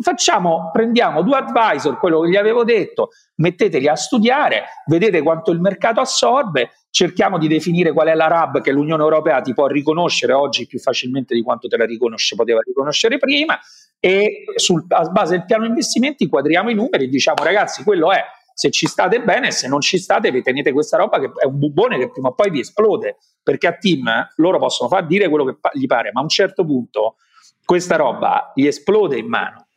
facciamo, 0.00 0.68
prendiamo 0.70 1.22
due 1.22 1.38
advisor, 1.38 1.98
quello 1.98 2.20
che 2.20 2.28
gli 2.28 2.36
avevo 2.36 2.62
detto, 2.62 3.08
metteteli 3.36 3.88
a 3.88 3.96
studiare, 3.96 4.64
vedete 4.86 5.22
quanto 5.22 5.50
il 5.50 5.60
mercato 5.60 6.00
assorbe, 6.00 6.72
cerchiamo 6.90 7.38
di 7.38 7.48
definire 7.48 7.92
qual 7.92 8.08
è 8.08 8.14
la 8.14 8.26
RAB 8.26 8.60
che 8.60 8.70
l'Unione 8.70 9.02
Europea 9.02 9.40
ti 9.40 9.54
può 9.54 9.66
riconoscere 9.66 10.34
oggi 10.34 10.66
più 10.66 10.78
facilmente 10.78 11.34
di 11.34 11.42
quanto 11.42 11.68
te 11.68 11.78
la 11.78 11.86
riconosce, 11.86 12.36
poteva 12.36 12.60
riconoscere 12.62 13.16
prima 13.16 13.58
e 14.00 14.44
sul, 14.56 14.84
a 14.88 15.02
base 15.10 15.36
del 15.36 15.44
piano 15.44 15.64
investimenti 15.64 16.28
quadriamo 16.28 16.70
i 16.70 16.74
numeri 16.74 17.04
e 17.04 17.08
diciamo 17.08 17.42
ragazzi 17.42 17.82
quello 17.82 18.12
è 18.12 18.22
se 18.58 18.72
ci 18.72 18.88
state 18.88 19.22
bene, 19.22 19.52
se 19.52 19.68
non 19.68 19.80
ci 19.80 19.98
state 19.98 20.32
vi 20.32 20.42
tenete 20.42 20.72
questa 20.72 20.96
roba 20.96 21.20
che 21.20 21.30
è 21.38 21.46
un 21.46 21.60
bubone 21.60 21.96
che 21.96 22.10
prima 22.10 22.30
o 22.30 22.34
poi 22.34 22.50
vi 22.50 22.58
esplode, 22.58 23.18
perché 23.40 23.68
a 23.68 23.76
team 23.76 24.10
loro 24.34 24.58
possono 24.58 24.88
far 24.88 25.06
dire 25.06 25.28
quello 25.28 25.44
che 25.44 25.58
gli 25.74 25.86
pare, 25.86 26.10
ma 26.12 26.18
a 26.18 26.24
un 26.24 26.28
certo 26.28 26.64
punto 26.64 27.18
questa 27.64 27.94
roba 27.94 28.50
gli 28.56 28.66
esplode 28.66 29.16
in 29.16 29.28
mano. 29.28 29.67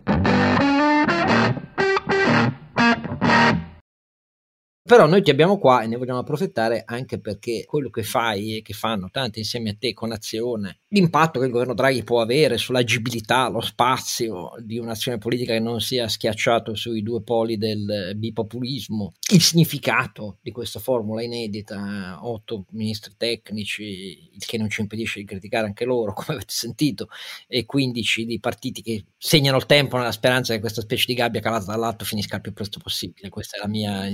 Però 4.91 5.07
noi 5.07 5.23
ti 5.23 5.29
abbiamo 5.29 5.57
qua 5.57 5.83
e 5.83 5.87
ne 5.87 5.95
vogliamo 5.95 6.19
approfittare 6.19 6.83
anche 6.85 7.17
perché 7.17 7.63
quello 7.65 7.89
che 7.89 8.03
fai 8.03 8.57
e 8.57 8.61
che 8.61 8.73
fanno 8.73 9.07
tanti 9.09 9.39
insieme 9.39 9.69
a 9.69 9.75
te 9.79 9.93
con 9.93 10.11
azione, 10.11 10.81
l'impatto 10.89 11.39
che 11.39 11.45
il 11.45 11.51
governo 11.53 11.73
Draghi 11.73 12.03
può 12.03 12.19
avere 12.19 12.57
sull'agibilità, 12.57 13.47
lo 13.47 13.61
spazio 13.61 14.51
di 14.59 14.77
un'azione 14.77 15.17
politica 15.17 15.53
che 15.53 15.61
non 15.61 15.79
sia 15.79 16.09
schiacciato 16.09 16.75
sui 16.75 17.03
due 17.03 17.23
poli 17.23 17.57
del 17.57 18.11
bipopulismo, 18.17 19.13
il 19.31 19.41
significato 19.41 20.39
di 20.41 20.51
questa 20.51 20.79
formula 20.79 21.23
inedita, 21.23 22.19
otto 22.23 22.65
ministri 22.71 23.13
tecnici, 23.15 24.29
il 24.33 24.45
che 24.45 24.57
non 24.57 24.69
ci 24.69 24.81
impedisce 24.81 25.21
di 25.21 25.25
criticare 25.25 25.67
anche 25.67 25.85
loro, 25.85 26.11
come 26.13 26.35
avete 26.35 26.51
sentito, 26.51 27.07
e 27.47 27.65
15 27.65 28.25
di 28.25 28.41
partiti 28.41 28.81
che 28.81 29.05
segnano 29.17 29.55
il 29.55 29.65
tempo 29.65 29.95
nella 29.95 30.11
speranza 30.11 30.53
che 30.53 30.59
questa 30.59 30.81
specie 30.81 31.05
di 31.07 31.13
gabbia 31.13 31.39
calata 31.39 31.71
dall'alto 31.71 32.03
finisca 32.03 32.35
il 32.35 32.41
più 32.41 32.51
presto 32.51 32.79
possibile. 32.83 33.29
Questa 33.29 33.55
è 33.55 33.61
la 33.61 33.69
mia 33.69 34.05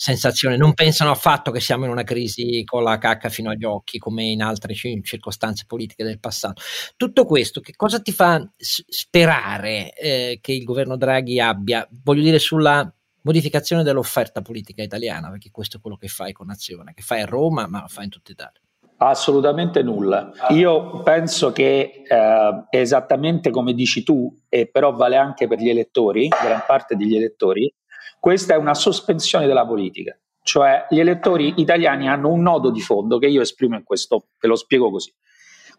sensazione, 0.00 0.56
non 0.56 0.72
pensano 0.72 1.10
affatto 1.10 1.50
che 1.50 1.60
siamo 1.60 1.84
in 1.84 1.90
una 1.90 2.04
crisi 2.04 2.62
con 2.64 2.82
la 2.82 2.96
cacca 2.96 3.28
fino 3.28 3.50
agli 3.50 3.64
occhi 3.64 3.98
come 3.98 4.24
in 4.24 4.40
altre 4.40 4.72
circostanze 4.74 5.64
politiche 5.66 6.04
del 6.04 6.18
passato. 6.18 6.62
Tutto 6.96 7.26
questo 7.26 7.60
che 7.60 7.74
cosa 7.76 8.00
ti 8.00 8.10
fa 8.10 8.42
sperare 8.56 9.92
eh, 9.92 10.38
che 10.40 10.52
il 10.52 10.64
governo 10.64 10.96
Draghi 10.96 11.38
abbia, 11.38 11.86
voglio 12.02 12.22
dire, 12.22 12.38
sulla 12.38 12.90
modificazione 13.24 13.82
dell'offerta 13.82 14.40
politica 14.40 14.82
italiana, 14.82 15.28
perché 15.28 15.50
questo 15.50 15.76
è 15.76 15.80
quello 15.80 15.98
che 15.98 16.08
fai 16.08 16.32
con 16.32 16.48
Azione, 16.48 16.94
che 16.94 17.02
fai 17.02 17.20
a 17.20 17.26
Roma 17.26 17.66
ma 17.66 17.82
lo 17.82 17.88
fai 17.88 18.04
in 18.04 18.10
tutta 18.10 18.32
Italia. 18.32 18.58
Assolutamente 19.02 19.82
nulla. 19.82 20.32
Io 20.50 21.02
penso 21.02 21.52
che 21.52 22.02
eh, 22.06 22.64
esattamente 22.70 23.50
come 23.50 23.74
dici 23.74 24.02
tu, 24.02 24.34
e 24.48 24.66
però 24.66 24.92
vale 24.92 25.16
anche 25.16 25.46
per 25.46 25.58
gli 25.58 25.68
elettori, 25.68 26.26
gran 26.28 26.64
parte 26.66 26.96
degli 26.96 27.16
elettori, 27.16 27.70
questa 28.18 28.54
è 28.54 28.56
una 28.56 28.74
sospensione 28.74 29.46
della 29.46 29.66
politica, 29.66 30.18
cioè 30.42 30.86
gli 30.88 30.98
elettori 30.98 31.54
italiani 31.56 32.08
hanno 32.08 32.28
un 32.28 32.42
nodo 32.42 32.70
di 32.70 32.80
fondo 32.80 33.18
che 33.18 33.26
io 33.26 33.40
esprimo 33.40 33.76
in 33.76 33.84
questo, 33.84 34.28
e 34.40 34.46
lo 34.46 34.56
spiego 34.56 34.90
così. 34.90 35.12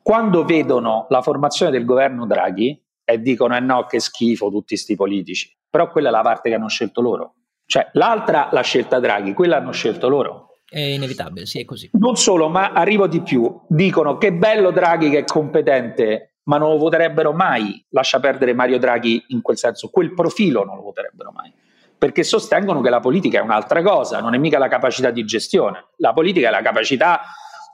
Quando 0.01 0.43
vedono 0.43 1.05
la 1.09 1.21
formazione 1.21 1.71
del 1.71 1.85
governo 1.85 2.25
Draghi 2.25 2.81
e 3.03 3.21
dicono 3.21 3.55
eh 3.55 3.59
no 3.59 3.85
che 3.85 3.99
schifo 3.99 4.49
tutti 4.49 4.73
questi 4.73 4.95
politici, 4.95 5.55
però 5.69 5.91
quella 5.91 6.09
è 6.09 6.11
la 6.11 6.21
parte 6.21 6.49
che 6.49 6.55
hanno 6.55 6.69
scelto 6.69 7.01
loro. 7.01 7.35
Cioè 7.65 7.89
l'altra 7.93 8.49
l'ha 8.51 8.61
scelta 8.61 8.99
Draghi, 8.99 9.33
quella 9.33 9.57
hanno 9.57 9.71
scelto 9.71 10.09
loro. 10.09 10.47
È 10.67 10.79
inevitabile, 10.79 11.45
sì, 11.45 11.59
è 11.59 11.65
così. 11.65 11.89
Non 11.93 12.15
solo, 12.15 12.47
ma 12.47 12.71
arrivo 12.71 13.07
di 13.07 13.21
più. 13.21 13.61
Dicono 13.67 14.17
che 14.17 14.33
bello 14.33 14.71
Draghi 14.71 15.09
che 15.09 15.19
è 15.19 15.23
competente, 15.25 16.37
ma 16.43 16.57
non 16.57 16.71
lo 16.71 16.77
voterebbero 16.77 17.33
mai. 17.33 17.85
Lascia 17.89 18.19
perdere 18.19 18.53
Mario 18.53 18.79
Draghi 18.79 19.25
in 19.27 19.41
quel 19.41 19.57
senso, 19.57 19.89
quel 19.89 20.13
profilo 20.13 20.63
non 20.63 20.77
lo 20.77 20.83
voterebbero 20.83 21.31
mai 21.31 21.53
perché 22.01 22.23
sostengono 22.23 22.81
che 22.81 22.89
la 22.89 22.99
politica 22.99 23.37
è 23.37 23.41
un'altra 23.43 23.83
cosa, 23.83 24.19
non 24.21 24.33
è 24.33 24.39
mica 24.39 24.57
la 24.57 24.67
capacità 24.67 25.11
di 25.11 25.23
gestione, 25.23 25.89
la 25.97 26.13
politica 26.13 26.47
è 26.47 26.49
la 26.49 26.63
capacità 26.63 27.21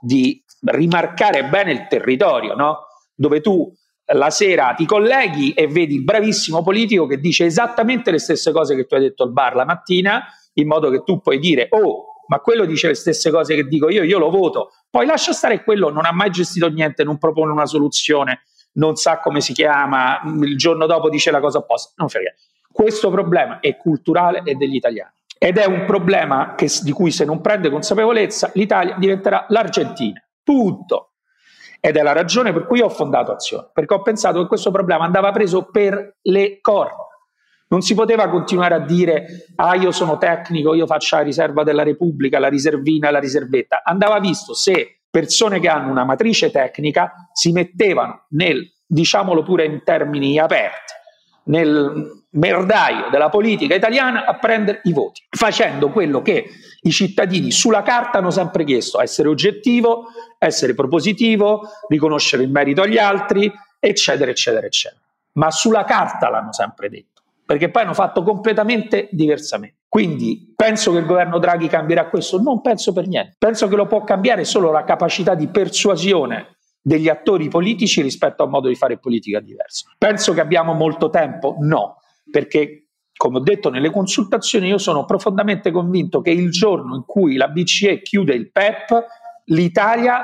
di 0.02 0.44
rimarcare 0.66 1.46
bene 1.46 1.72
il 1.72 1.88
territorio, 1.88 2.54
no? 2.54 2.88
dove 3.16 3.40
tu 3.40 3.74
la 4.12 4.30
sera 4.30 4.74
ti 4.76 4.86
colleghi 4.86 5.54
e 5.54 5.68
vedi 5.68 5.96
il 5.96 6.04
bravissimo 6.04 6.62
politico 6.62 7.08
che 7.08 7.22
dice 7.22 7.46
esattamente 7.46 8.12
le 8.12 8.20
stesse 8.20 8.52
cose 8.52 8.76
che 8.76 8.86
tu 8.86 8.96
hai 8.96 9.02
detto 9.02 9.24
al 9.24 9.32
bar 9.32 9.56
la 9.56 9.64
mattina, 9.64 10.26
in 10.56 10.68
modo 10.68 10.90
che 10.90 11.04
tu 11.06 11.22
puoi 11.22 11.40
dire, 11.40 11.68
oh, 11.70 12.24
ma 12.28 12.42
quello 12.42 12.66
dice 12.66 12.88
le 12.88 12.96
stesse 12.96 13.32
cose 13.32 13.56
che 13.56 13.64
dico 13.64 13.90
io, 13.90 14.04
io 14.04 14.20
lo 14.20 14.30
voto. 14.30 14.72
Poi 14.90 15.06
lascia 15.06 15.32
stare 15.32 15.64
quello, 15.64 15.90
non 15.90 16.04
ha 16.04 16.12
mai 16.12 16.32
gestito 16.32 16.68
niente, 16.68 17.06
non 17.06 17.18
propone 17.18 17.54
una 17.54 17.66
soluzione, 17.66 18.42
non 18.74 18.98
sa 18.98 19.20
come 19.20 19.40
si 19.40 19.54
chiama, 19.54 20.20
il 20.42 20.58
giorno 20.58 20.86
dopo 20.86 21.10
dice 21.10 21.32
la 21.32 21.40
cosa 21.40 21.60
opposta. 21.60 21.94
Non 21.96 22.10
frega. 22.10 22.34
Questo 22.78 23.10
problema 23.10 23.60
è 23.60 23.76
culturale 23.76 24.44
e 24.44 24.54
degli 24.54 24.76
italiani. 24.76 25.10
Ed 25.40 25.58
è 25.58 25.66
un 25.66 25.86
problema 25.86 26.54
che, 26.54 26.70
di 26.84 26.92
cui 26.92 27.10
se 27.10 27.26
non 27.26 27.42
prende 27.42 27.72
consapevolezza 27.72 28.52
l'Italia 28.54 28.96
diventerà 29.00 29.48
l'Argentina. 29.50 30.24
Tutto. 30.44 31.14
Ed 31.80 31.98
è 31.98 32.04
la 32.04 32.12
ragione 32.12 32.54
per 32.54 32.68
cui 32.68 32.80
ho 32.80 32.90
fondato 32.90 33.32
Azione, 33.32 33.72
perché 33.74 33.96
ho 33.96 34.04
pensato 34.04 34.40
che 34.40 34.48
questo 34.48 34.70
problema 34.70 35.06
andava 35.06 35.32
preso 35.32 35.72
per 35.72 36.18
le 36.22 36.60
corna. 36.62 37.08
Non 37.70 37.82
si 37.82 37.96
poteva 37.96 38.30
continuare 38.30 38.76
a 38.76 38.80
dire, 38.80 39.26
ah 39.56 39.74
io 39.74 39.90
sono 39.90 40.20
tecnico, 40.20 40.76
io 40.76 40.86
faccio 40.86 41.16
la 41.16 41.24
riserva 41.24 41.64
della 41.64 41.82
Repubblica, 41.82 42.38
la 42.38 42.48
riservina, 42.48 43.10
la 43.10 43.20
riservetta. 43.20 43.82
Andava 43.84 44.20
visto 44.20 44.54
se 44.54 45.00
persone 45.10 45.60
che 45.60 45.68
hanno 45.68 45.90
una 45.90 46.06
matrice 46.06 46.52
tecnica 46.52 47.12
si 47.34 47.52
mettevano 47.52 48.28
nel, 48.30 48.72
diciamolo 48.86 49.42
pure 49.42 49.66
in 49.66 49.82
termini 49.84 50.38
aperti, 50.38 50.94
nel 51.46 52.17
merdaio 52.32 53.10
della 53.10 53.30
politica 53.30 53.76
italiana 53.76 54.26
a 54.26 54.36
prendere 54.38 54.82
i 54.84 54.94
voti, 54.94 55.24
facendo 55.30 55.90
quello 55.90 56.22
che 56.22 56.46
i 56.82 56.92
cittadini 56.92 57.52
sulla 57.52 57.82
carta 57.82 58.18
hanno 58.18 58.32
sempre 58.32 58.64
chiesto, 58.64 59.02
essere 59.02 59.30
oggettivo, 59.30 60.08
essere 60.38 60.74
propositivo, 60.74 61.62
riconoscere 61.88 62.44
il 62.44 62.52
merito 62.52 62.82
agli 62.82 62.98
altri, 62.98 63.52
eccetera, 63.80 64.30
eccetera, 64.32 64.66
eccetera. 64.66 65.02
Ma 65.34 65.52
sulla 65.52 65.84
carta 65.84 66.30
l'hanno 66.30 66.52
sempre 66.54 66.90
detto, 66.90 67.22
perché 67.46 67.70
poi 67.70 67.84
hanno 67.84 67.94
fatto 67.94 68.24
completamente 68.24 69.08
diversamente. 69.12 69.76
Quindi 69.88 70.54
penso 70.56 70.92
che 70.92 70.98
il 71.00 71.06
governo 71.06 71.40
Draghi 71.40 71.68
cambierà 71.68 72.08
questo? 72.08 72.42
Non 72.42 72.62
penso 72.62 72.92
per 72.92 73.08
niente. 73.08 73.36
Penso 73.38 73.68
che 73.68 73.76
lo 73.76 73.88
può 73.88 74.04
cambiare 74.04 74.44
solo 74.44 74.70
la 74.70 74.84
capacità 74.84 75.34
di 75.34 75.48
persuasione 75.48 76.58
degli 76.82 77.08
attori 77.08 77.48
politici 77.48 78.02
rispetto 78.02 78.44
a 78.44 78.46
un 78.46 78.52
modo 78.52 78.68
di 78.68 78.76
fare 78.76 78.98
politica 78.98 79.40
diverso. 79.40 79.92
Penso 79.98 80.34
che 80.34 80.42
abbiamo 80.42 80.74
molto 80.74 81.10
tempo? 81.10 81.56
No, 81.60 81.98
perché 82.38 82.90
come 83.18 83.38
ho 83.38 83.42
detto 83.42 83.72
nelle 83.72 83.90
consultazioni, 83.90 84.68
io 84.68 84.78
sono 84.78 85.06
profondamente 85.06 85.72
convinto 85.72 86.22
che 86.22 86.30
il 86.30 86.52
giorno 86.52 86.94
in 86.94 87.04
cui 87.04 87.36
la 87.36 87.48
BCE 87.48 88.04
chiude 88.04 88.36
il 88.36 88.52
PEP, 88.52 89.06
l'Italia 89.46 90.24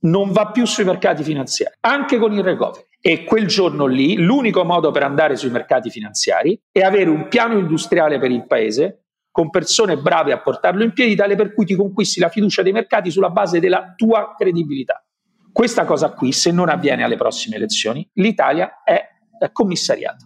non 0.00 0.32
va 0.32 0.50
più 0.50 0.66
sui 0.66 0.84
mercati 0.84 1.22
finanziari, 1.22 1.74
anche 1.80 2.18
con 2.18 2.34
il 2.34 2.42
recovery. 2.42 2.84
E 3.00 3.24
quel 3.24 3.46
giorno 3.46 3.86
lì 3.86 4.16
l'unico 4.16 4.64
modo 4.64 4.90
per 4.90 5.02
andare 5.02 5.34
sui 5.36 5.48
mercati 5.48 5.88
finanziari 5.88 6.60
è 6.70 6.80
avere 6.80 7.08
un 7.08 7.26
piano 7.28 7.56
industriale 7.56 8.18
per 8.18 8.30
il 8.30 8.46
paese 8.46 9.04
con 9.30 9.48
persone 9.48 9.96
brave 9.96 10.32
a 10.32 10.42
portarlo 10.42 10.84
in 10.84 10.92
piedi, 10.92 11.14
tale 11.14 11.36
per 11.36 11.54
cui 11.54 11.64
ti 11.64 11.74
conquisti 11.74 12.20
la 12.20 12.28
fiducia 12.28 12.60
dei 12.60 12.72
mercati 12.72 13.10
sulla 13.10 13.30
base 13.30 13.60
della 13.60 13.94
tua 13.96 14.34
credibilità. 14.36 15.02
Questa 15.50 15.86
cosa 15.86 16.10
qui, 16.10 16.32
se 16.32 16.50
non 16.50 16.68
avviene 16.68 17.02
alle 17.02 17.16
prossime 17.16 17.56
elezioni, 17.56 18.06
l'Italia 18.14 18.82
è, 18.84 19.14
commissariata. 19.52 20.24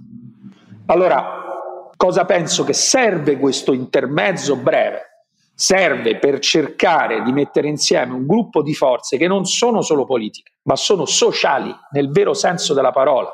Allora, 0.91 1.89
cosa 1.97 2.25
penso 2.25 2.65
che 2.65 2.73
serve 2.73 3.39
questo 3.39 3.73
intermezzo 3.73 4.57
breve? 4.57 5.27
Serve 5.55 6.19
per 6.19 6.41
cercare 6.41 7.23
di 7.23 7.31
mettere 7.31 7.69
insieme 7.69 8.13
un 8.13 8.27
gruppo 8.27 8.61
di 8.61 8.75
forze 8.75 9.17
che 9.17 9.29
non 9.29 9.45
sono 9.45 9.83
solo 9.83 10.05
politiche, 10.05 10.55
ma 10.63 10.75
sono 10.75 11.05
sociali 11.05 11.73
nel 11.93 12.11
vero 12.11 12.35
senso 12.35 12.75
della 12.75 12.91
parola, 12.91 13.33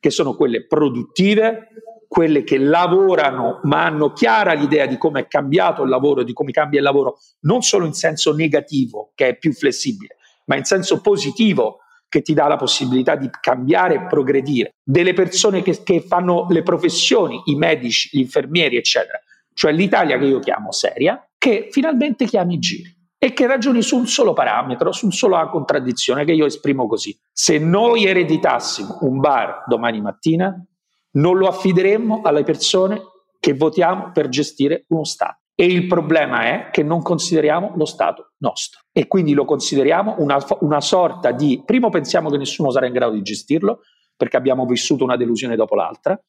che 0.00 0.10
sono 0.10 0.34
quelle 0.34 0.66
produttive, 0.66 1.68
quelle 2.08 2.42
che 2.42 2.58
lavorano 2.58 3.60
ma 3.62 3.84
hanno 3.84 4.12
chiara 4.12 4.54
l'idea 4.54 4.86
di 4.86 4.98
come 4.98 5.20
è 5.20 5.26
cambiato 5.28 5.84
il 5.84 5.90
lavoro, 5.90 6.24
di 6.24 6.32
come 6.32 6.50
cambia 6.50 6.80
il 6.80 6.84
lavoro, 6.84 7.18
non 7.42 7.62
solo 7.62 7.86
in 7.86 7.92
senso 7.92 8.34
negativo, 8.34 9.12
che 9.14 9.28
è 9.28 9.38
più 9.38 9.52
flessibile, 9.52 10.16
ma 10.46 10.56
in 10.56 10.64
senso 10.64 11.00
positivo, 11.00 11.82
che 12.08 12.22
ti 12.22 12.34
dà 12.34 12.46
la 12.46 12.56
possibilità 12.56 13.16
di 13.16 13.28
cambiare 13.40 13.94
e 13.94 14.06
progredire, 14.06 14.74
delle 14.82 15.12
persone 15.12 15.62
che, 15.62 15.82
che 15.82 16.00
fanno 16.00 16.46
le 16.48 16.62
professioni, 16.62 17.42
i 17.46 17.54
medici, 17.56 18.10
gli 18.12 18.20
infermieri, 18.20 18.76
eccetera. 18.76 19.20
Cioè 19.52 19.72
l'Italia 19.72 20.18
che 20.18 20.26
io 20.26 20.38
chiamo 20.38 20.72
seria, 20.72 21.26
che 21.38 21.68
finalmente 21.70 22.26
chiami 22.26 22.54
i 22.54 22.58
giri 22.58 22.94
e 23.18 23.32
che 23.32 23.46
ragioni 23.46 23.82
su 23.82 23.96
un 23.96 24.06
solo 24.06 24.32
parametro, 24.32 24.92
su 24.92 25.06
un 25.06 25.12
solo 25.12 25.48
contraddizione 25.48 26.24
che 26.24 26.32
io 26.32 26.46
esprimo 26.46 26.86
così. 26.86 27.18
Se 27.32 27.58
noi 27.58 28.04
ereditassimo 28.04 28.98
un 29.02 29.18
bar 29.18 29.64
domani 29.66 30.00
mattina, 30.00 30.54
non 31.12 31.38
lo 31.38 31.48
affideremmo 31.48 32.20
alle 32.22 32.42
persone 32.42 33.00
che 33.40 33.54
votiamo 33.54 34.10
per 34.12 34.28
gestire 34.28 34.84
uno 34.88 35.04
Stato. 35.04 35.45
E 35.58 35.64
il 35.64 35.86
problema 35.86 36.42
è 36.44 36.68
che 36.70 36.82
non 36.82 37.00
consideriamo 37.00 37.72
lo 37.76 37.86
Stato 37.86 38.32
nostro 38.38 38.80
e 38.92 39.06
quindi 39.08 39.32
lo 39.32 39.46
consideriamo 39.46 40.16
una, 40.18 40.36
una 40.60 40.82
sorta 40.82 41.32
di, 41.32 41.62
primo 41.64 41.88
pensiamo 41.88 42.28
che 42.28 42.36
nessuno 42.36 42.70
sarà 42.70 42.86
in 42.86 42.92
grado 42.92 43.14
di 43.14 43.22
gestirlo 43.22 43.80
perché 44.14 44.36
abbiamo 44.36 44.66
vissuto 44.66 45.02
una 45.02 45.16
delusione 45.16 45.56
dopo 45.56 45.74
l'altra 45.74 46.20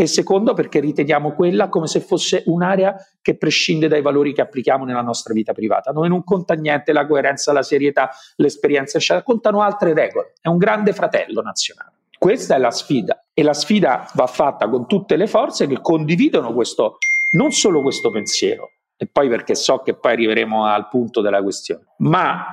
e 0.00 0.06
secondo 0.06 0.54
perché 0.54 0.78
riteniamo 0.78 1.32
quella 1.32 1.68
come 1.68 1.88
se 1.88 1.98
fosse 1.98 2.44
un'area 2.46 2.94
che 3.20 3.36
prescinde 3.36 3.88
dai 3.88 4.00
valori 4.00 4.32
che 4.32 4.42
applichiamo 4.42 4.84
nella 4.84 5.02
nostra 5.02 5.34
vita 5.34 5.52
privata. 5.52 5.90
Noi 5.90 6.08
non 6.08 6.22
conta 6.22 6.54
niente 6.54 6.92
la 6.92 7.04
coerenza, 7.04 7.52
la 7.52 7.64
serietà, 7.64 8.10
l'esperienza, 8.36 8.98
eccetera, 8.98 9.24
contano 9.24 9.60
altre 9.60 9.94
regole. 9.94 10.34
È 10.40 10.46
un 10.46 10.56
grande 10.56 10.92
fratello 10.92 11.42
nazionale. 11.42 11.94
Questa 12.16 12.54
è 12.54 12.58
la 12.58 12.70
sfida 12.70 13.24
e 13.34 13.42
la 13.42 13.54
sfida 13.54 14.08
va 14.14 14.28
fatta 14.28 14.68
con 14.68 14.86
tutte 14.86 15.16
le 15.16 15.26
forze 15.26 15.66
che 15.66 15.80
condividono 15.80 16.52
questo, 16.52 16.98
non 17.30 17.52
solo 17.52 17.82
questo 17.82 18.10
pensiero, 18.10 18.72
e 18.96 19.06
poi 19.06 19.28
perché 19.28 19.54
so 19.54 19.78
che 19.78 19.94
poi 19.94 20.12
arriveremo 20.12 20.64
al 20.64 20.88
punto 20.88 21.20
della 21.20 21.42
questione, 21.42 21.94
ma 21.98 22.44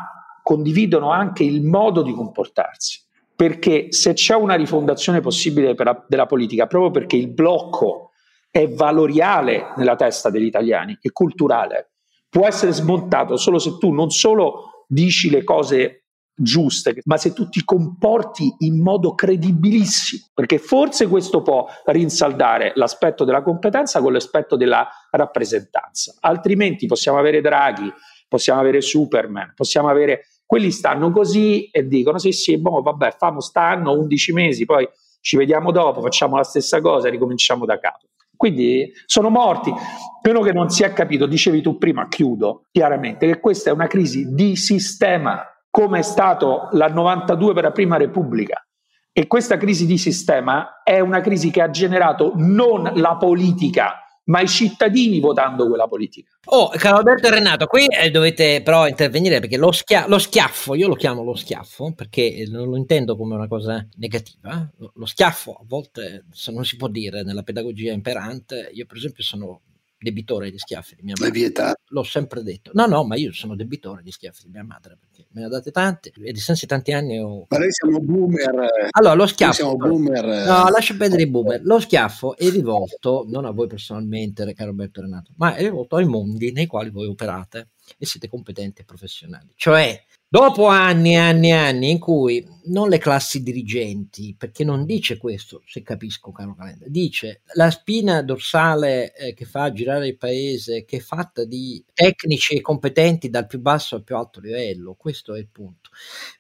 condividono 0.44 1.10
anche 1.10 1.44
il 1.44 1.64
modo 1.64 2.04
di 2.04 2.14
comportarsi. 2.14 3.04
Perché 3.36 3.92
se 3.92 4.14
c'è 4.14 4.36
una 4.36 4.56
rifondazione 4.56 5.20
possibile 5.20 5.74
la, 5.76 6.06
della 6.08 6.26
politica, 6.28 6.68
proprio 6.68 6.92
perché 6.92 7.16
il 7.16 7.30
blocco 7.30 8.12
è 8.50 8.70
valoriale 8.70 9.74
nella 9.76 9.96
testa 9.96 10.30
degli 10.30 10.46
italiani, 10.46 10.98
è 11.02 11.12
culturale, 11.12 11.92
può 12.30 12.48
essere 12.48 12.72
smontato 12.72 13.36
solo 13.38 13.60
se 13.60 13.78
tu 13.78 13.92
non 13.92 14.12
solo 14.12 14.86
dici 14.88 15.30
le 15.30 15.44
cose 15.44 16.05
giuste, 16.36 17.02
ma 17.06 17.18
se 17.18 17.34
tu 17.34 17.50
ti 17.50 17.64
comporti 17.64 18.54
in 18.60 18.82
modo 18.82 19.16
credibilissimo, 19.16 20.26
perché 20.34 20.58
forse 20.58 21.08
questo 21.08 21.42
può 21.42 21.66
rinsaldare 21.86 22.74
l'aspetto 22.76 23.24
della 23.24 23.42
competenza 23.42 24.02
con 24.02 24.14
l'aspetto 24.14 24.56
della 24.56 24.88
rappresentanza. 25.12 26.16
Altrimenti 26.20 26.86
possiamo 26.86 27.18
avere 27.18 27.42
Draghi, 27.42 27.92
possiamo 28.28 28.60
avere 28.60 28.82
Superman, 28.82 29.54
possiamo 29.56 29.88
avere 29.88 30.28
quelli 30.46 30.72
stanno 30.72 31.12
così 31.12 31.70
e 31.70 31.88
dicono 31.88 32.20
sì 32.20 32.32
sì, 32.32 32.58
boh, 32.58 32.82
vabbè, 32.82 33.16
famo 33.18 33.40
stanno 33.40 33.94
11 33.94 34.34
mesi, 34.34 34.66
poi 34.66 34.88
ci 35.22 35.38
vediamo 35.38 35.72
dopo, 35.72 36.02
facciamo 36.02 36.36
la 36.36 36.44
stessa 36.44 36.82
cosa 36.82 37.08
e 37.08 37.12
ricominciamo 37.12 37.66
da 37.66 37.80
capo. 37.80 38.08
Quindi 38.36 38.92
sono 39.06 39.30
morti. 39.30 39.74
Quello 40.22 40.42
che 40.42 40.52
non 40.52 40.70
si 40.70 40.84
è 40.84 40.94
capito, 40.94 41.26
dicevi 41.26 41.62
tu 41.62 41.78
prima, 41.78 42.08
chiudo 42.08 42.66
chiaramente, 42.72 43.26
che 43.26 43.40
questa 43.40 43.70
è 43.70 43.74
una 43.74 43.88
crisi 43.88 44.34
di 44.34 44.56
sistema, 44.56 45.44
come 45.76 46.00
è 46.00 46.04
stato 46.04 46.70
la 46.72 46.88
92 46.88 47.54
per 47.54 47.64
la 47.64 47.72
Prima 47.72 47.98
Repubblica. 47.98 48.66
E 49.12 49.28
questa 49.28 49.58
crisi 49.58 49.86
di 49.86 49.98
sistema 49.98 50.82
è 50.86 51.02
una 51.02 51.20
crisi 51.20 51.52
che 51.52 51.62
ha 51.62 51.70
generato 51.70 52.32
non 52.36 52.94
la 52.96 53.18
politica, 53.18 53.96
ma 54.28 54.40
i 54.40 54.48
cittadini 54.48 55.20
votando 55.20 55.68
quella 55.68 55.86
politica. 55.90 56.30
Oh, 56.46 56.70
caro 56.70 56.96
Alberto 56.96 57.28
e 57.28 57.32
Renato, 57.32 57.66
qui 57.66 57.88
eh, 57.88 58.10
dovete 58.10 58.62
però 58.62 58.88
intervenire 58.88 59.42
perché 59.42 59.58
lo, 59.58 59.74
schia- 59.74 60.08
lo, 60.08 60.18
schiaffo, 60.18 60.76
io 60.76 60.88
lo 60.88 60.96
chiamo 60.96 61.24
lo 61.24 61.36
schiaffo 61.36 61.92
perché 61.94 62.46
non 62.50 62.70
lo 62.70 62.78
intendo 62.78 63.18
come 63.18 63.36
una 63.36 63.50
cosa 63.50 63.86
negativa. 63.98 64.72
Lo, 64.78 64.94
lo 64.96 65.06
schiaffo 65.06 65.58
a 65.60 65.64
volte, 65.68 66.24
non 66.52 66.64
si 66.64 66.78
può 66.78 66.88
dire 66.88 67.24
nella 67.24 67.44
pedagogia 67.44 67.92
imperante, 67.92 68.70
io 68.72 68.86
per 68.86 68.96
esempio 68.96 69.24
sono 69.24 69.60
debitore 69.98 70.52
di 70.52 70.58
schiaffi 70.58 70.96
di 70.96 71.04
mia 71.04 71.16
madre. 71.20 71.74
L'ho 71.90 72.04
sempre 72.04 72.44
detto. 72.44 72.72
No, 72.74 72.86
no, 72.86 73.04
ma 73.04 73.16
io 73.16 73.32
sono 73.32 73.56
debitore 73.56 74.02
di 74.02 74.12
schiaffi 74.12 74.44
di 74.44 74.50
mia 74.50 74.64
madre 74.64 74.98
perché 75.00 75.28
me 75.32 75.42
ne 75.42 75.48
ha 75.48 75.50
date 75.50 75.72
tante 75.72 76.12
e 76.22 76.32
di 76.32 76.40
sensi 76.40 76.66
tanti 76.66 76.92
anni 76.92 77.20
ho... 77.20 77.46
Ma 77.50 77.58
noi 77.58 77.72
siamo 77.72 78.00
boomer. 78.00 78.88
Allora, 78.92 79.14
lo 79.14 79.28
schiaffo... 79.28 79.54
Siamo 79.54 79.76
boomer. 79.76 80.26
No, 80.26 80.70
lascia 80.70 80.96
perdere 80.96 81.24
i 81.24 81.28
boomer. 81.28 81.62
Lo 81.64 81.80
schiaffo 81.80 82.36
è 82.36 82.50
rivolto, 82.50 83.26
non 83.28 83.46
a 83.46 83.52
voi 83.52 83.68
personalmente, 83.68 84.54
caro 84.54 84.70
Roberto 84.72 85.02
Renato, 85.02 85.32
ma 85.38 85.56
è 85.56 85.62
rivolto 85.62 85.96
ai 85.96 86.06
mondi 86.06 86.52
nei 86.52 86.66
quali 86.66 86.90
voi 86.90 87.08
operate 87.08 87.70
e 87.98 88.06
siete 88.06 88.28
competenti 88.28 88.82
e 88.82 88.86
professionali. 88.86 89.54
Cioè, 89.56 90.04
Dopo 90.28 90.66
anni 90.66 91.14
e 91.14 91.18
anni 91.18 91.50
e 91.50 91.54
anni 91.54 91.92
in 91.92 92.00
cui 92.00 92.46
non 92.68 92.90
le 92.90 92.98
classi 92.98 93.44
dirigenti, 93.44 94.36
perché 94.38 94.64
non 94.64 94.86
dice 94.86 95.18
questo, 95.18 95.62
se 95.66 95.82
capisco 95.82 96.32
caro 96.32 96.56
Calenda, 96.56 96.86
dice 96.88 97.42
la 97.54 97.70
spina 97.70 98.22
dorsale 98.22 99.14
eh, 99.16 99.34
che 99.34 99.46
fa 99.46 99.72
girare 99.72 100.08
il 100.08 100.18
paese, 100.18 100.86
che 100.86 100.98
è 100.98 101.00
fatta 101.00 101.46
di 101.46 101.84
tecnici 101.94 102.56
e 102.56 102.62
competenti 102.62 103.30
dal 103.30 103.48
più 103.48 103.60
basso 103.60 103.96
al 103.96 104.04
più 104.04 104.16
alto 104.16 104.40
livello, 104.40 104.96
questo 104.96 105.36
è 105.36 105.40
il 105.40 105.48
punto, 105.48 105.90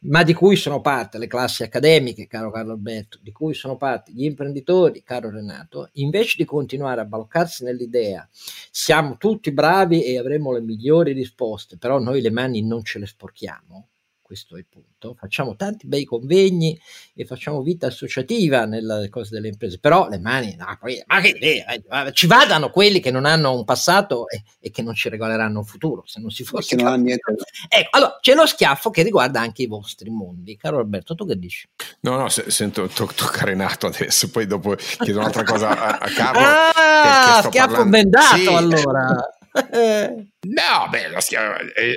ma 0.01 0.23
di 0.23 0.33
cui 0.33 0.55
sono 0.55 0.81
parte 0.81 1.17
le 1.17 1.27
classi 1.27 1.63
accademiche, 1.63 2.27
caro 2.27 2.51
Carlo 2.51 2.73
Alberto, 2.73 3.19
di 3.21 3.31
cui 3.31 3.53
sono 3.53 3.77
parte 3.77 4.11
gli 4.11 4.23
imprenditori, 4.23 5.03
caro 5.03 5.29
Renato, 5.29 5.89
invece 5.93 6.35
di 6.37 6.45
continuare 6.45 7.01
a 7.01 7.05
baloccarsi 7.05 7.63
nell'idea 7.63 8.27
siamo 8.71 9.17
tutti 9.17 9.51
bravi 9.51 10.03
e 10.03 10.17
avremo 10.17 10.51
le 10.51 10.61
migliori 10.61 11.13
risposte, 11.13 11.77
però 11.77 11.99
noi 11.99 12.21
le 12.21 12.31
mani 12.31 12.61
non 12.61 12.83
ce 12.83 12.99
le 12.99 13.05
sporchiamo 13.05 13.89
questo 14.25 14.55
è 14.55 14.57
il 14.57 14.65
punto. 14.67 15.13
Facciamo 15.13 15.55
tanti 15.55 15.85
bei 15.85 16.03
convegni 16.03 16.79
e 17.13 17.25
facciamo 17.25 17.61
vita 17.61 17.85
associativa 17.85 18.65
nelle 18.65 19.07
cose 19.09 19.35
delle 19.35 19.49
imprese, 19.49 19.77
però 19.77 20.09
le 20.09 20.17
mani, 20.17 20.55
no, 20.55 20.65
poi, 20.79 20.99
ma 21.05 21.21
che 21.21 21.27
idea, 21.27 21.67
eh, 21.67 22.11
ci 22.11 22.25
vadano 22.25 22.71
quelli 22.71 22.99
che 22.99 23.11
non 23.11 23.25
hanno 23.25 23.55
un 23.55 23.63
passato 23.63 24.27
e, 24.27 24.43
e, 24.59 24.71
che 24.71 24.81
non 24.81 24.95
ci 24.95 25.09
regaleranno 25.09 25.59
un 25.59 25.65
futuro, 25.65 26.01
se 26.07 26.19
non 26.19 26.31
si 26.31 26.43
fosse... 26.43 26.75
Che 26.75 26.81
non 26.81 27.01
niente. 27.01 27.35
Ecco, 27.69 27.89
allora 27.97 28.17
c'è 28.19 28.33
lo 28.33 28.47
schiaffo 28.47 28.89
che 28.89 29.03
riguarda 29.03 29.39
anche 29.39 29.61
i 29.61 29.67
vostri 29.67 30.09
mondi. 30.09 30.57
Caro 30.57 30.79
Alberto, 30.79 31.13
tu 31.13 31.27
che 31.27 31.37
dici? 31.37 31.69
No, 31.99 32.17
no, 32.17 32.27
se, 32.29 32.49
sento 32.49 32.87
to- 32.87 33.11
toccare 33.13 33.53
nato 33.53 33.85
adesso, 33.85 34.31
poi 34.31 34.47
dopo 34.47 34.73
chiedo 34.73 35.19
un'altra 35.19 35.43
cosa 35.43 35.69
a, 35.69 35.97
a 35.99 36.09
Carlo. 36.09 36.39
Ah, 36.41 37.41
schiaffo 37.43 37.67
parlando. 37.67 37.89
bendato 37.91 38.37
sì. 38.37 38.47
allora. 38.47 39.29
no, 39.55 40.89
beh, 40.89 41.13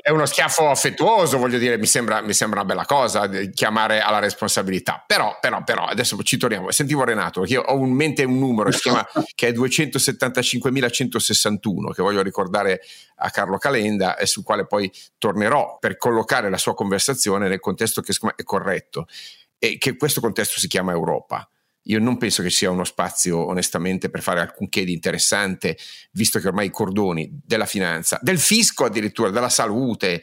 è 0.00 0.10
uno 0.10 0.26
schiaffo 0.26 0.70
affettuoso, 0.70 1.38
voglio 1.38 1.58
dire, 1.58 1.76
mi 1.76 1.86
sembra, 1.86 2.20
mi 2.20 2.32
sembra, 2.32 2.60
una 2.60 2.68
bella 2.68 2.84
cosa 2.84 3.28
chiamare 3.52 3.98
alla 4.00 4.20
responsabilità. 4.20 5.02
Però, 5.04 5.38
però, 5.40 5.64
però, 5.64 5.84
adesso 5.84 6.16
ci 6.22 6.36
torniamo. 6.36 6.70
Sentivo 6.70 7.02
Renato, 7.02 7.40
che 7.42 7.54
io 7.54 7.62
ho 7.62 7.84
in 7.84 7.92
mente 7.92 8.22
un 8.22 8.38
numero 8.38 8.70
chiama, 8.70 9.04
che 9.34 9.48
è 9.48 9.52
275.161, 9.52 11.92
che 11.92 12.02
voglio 12.02 12.22
ricordare 12.22 12.82
a 13.16 13.30
Carlo 13.30 13.58
Calenda 13.58 14.16
e 14.16 14.26
sul 14.26 14.44
quale 14.44 14.64
poi 14.66 14.88
tornerò 15.18 15.78
per 15.80 15.96
collocare 15.96 16.48
la 16.50 16.58
sua 16.58 16.74
conversazione 16.74 17.48
nel 17.48 17.58
contesto 17.58 18.00
che 18.00 18.14
è 18.36 18.44
corretto. 18.44 19.08
E 19.58 19.78
che 19.78 19.96
questo 19.96 20.20
contesto 20.20 20.60
si 20.60 20.68
chiama 20.68 20.92
Europa 20.92 21.50
io 21.90 22.00
non 22.00 22.18
penso 22.18 22.42
che 22.42 22.50
sia 22.50 22.70
uno 22.70 22.84
spazio, 22.84 23.46
onestamente, 23.46 24.10
per 24.10 24.20
fare 24.20 24.40
alcunché 24.40 24.84
di 24.84 24.92
interessante, 24.92 25.76
visto 26.12 26.38
che 26.38 26.48
ormai 26.48 26.66
i 26.66 26.70
cordoni 26.70 27.30
della 27.44 27.66
finanza, 27.66 28.18
del 28.20 28.38
fisco 28.38 28.84
addirittura, 28.84 29.30
della 29.30 29.48
salute, 29.48 30.22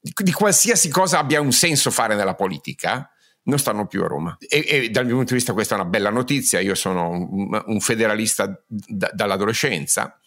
di, 0.00 0.12
di 0.16 0.32
qualsiasi 0.32 0.88
cosa 0.88 1.18
abbia 1.18 1.40
un 1.40 1.52
senso 1.52 1.92
fare 1.92 2.16
nella 2.16 2.34
politica, 2.34 3.08
non 3.44 3.58
stanno 3.58 3.86
più 3.86 4.02
a 4.02 4.08
Roma. 4.08 4.36
E, 4.40 4.64
e, 4.66 4.90
dal 4.90 5.04
mio 5.04 5.14
punto 5.14 5.30
di 5.30 5.36
vista 5.36 5.52
questa 5.52 5.76
è 5.76 5.78
una 5.78 5.88
bella 5.88 6.10
notizia, 6.10 6.58
io 6.58 6.74
sono 6.74 7.10
un, 7.10 7.62
un 7.64 7.80
federalista 7.80 8.46
d- 8.66 9.12
dall'adolescenza. 9.12 10.18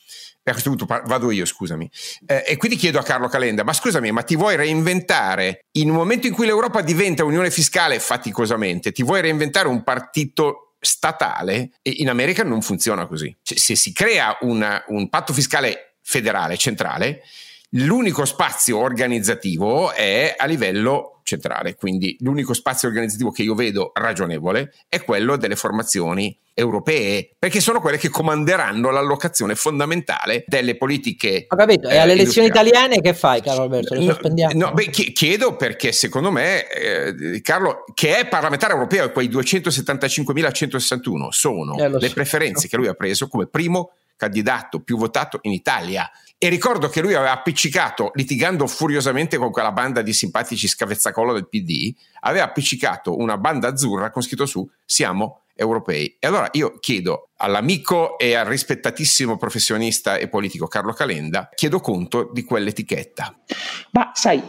E 0.42 0.52
a 0.52 0.54
questo 0.54 0.70
punto 0.70 0.86
vado 0.86 1.32
io, 1.32 1.44
scusami. 1.44 1.92
Eh, 2.26 2.46
e 2.48 2.56
quindi 2.56 2.78
chiedo 2.78 2.98
a 2.98 3.04
Carlo 3.04 3.28
Calenda, 3.28 3.66
ma 3.66 3.74
scusami, 3.74 4.12
ma 4.12 4.22
ti 4.22 4.38
vuoi 4.38 4.56
reinventare 4.56 5.66
in 5.72 5.90
un 5.90 5.98
momento 5.98 6.28
in 6.28 6.34
cui 6.34 6.46
l'Europa 6.46 6.80
diventa 6.80 7.26
unione 7.26 7.52
fiscale 7.52 8.00
faticosamente, 8.00 8.94
ti 8.94 9.04
vuoi 9.04 9.20
reinventare 9.20 9.68
un 9.68 9.84
partito 9.84 10.67
statale 10.80 11.72
in 11.82 12.10
America 12.10 12.44
non 12.44 12.62
funziona 12.62 13.08
così. 13.08 13.36
Cioè, 13.42 13.58
se 13.58 13.76
si 13.76 13.94
crea 13.94 14.38
una, 14.42 14.84
un 14.88 15.10
patto 15.10 15.34
fiscale 15.34 15.96
federale, 16.02 16.58
centrale, 16.58 17.22
l'unico 17.72 18.26
spazio 18.26 18.78
organizzativo 18.78 19.92
è 19.92 20.36
a 20.38 20.46
livello 20.46 21.17
centrale, 21.28 21.76
quindi 21.76 22.16
l'unico 22.22 22.54
spazio 22.54 22.88
organizzativo 22.88 23.32
che 23.32 23.44
io 23.44 23.54
vedo 23.54 23.92
ragionevole 23.94 24.74
è 24.88 25.04
quello 25.04 25.36
delle 25.36 25.58
formazioni 25.58 26.36
europee, 26.54 27.36
perché 27.38 27.60
sono 27.60 27.82
quelle 27.82 27.98
che 27.98 28.10
comanderanno 28.10 28.90
l'allocazione 28.90 29.54
fondamentale 29.54 30.46
delle 30.48 30.78
politiche. 30.78 31.46
Ho 31.50 31.56
capito, 31.56 31.90
e 31.90 31.98
alle 31.98 32.14
eh, 32.14 32.16
elezioni 32.16 32.48
italiane 32.48 33.02
che 33.02 33.14
fai, 33.14 33.42
Carlo 33.42 33.64
Alberto? 33.64 33.94
Le 33.94 34.06
sospendiamo? 34.06 34.58
No, 34.58 34.72
beh, 34.72 34.90
chiedo 34.90 35.58
perché 35.58 35.92
secondo 35.92 36.32
me, 36.32 36.68
eh, 36.68 37.42
Carlo, 37.42 37.84
che 37.94 38.18
è 38.18 38.28
parlamentare 38.28 38.74
europeo 38.74 39.06
e 39.06 39.12
quei 39.12 39.28
275.161 39.28 41.28
sono 41.30 41.78
eh, 41.78 41.90
le 41.90 42.08
so. 42.08 42.14
preferenze 42.14 42.70
che 42.70 42.78
lui 42.78 42.88
ha 42.88 42.94
preso 42.94 43.28
come 43.28 43.48
primo 43.48 43.92
candidato 44.16 44.80
più 44.80 44.98
votato 44.98 45.40
in 45.44 45.52
Italia. 45.52 46.10
E 46.40 46.50
ricordo 46.50 46.88
che 46.88 47.02
lui 47.02 47.16
aveva 47.16 47.32
appiccicato, 47.32 48.12
litigando 48.14 48.68
furiosamente 48.68 49.38
con 49.38 49.52
quella 49.52 49.72
banda 49.72 50.04
di 50.04 50.14
simpatici 50.14 50.68
scavezzacollo 51.18 51.34
del 51.34 51.50
PD, 51.50 51.94
aveva 52.22 52.46
appiccicato 52.46 53.18
una 53.18 53.38
banda 53.38 53.70
azzurra 53.70 54.12
con 54.12 54.22
scritto 54.22 54.46
su 54.46 54.70
siamo 54.86 55.42
europei. 55.56 56.18
E 56.20 56.28
allora 56.28 56.48
io 56.52 56.78
chiedo 56.80 57.30
all'amico 57.38 58.20
e 58.20 58.36
al 58.36 58.46
rispettatissimo 58.46 59.38
professionista 59.38 60.18
e 60.18 60.28
politico 60.28 60.68
Carlo 60.68 60.94
Calenda, 60.94 61.50
chiedo 61.56 61.80
conto 61.80 62.30
di 62.32 62.44
quell'etichetta. 62.44 63.36
Ma 63.92 64.12
sai, 64.14 64.42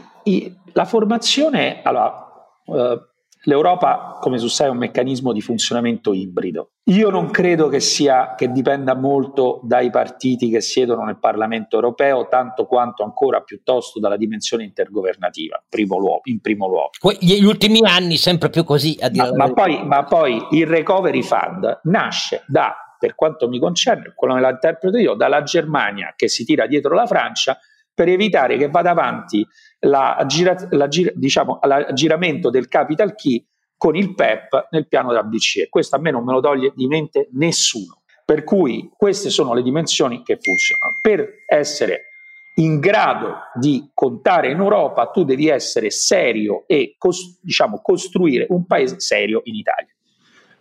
la 0.73 0.85
formazione, 0.85 1.81
allora, 1.83 2.27
eh, 2.67 3.08
L'Europa, 3.43 4.19
come 4.21 4.39
tu 4.39 4.49
sai, 4.49 4.67
è 4.67 4.71
un 4.71 4.79
meccanismo 4.79 5.33
di 5.33 5.41
funzionamento 5.41 6.13
ibrido. 6.13 6.73
Io 6.85 7.11
non 7.11 7.31
credo 7.31 7.69
che, 7.69 7.81
sia, 7.81 8.35
che 8.35 8.51
dipenda 8.51 8.95
molto 8.95 9.61
dai 9.63 9.91
partiti 9.91 10.49
che 10.51 10.61
siedono 10.61 11.05
nel 11.05 11.19
Parlamento 11.19 11.77
europeo, 11.77 12.29
tanto 12.29 12.67
quanto 12.67 13.05
ancora 13.05 13.41
piuttosto 13.43 14.01
dalla 14.01 14.17
dimensione 14.17 14.65
intergovernativa, 14.65 15.63
primo 15.69 15.99
luogo, 15.99 16.23
in 16.25 16.41
primo 16.41 16.67
luogo. 16.67 16.91
Gli 17.19 17.45
ultimi 17.45 17.81
anni 17.85 18.17
sempre 18.17 18.51
più 18.51 18.65
così. 18.65 18.97
A 19.01 19.09
dire 19.09 19.31
ma, 19.33 19.47
ma, 19.47 19.53
poi, 19.53 19.85
ma 19.85 20.05
poi 20.05 20.47
il 20.53 20.67
Recovery 20.67 21.23
Fund 21.23 21.81
nasce 21.85 22.43
da, 22.47 22.75
per 22.99 23.15
quanto 23.15 23.49
mi 23.49 23.59
concerne, 23.59 24.13
quello 24.15 24.35
me 24.35 24.41
la 24.41 24.51
interpreto 24.51 24.97
io, 24.97 25.15
dalla 25.15 25.43
Germania 25.43 26.15
che 26.17 26.29
si 26.29 26.45
tira 26.45 26.67
dietro 26.67 26.95
la 26.95 27.07
Francia 27.07 27.59
per 27.95 28.09
evitare 28.09 28.57
che 28.57 28.69
vada 28.69 28.91
avanti 28.91 29.45
la, 29.81 30.23
gira, 30.27 30.57
la, 30.71 30.89
diciamo, 31.15 31.61
l'aggiramento 31.63 32.51
del 32.51 32.69
capital 32.69 33.15
key 33.15 33.45
con 33.77 33.95
il 33.95 34.15
PEP 34.15 34.69
nel 34.71 34.89
piano 34.89 35.09
della 35.09 35.23
BCE. 35.23 35.69
Questo 35.69 35.97
a 35.97 35.99
me 36.01 36.11
non 36.11 36.25
me 36.25 36.33
lo 36.33 36.41
toglie 36.41 36.73
di 36.75 36.87
mente 36.87 37.29
nessuno. 37.33 38.01
Per 38.25 38.45
cui 38.45 38.91
queste 38.95 39.31
sono 39.31 39.55
le 39.55 39.63
dimensioni 39.63 40.23
che 40.23 40.37
funzionano. 40.41 40.99
Per 41.01 41.45
essere 41.47 42.09
in 42.57 42.81
grado 42.81 43.37
di 43.55 43.91
contare 43.95 44.51
in 44.51 44.59
Europa, 44.59 45.07
tu 45.07 45.25
devi 45.25 45.49
essere 45.49 45.91
serio 45.91 46.65
e 46.67 46.97
cos- 46.99 47.39
diciamo, 47.41 47.81
costruire 47.81 48.47
un 48.51 48.67
paese 48.67 48.99
serio 49.01 49.43
in 49.45 49.55
Italia. 49.55 49.93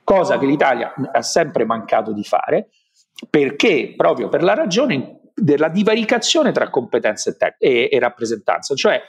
Cosa 0.03 0.38
che 0.38 0.45
l'Italia 0.45 0.93
ha 1.11 1.22
sempre 1.22 1.65
mancato 1.65 2.13
di 2.13 2.24
fare, 2.24 2.70
perché 3.30 3.93
proprio 3.97 4.30
per 4.30 4.43
la 4.43 4.53
ragione 4.53 5.16
della 5.39 5.69
divaricazione 5.69 6.51
tra 6.51 6.69
competenze 6.69 7.29
e, 7.29 7.38
te- 7.38 7.55
e, 7.59 7.89
e 7.91 7.99
rappresentanza. 7.99 8.73
Cioè, 8.73 8.99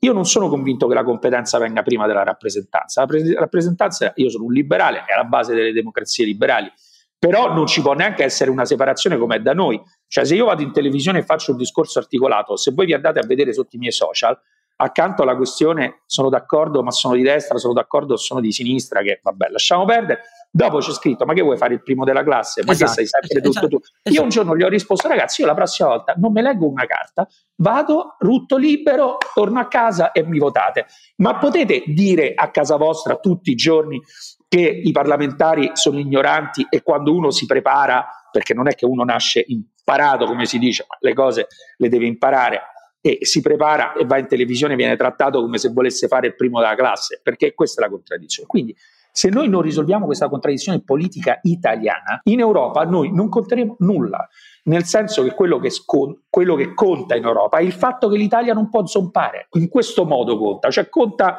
io 0.00 0.12
non 0.12 0.26
sono 0.26 0.48
convinto 0.48 0.86
che 0.86 0.94
la 0.94 1.02
competenza 1.02 1.58
venga 1.58 1.82
prima 1.82 2.06
della 2.06 2.22
rappresentanza. 2.22 3.00
La 3.00 3.06
pre- 3.06 3.34
rappresentanza, 3.34 4.12
io 4.16 4.28
sono 4.28 4.44
un 4.44 4.52
liberale, 4.52 5.04
è 5.06 5.16
la 5.16 5.24
base 5.24 5.54
delle 5.54 5.72
democrazie 5.72 6.26
liberali, 6.26 6.70
però 7.18 7.52
non 7.52 7.66
ci 7.66 7.80
può 7.80 7.94
neanche 7.94 8.24
essere 8.24 8.50
una 8.50 8.66
separazione 8.66 9.16
come 9.16 9.36
è 9.36 9.40
da 9.40 9.54
noi. 9.54 9.80
Cioè, 10.06 10.24
se 10.24 10.34
io 10.34 10.44
vado 10.44 10.62
in 10.62 10.72
televisione 10.72 11.20
e 11.20 11.22
faccio 11.22 11.52
un 11.52 11.56
discorso 11.56 11.98
articolato, 11.98 12.56
se 12.56 12.72
voi 12.72 12.84
vi 12.84 12.92
andate 12.92 13.18
a 13.18 13.26
vedere 13.26 13.54
sotto 13.54 13.76
i 13.76 13.78
miei 13.78 13.92
social, 13.92 14.38
accanto 14.76 15.22
alla 15.22 15.36
questione 15.36 16.02
sono 16.06 16.28
d'accordo, 16.28 16.82
ma 16.82 16.90
sono 16.90 17.14
di 17.14 17.22
destra, 17.22 17.56
sono 17.56 17.72
d'accordo, 17.72 18.16
sono 18.16 18.40
di 18.40 18.52
sinistra, 18.52 19.00
che 19.00 19.20
vabbè, 19.22 19.48
lasciamo 19.48 19.86
perdere 19.86 20.20
Dopo 20.52 20.78
c'è 20.78 20.92
scritto: 20.92 21.24
Ma 21.24 21.32
che 21.32 21.42
vuoi 21.42 21.56
fare 21.56 21.74
il 21.74 21.82
primo 21.82 22.04
della 22.04 22.24
classe? 22.24 22.62
Ma 22.64 22.72
esatto, 22.72 22.90
che 22.90 22.96
sei 22.96 23.06
sempre 23.06 23.48
esatto, 23.48 23.66
tutto 23.68 23.78
tu? 23.78 23.84
Esatto. 24.02 24.10
Io 24.10 24.22
un 24.22 24.28
giorno 24.28 24.56
gli 24.56 24.62
ho 24.62 24.68
risposto: 24.68 25.06
Ragazzi, 25.06 25.42
io 25.42 25.46
la 25.46 25.54
prossima 25.54 25.90
volta 25.90 26.14
non 26.16 26.32
mi 26.32 26.42
leggo 26.42 26.68
una 26.68 26.86
carta, 26.86 27.28
vado, 27.56 28.16
rutto 28.18 28.56
libero, 28.56 29.18
torno 29.32 29.60
a 29.60 29.68
casa 29.68 30.10
e 30.10 30.24
mi 30.24 30.38
votate. 30.38 30.86
Ma 31.16 31.38
potete 31.38 31.84
dire 31.86 32.34
a 32.34 32.50
casa 32.50 32.76
vostra 32.76 33.16
tutti 33.16 33.50
i 33.50 33.54
giorni 33.54 34.02
che 34.48 34.60
i 34.60 34.90
parlamentari 34.90 35.70
sono 35.74 36.00
ignoranti 36.00 36.66
e 36.68 36.82
quando 36.82 37.14
uno 37.14 37.30
si 37.30 37.46
prepara, 37.46 38.28
perché 38.32 38.52
non 38.52 38.66
è 38.66 38.74
che 38.74 38.84
uno 38.84 39.04
nasce 39.04 39.44
imparato, 39.46 40.26
come 40.26 40.46
si 40.46 40.58
dice, 40.58 40.84
ma 40.88 40.96
le 40.98 41.14
cose 41.14 41.46
le 41.76 41.88
deve 41.88 42.06
imparare 42.06 42.60
e 43.00 43.18
si 43.22 43.40
prepara 43.40 43.94
e 43.94 44.04
va 44.04 44.18
in 44.18 44.26
televisione 44.26 44.74
viene 44.74 44.96
trattato 44.96 45.40
come 45.40 45.56
se 45.56 45.70
volesse 45.70 46.08
fare 46.08 46.26
il 46.26 46.34
primo 46.34 46.60
della 46.60 46.74
classe, 46.74 47.20
perché 47.22 47.54
questa 47.54 47.80
è 47.80 47.84
la 47.84 47.90
contraddizione. 47.90 48.48
Quindi 48.48 48.76
se 49.12 49.28
noi 49.28 49.48
non 49.48 49.62
risolviamo 49.62 50.06
questa 50.06 50.28
contraddizione 50.28 50.82
politica 50.82 51.38
italiana, 51.42 52.20
in 52.24 52.40
Europa 52.40 52.84
noi 52.84 53.12
non 53.12 53.28
conteremo 53.28 53.76
nulla, 53.80 54.28
nel 54.64 54.84
senso 54.84 55.22
che 55.22 55.34
quello 55.34 55.58
che, 55.58 55.70
scon- 55.70 56.22
quello 56.28 56.54
che 56.54 56.74
conta 56.74 57.16
in 57.16 57.24
Europa 57.24 57.58
è 57.58 57.62
il 57.62 57.72
fatto 57.72 58.08
che 58.08 58.16
l'Italia 58.16 58.54
non 58.54 58.68
può 58.68 58.86
zompare. 58.86 59.48
In 59.52 59.68
questo 59.68 60.04
modo 60.04 60.38
conta, 60.38 60.70
cioè 60.70 60.88
conta 60.88 61.38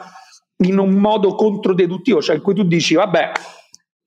in 0.57 0.78
un 0.78 0.91
modo 0.93 1.36
controdeduttivo, 1.36 2.22
cioè 2.22 2.36
in 2.36 2.41
cui 2.41 2.53
tu 2.53 2.63
dici, 2.63 2.95
vabbè, 2.95 3.32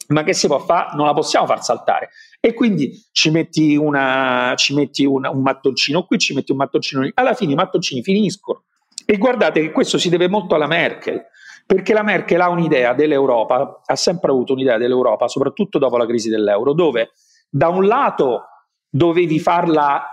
ma 0.09 0.23
che 0.23 0.35
si 0.35 0.47
può 0.47 0.59
fare? 0.59 0.95
Non 0.97 1.07
la 1.07 1.15
possiamo 1.15 1.47
far 1.47 1.63
saltare. 1.63 2.11
E 2.41 2.53
quindi 2.53 2.93
ci 3.11 3.31
metti, 3.31 3.75
una, 3.75 4.53
ci 4.57 4.75
metti 4.75 5.05
una, 5.05 5.31
un 5.31 5.41
mattoncino 5.41 6.05
qui, 6.05 6.19
ci 6.19 6.35
metti 6.35 6.53
un 6.53 6.59
mattoncino 6.59 7.03
lì. 7.03 7.11
Alla 7.15 7.35
fine 7.35 7.53
i 7.53 7.57
mattoncini 7.57 8.03
finiscono. 8.03 8.65
E 9.07 9.17
guardate 9.17 9.61
che 9.61 9.71
questo 9.71 9.99
si 9.99 10.09
deve 10.09 10.29
molto 10.29 10.55
alla 10.55 10.67
Merkel 10.67 11.25
perché 11.67 11.93
la 11.93 12.03
Merkel 12.03 12.41
ha 12.41 12.49
un'idea 12.49 12.93
dell'Europa, 12.93 13.81
ha 13.85 13.97
sempre 13.97 14.31
avuto 14.31 14.53
un'idea 14.53 14.77
dell'Europa, 14.79 15.29
soprattutto 15.29 15.79
dopo 15.79 15.97
la 15.97 16.07
crisi 16.07 16.29
dell'euro, 16.29 16.73
dove 16.73 17.13
da 17.49 17.69
un 17.69 17.87
lato 17.87 18.45
dovevi 18.89 19.39
farla, 19.41 20.07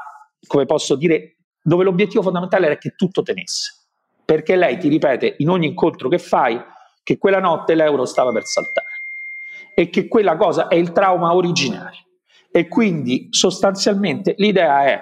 come 0.47 0.65
posso 0.65 0.95
dire, 0.95 1.37
dove 1.61 1.83
l'obiettivo 1.83 2.21
fondamentale 2.23 2.65
era 2.67 2.77
che 2.77 2.93
tutto 2.95 3.21
tenesse, 3.21 3.87
perché 4.23 4.55
lei 4.55 4.77
ti 4.77 4.87
ripete 4.87 5.35
in 5.39 5.49
ogni 5.49 5.67
incontro 5.67 6.09
che 6.09 6.17
fai 6.17 6.59
che 7.03 7.17
quella 7.17 7.39
notte 7.39 7.75
l'euro 7.75 8.05
stava 8.05 8.31
per 8.31 8.45
saltare. 8.45 8.87
E 9.73 9.89
che 9.89 10.07
quella 10.07 10.35
cosa 10.37 10.67
è 10.67 10.75
il 10.75 10.91
trauma 10.91 11.33
originario. 11.33 11.99
E 12.51 12.67
quindi 12.67 13.27
sostanzialmente 13.31 14.35
l'idea 14.37 14.83
è 14.83 15.01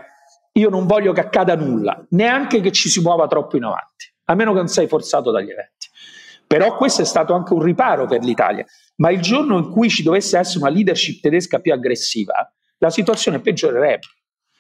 io 0.54 0.70
non 0.70 0.86
voglio 0.86 1.14
che 1.14 1.22
accada 1.22 1.56
nulla, 1.56 2.06
neanche 2.10 2.60
che 2.60 2.72
ci 2.72 2.90
si 2.90 3.02
muova 3.02 3.28
troppo 3.28 3.58
in 3.58 3.64
avanti, 3.64 4.12
a 4.26 4.36
meno 4.36 4.52
che 4.52 4.58
non 4.58 4.68
sei 4.68 4.88
forzato 4.88 5.32
dagli 5.32 5.50
eventi. 5.50 5.79
Però 6.50 6.76
questo 6.76 7.04
è 7.04 7.06
stato 7.06 7.36
anche 7.36 7.54
un 7.54 7.62
riparo 7.62 8.08
per 8.08 8.24
l'Italia. 8.24 8.66
Ma 8.96 9.12
il 9.12 9.22
giorno 9.22 9.60
in 9.60 9.70
cui 9.70 9.88
ci 9.88 10.02
dovesse 10.02 10.36
essere 10.36 10.64
una 10.64 10.72
leadership 10.72 11.22
tedesca 11.22 11.60
più 11.60 11.72
aggressiva, 11.72 12.52
la 12.80 12.90
situazione 12.90 13.40
peggiorerebbe. 13.40 14.08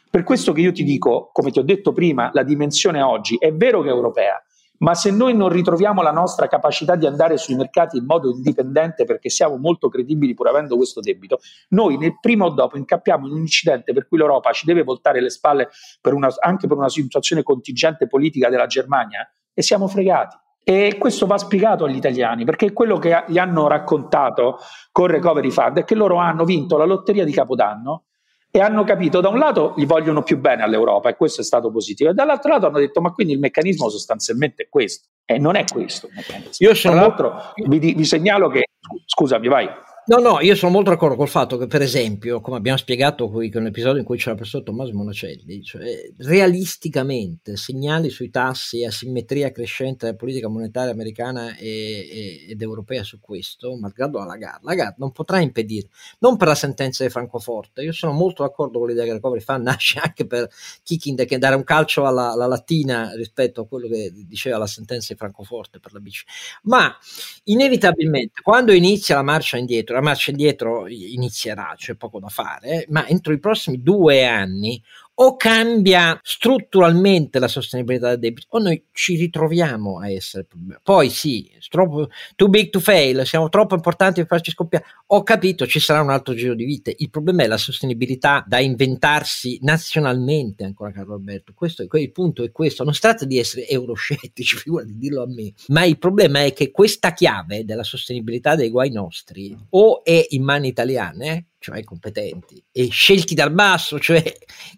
Per 0.07 0.21
questo 0.21 0.51
che 0.53 0.61
io 0.61 0.71
ti 0.71 0.83
dico, 0.83 1.31
come 1.33 1.49
ti 1.49 1.57
ho 1.57 1.63
detto 1.63 1.91
prima, 1.91 2.29
la 2.31 2.43
dimensione 2.43 3.01
oggi 3.01 3.37
è 3.39 3.51
vero 3.51 3.81
che 3.81 3.89
è 3.89 3.91
europea, 3.91 4.39
ma 4.77 4.93
se 4.93 5.09
noi 5.09 5.35
non 5.35 5.49
ritroviamo 5.49 6.03
la 6.03 6.11
nostra 6.11 6.47
capacità 6.47 6.95
di 6.95 7.07
andare 7.07 7.37
sui 7.37 7.55
mercati 7.55 7.97
in 7.97 8.05
modo 8.05 8.29
indipendente 8.29 9.03
perché 9.05 9.29
siamo 9.31 9.57
molto 9.57 9.89
credibili 9.89 10.35
pur 10.35 10.47
avendo 10.47 10.75
questo 10.75 10.99
debito, 10.99 11.39
noi 11.69 11.97
nel 11.97 12.19
prima 12.19 12.45
o 12.45 12.49
dopo 12.49 12.77
incappiamo 12.77 13.25
in 13.25 13.33
un 13.33 13.39
incidente 13.39 13.93
per 13.93 14.07
cui 14.07 14.19
l'Europa 14.19 14.51
ci 14.51 14.67
deve 14.67 14.83
voltare 14.83 15.21
le 15.21 15.31
spalle 15.31 15.69
per 15.99 16.13
una, 16.13 16.29
anche 16.39 16.67
per 16.67 16.77
una 16.77 16.89
situazione 16.89 17.41
contingente 17.41 18.05
politica 18.05 18.47
della 18.47 18.67
Germania 18.67 19.27
e 19.55 19.63
siamo 19.63 19.87
fregati. 19.87 20.37
E 20.63 20.97
questo 20.99 21.25
va 21.25 21.37
spiegato 21.37 21.85
agli 21.85 21.95
italiani, 21.95 22.45
perché 22.45 22.73
quello 22.73 22.97
che 22.97 23.23
gli 23.27 23.37
hanno 23.37 23.67
raccontato 23.67 24.59
con 24.91 25.07
Recovery 25.07 25.49
Fund 25.49 25.79
è 25.79 25.83
che 25.83 25.95
loro 25.95 26.17
hanno 26.17 26.45
vinto 26.45 26.77
la 26.77 26.85
lotteria 26.85 27.25
di 27.25 27.31
Capodanno 27.31 28.03
e 28.51 28.59
hanno 28.59 28.83
capito, 28.83 29.21
da 29.21 29.29
un 29.29 29.37
lato 29.37 29.73
gli 29.77 29.85
vogliono 29.85 30.23
più 30.23 30.39
bene 30.39 30.63
all'Europa 30.63 31.09
e 31.09 31.15
questo 31.15 31.41
è 31.41 31.43
stato 31.43 31.71
positivo, 31.71 32.09
e 32.09 32.13
dall'altro 32.13 32.51
lato 32.51 32.67
hanno 32.67 32.79
detto 32.79 33.01
ma 33.01 33.11
quindi 33.11 33.33
il 33.33 33.39
meccanismo 33.39 33.89
sostanzialmente 33.89 34.63
è 34.63 34.69
questo. 34.69 35.07
E 35.25 35.37
non 35.37 35.55
è 35.55 35.63
questo. 35.71 36.09
Io 36.57 36.73
sono... 36.73 36.95
Tra 36.95 37.01
l'altro 37.01 37.53
vi, 37.67 37.77
vi 37.77 38.05
segnalo 38.05 38.49
che, 38.49 38.65
scusami, 39.05 39.47
vai. 39.47 39.69
No, 40.09 40.17
no, 40.17 40.39
io 40.41 40.55
sono 40.55 40.71
molto 40.71 40.89
d'accordo 40.89 41.15
col 41.15 41.27
fatto 41.27 41.55
che, 41.55 41.67
per 41.67 41.83
esempio, 41.83 42.41
come 42.41 42.57
abbiamo 42.57 42.79
spiegato 42.79 43.29
qui 43.29 43.51
con 43.51 43.61
l'episodio 43.61 43.99
in 43.99 44.05
cui 44.05 44.17
c'era 44.17 44.33
presso 44.33 44.63
Tommaso 44.63 44.91
Monacelli, 44.95 45.61
cioè, 45.61 46.11
realisticamente 46.17 47.55
segnali 47.55 48.09
sui 48.09 48.31
tassi 48.31 48.81
e 48.81 48.87
asimmetria 48.87 49.51
crescente 49.51 50.07
della 50.07 50.17
politica 50.17 50.47
monetaria 50.47 50.91
americana 50.91 51.55
e, 51.55 51.67
e, 51.67 52.45
ed 52.49 52.59
europea 52.59 53.03
su 53.03 53.19
questo, 53.19 53.77
malgrado 53.77 54.17
la 54.17 54.25
Lagarde, 54.25 54.61
Lagarde 54.63 54.95
non 54.97 55.11
potrà 55.11 55.41
impedire, 55.41 55.89
non 56.21 56.37
per 56.37 56.47
la 56.47 56.55
sentenza 56.55 57.03
di 57.03 57.11
Francoforte, 57.11 57.83
io 57.83 57.91
sono 57.91 58.11
molto 58.11 58.41
d'accordo 58.41 58.79
con 58.79 58.87
l'idea 58.87 59.03
che 59.03 59.09
il 59.09 59.15
recovery 59.17 59.41
fund 59.41 59.61
nasce 59.69 59.99
anche 59.99 60.25
per 60.25 60.49
kicking, 60.81 61.23
che 61.25 61.37
dare 61.37 61.53
un 61.53 61.63
calcio 61.63 62.07
alla, 62.07 62.31
alla 62.31 62.47
latina 62.47 63.13
rispetto 63.13 63.61
a 63.61 63.67
quello 63.67 63.87
che 63.87 64.11
diceva 64.25 64.57
la 64.57 64.65
sentenza 64.65 65.13
di 65.13 65.19
Francoforte 65.19 65.79
per 65.79 65.93
la 65.93 65.99
BCE, 65.99 66.23
ma 66.63 66.97
inevitabilmente 67.43 68.41
quando 68.41 68.71
inizia 68.71 69.13
la 69.13 69.21
marcia 69.21 69.57
indietro, 69.57 69.97
la 69.99 70.01
marcia 70.01 70.31
indietro 70.31 70.87
inizierà, 70.87 71.73
c'è 71.75 71.95
poco 71.95 72.19
da 72.19 72.29
fare, 72.29 72.85
ma 72.89 73.05
entro 73.07 73.33
i 73.33 73.39
prossimi 73.39 73.81
due 73.81 74.25
anni 74.25 74.81
o 75.21 75.35
cambia 75.35 76.19
strutturalmente 76.23 77.39
la 77.39 77.47
sostenibilità 77.47 78.09
del 78.09 78.19
debito 78.19 78.47
o 78.51 78.59
noi 78.59 78.85
ci 78.91 79.15
ritroviamo 79.15 79.99
a 79.99 80.09
essere 80.09 80.47
poi 80.81 81.09
sì, 81.09 81.51
troppo, 81.69 82.09
too 82.35 82.47
big 82.47 82.69
to 82.69 82.79
fail 82.79 83.25
siamo 83.25 83.49
troppo 83.49 83.75
importanti 83.75 84.21
per 84.21 84.27
farci 84.27 84.51
scoppiare. 84.51 84.85
Ho 85.07 85.23
capito 85.23 85.67
ci 85.67 85.79
sarà 85.79 86.01
un 86.01 86.09
altro 86.09 86.33
giro 86.33 86.55
di 86.55 86.65
vite. 86.65 86.93
Il 86.97 87.09
problema 87.09 87.43
è 87.43 87.47
la 87.47 87.57
sostenibilità 87.57 88.43
da 88.47 88.59
inventarsi 88.59 89.59
nazionalmente 89.61 90.63
ancora 90.63 90.91
Carlo 90.91 91.15
Alberto. 91.15 91.53
Questo, 91.53 91.85
il 91.89 92.11
punto 92.11 92.43
è 92.43 92.51
questo. 92.51 92.83
Non 92.83 92.93
si 92.93 93.01
tratta 93.01 93.25
di 93.25 93.37
essere 93.37 93.67
euroscettici 93.67 94.55
figura 94.57 94.83
di 94.83 94.97
dirlo 94.97 95.23
a 95.23 95.27
me. 95.27 95.53
Ma 95.67 95.83
il 95.83 95.97
problema 95.97 96.43
è 96.43 96.53
che 96.53 96.71
questa 96.71 97.13
chiave 97.13 97.65
della 97.65 97.83
sostenibilità 97.83 98.55
dei 98.55 98.69
guai 98.69 98.91
nostri 98.91 99.55
o 99.71 100.03
è 100.03 100.25
in 100.29 100.43
mani 100.43 100.67
italiane 100.67 101.48
cioè 101.59 101.83
competenti, 101.83 102.63
e 102.71 102.87
scelti 102.89 103.35
dal 103.35 103.51
basso, 103.51 103.99
cioè 104.01 104.23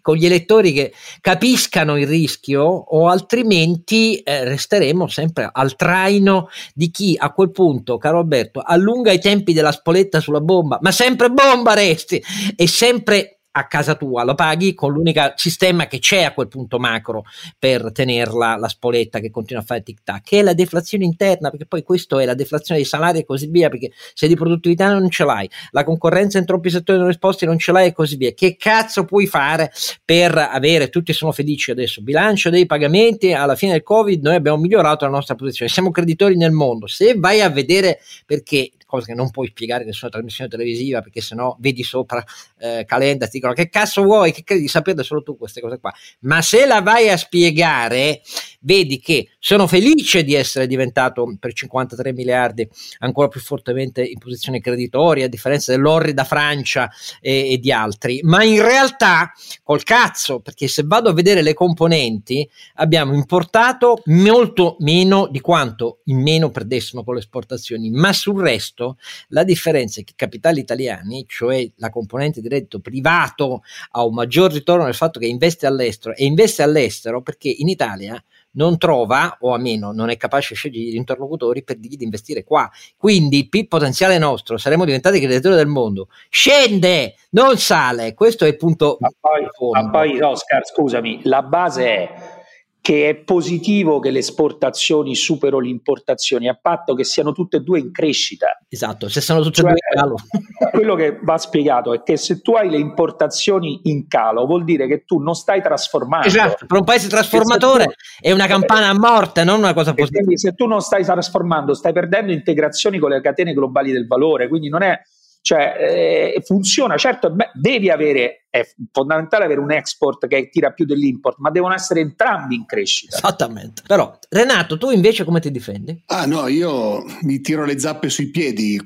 con 0.00 0.16
gli 0.16 0.26
elettori 0.26 0.72
che 0.72 0.92
capiscano 1.20 1.98
il 1.98 2.06
rischio, 2.06 2.62
o 2.62 3.08
altrimenti 3.08 4.18
eh, 4.18 4.44
resteremo 4.44 5.06
sempre 5.06 5.48
al 5.50 5.76
traino 5.76 6.48
di 6.74 6.90
chi 6.90 7.14
a 7.16 7.32
quel 7.32 7.50
punto, 7.50 7.96
caro 7.98 8.18
Alberto, 8.18 8.60
allunga 8.60 9.12
i 9.12 9.20
tempi 9.20 9.52
della 9.52 9.72
spoletta 9.72 10.20
sulla 10.20 10.40
bomba, 10.40 10.78
ma 10.82 10.92
sempre 10.92 11.30
bomba 11.30 11.72
resti, 11.74 12.22
e 12.56 12.66
sempre 12.66 13.41
a 13.52 13.66
casa 13.66 13.94
tua, 13.94 14.24
lo 14.24 14.34
paghi 14.34 14.74
con 14.74 14.92
l'unico 14.92 15.32
sistema 15.36 15.86
che 15.86 15.98
c'è 15.98 16.22
a 16.22 16.32
quel 16.32 16.48
punto 16.48 16.78
macro 16.78 17.24
per 17.58 17.92
tenerla 17.92 18.56
la 18.56 18.68
spoletta 18.68 19.20
che 19.20 19.30
continua 19.30 19.62
a 19.62 19.64
fare 19.64 19.82
tic 19.82 20.00
tac, 20.02 20.22
che 20.22 20.38
è 20.40 20.42
la 20.42 20.54
deflazione 20.54 21.04
interna, 21.04 21.50
perché 21.50 21.66
poi 21.66 21.82
questo 21.82 22.18
è 22.18 22.24
la 22.24 22.34
deflazione 22.34 22.80
dei 22.80 22.88
salari 22.88 23.20
e 23.20 23.24
così 23.24 23.46
via, 23.48 23.68
perché 23.68 23.90
se 24.14 24.26
di 24.26 24.36
produttività 24.36 24.90
non 24.92 25.10
ce 25.10 25.24
l'hai, 25.24 25.48
la 25.70 25.84
concorrenza 25.84 26.38
in 26.38 26.46
troppi 26.46 26.70
settori 26.70 26.98
non 26.98 27.08
risposti 27.08 27.44
non 27.44 27.58
ce 27.58 27.72
l'hai 27.72 27.88
e 27.88 27.92
così 27.92 28.16
via. 28.16 28.32
Che 28.32 28.56
cazzo 28.56 29.04
puoi 29.04 29.26
fare 29.26 29.70
per 30.04 30.36
avere, 30.36 30.88
tutti 30.88 31.12
sono 31.12 31.32
felici 31.32 31.70
adesso, 31.70 32.00
bilancio 32.00 32.48
dei 32.48 32.64
pagamenti, 32.66 33.32
alla 33.32 33.54
fine 33.54 33.72
del 33.72 33.82
Covid 33.82 34.22
noi 34.22 34.34
abbiamo 34.34 34.58
migliorato 34.58 35.04
la 35.04 35.10
nostra 35.10 35.34
posizione, 35.34 35.70
siamo 35.70 35.90
creditori 35.90 36.36
nel 36.36 36.52
mondo. 36.52 36.86
Se 36.86 37.14
vai 37.16 37.42
a 37.42 37.50
vedere 37.50 38.00
perché 38.24 38.70
cosa 38.92 39.06
che 39.06 39.14
non 39.14 39.30
puoi 39.30 39.46
spiegare 39.46 39.82
in 39.82 39.88
nessuna 39.88 40.10
trasmissione 40.10 40.50
televisiva 40.50 41.00
perché 41.00 41.22
sennò 41.22 41.56
vedi 41.58 41.82
sopra 41.82 42.22
eh, 42.58 42.84
calenda 42.86 43.24
ti 43.24 43.32
dicono 43.38 43.54
che 43.54 43.70
cazzo 43.70 44.02
vuoi? 44.02 44.32
Che 44.32 44.44
credi 44.44 44.62
di 44.62 44.68
sapere 44.68 45.02
solo 45.02 45.22
tu 45.22 45.38
queste 45.38 45.62
cose 45.62 45.78
qua? 45.78 45.90
Ma 46.20 46.42
se 46.42 46.66
la 46.66 46.82
vai 46.82 47.08
a 47.08 47.16
spiegare 47.16 48.20
vedi 48.62 48.98
che 48.98 49.28
sono 49.38 49.66
felice 49.66 50.24
di 50.24 50.34
essere 50.34 50.66
diventato 50.66 51.36
per 51.38 51.52
53 51.52 52.12
miliardi 52.12 52.68
ancora 52.98 53.28
più 53.28 53.40
fortemente 53.40 54.02
in 54.02 54.18
posizione 54.18 54.60
creditoria 54.60 55.26
a 55.26 55.28
differenza 55.28 55.72
dell'orrida 55.72 56.24
Francia 56.24 56.90
e, 57.20 57.52
e 57.52 57.58
di 57.58 57.72
altri. 57.72 58.20
Ma 58.22 58.42
in 58.42 58.62
realtà 58.62 59.32
col 59.62 59.82
cazzo 59.82 60.40
perché 60.40 60.68
se 60.68 60.82
vado 60.84 61.10
a 61.10 61.12
vedere 61.12 61.42
le 61.42 61.54
componenti 61.54 62.48
abbiamo 62.74 63.14
importato 63.14 64.02
molto 64.06 64.76
meno 64.80 65.28
di 65.30 65.40
quanto 65.40 66.00
in 66.04 66.20
meno 66.20 66.50
perdessimo 66.50 67.04
con 67.04 67.14
le 67.14 67.20
esportazioni. 67.20 67.90
Ma 67.90 68.12
sul 68.12 68.40
resto 68.40 68.96
la 69.28 69.44
differenza 69.44 70.00
è 70.00 70.04
che 70.04 70.12
i 70.12 70.16
capitali 70.16 70.60
italiani, 70.60 71.24
cioè 71.28 71.68
la 71.76 71.90
componente 71.90 72.40
di 72.40 72.48
reddito 72.48 72.80
privato, 72.80 73.62
ha 73.92 74.04
un 74.04 74.14
maggior 74.14 74.52
ritorno 74.52 74.84
nel 74.84 74.94
fatto 74.94 75.18
che 75.18 75.26
investe 75.26 75.66
all'estero 75.66 76.14
e 76.14 76.24
investe 76.24 76.62
all'estero 76.62 77.22
perché 77.22 77.48
in 77.48 77.68
Italia 77.68 78.22
non 78.52 78.78
trova 78.78 79.36
o 79.40 79.54
a 79.54 79.58
meno 79.58 79.92
non 79.92 80.10
è 80.10 80.16
capace 80.16 80.50
di 80.50 80.54
scegliere 80.56 80.90
gli 80.90 80.96
interlocutori 80.96 81.62
per 81.62 81.76
dirgli 81.76 81.96
di 81.96 82.04
investire 82.04 82.44
qua. 82.44 82.70
Quindi 82.96 83.38
il 83.38 83.48
PIL 83.48 83.68
potenziale 83.68 84.18
nostro, 84.18 84.56
saremo 84.56 84.84
diventati 84.84 85.18
creditori 85.18 85.54
del 85.54 85.66
mondo, 85.66 86.08
scende, 86.28 87.14
non 87.30 87.56
sale. 87.58 88.14
Questo 88.14 88.44
è 88.44 88.48
il 88.48 88.56
punto. 88.56 88.96
Ma 89.00 89.10
poi, 89.18 89.46
ma 89.72 89.90
poi 89.90 90.20
Oscar, 90.20 90.66
scusami, 90.66 91.20
la 91.24 91.42
base 91.42 91.86
è 91.86 92.40
che 92.82 93.08
è 93.08 93.14
positivo 93.14 94.00
che 94.00 94.10
le 94.10 94.18
esportazioni 94.18 95.14
superino 95.14 95.60
le 95.60 95.68
importazioni 95.68 96.48
a 96.48 96.58
patto 96.60 96.94
che 96.94 97.04
siano 97.04 97.30
tutte 97.30 97.58
e 97.58 97.60
due 97.60 97.78
in 97.78 97.92
crescita. 97.92 98.58
Esatto, 98.68 99.08
se 99.08 99.20
sono 99.20 99.40
tutte 99.40 99.60
e 99.60 99.62
cioè, 99.62 99.70
due 99.70 99.80
in 99.88 100.00
calo. 100.00 100.16
Quello 100.72 100.96
che 100.96 101.16
va 101.22 101.38
spiegato 101.38 101.94
è 101.94 102.02
che 102.02 102.16
se 102.16 102.42
tu 102.42 102.54
hai 102.54 102.68
le 102.68 102.78
importazioni 102.78 103.82
in 103.84 104.08
calo 104.08 104.46
vuol 104.46 104.64
dire 104.64 104.88
che 104.88 105.04
tu 105.04 105.20
non 105.20 105.34
stai 105.34 105.62
trasformando. 105.62 106.26
Esatto, 106.26 106.66
per 106.66 106.78
un 106.78 106.84
paese 106.84 107.06
trasformatore 107.06 107.84
tu, 107.84 107.92
è 108.20 108.32
una 108.32 108.48
campana 108.48 108.88
a 108.88 108.98
morte, 108.98 109.44
non 109.44 109.58
una 109.58 109.74
cosa 109.74 109.94
positiva. 109.94 110.24
Quindi 110.24 110.38
se 110.38 110.52
tu 110.54 110.66
non 110.66 110.80
stai 110.80 111.04
trasformando, 111.04 111.74
stai 111.74 111.92
perdendo 111.92 112.32
integrazioni 112.32 112.98
con 112.98 113.10
le 113.10 113.20
catene 113.20 113.52
globali 113.52 113.92
del 113.92 114.08
valore, 114.08 114.48
quindi 114.48 114.68
non 114.68 114.82
è 114.82 115.00
cioè, 115.42 116.34
eh, 116.36 116.42
funziona, 116.44 116.96
certo, 116.96 117.28
beh, 117.30 117.50
devi 117.54 117.90
avere, 117.90 118.46
è 118.48 118.64
fondamentale 118.92 119.44
avere 119.44 119.58
un 119.58 119.72
export 119.72 120.28
che 120.28 120.48
tira 120.48 120.70
più 120.70 120.84
dell'import, 120.84 121.38
ma 121.38 121.50
devono 121.50 121.74
essere 121.74 121.98
entrambi 121.98 122.54
in 122.54 122.64
crescita. 122.64 123.16
Esattamente. 123.16 123.82
Però, 123.84 124.16
Renato, 124.28 124.78
tu 124.78 124.90
invece 124.90 125.24
come 125.24 125.40
ti 125.40 125.50
difendi? 125.50 126.00
Ah 126.06 126.26
no, 126.26 126.46
io 126.46 127.04
mi 127.22 127.40
tiro 127.40 127.64
le 127.64 127.76
zappe 127.76 128.08
sui 128.08 128.28
piedi. 128.28 128.80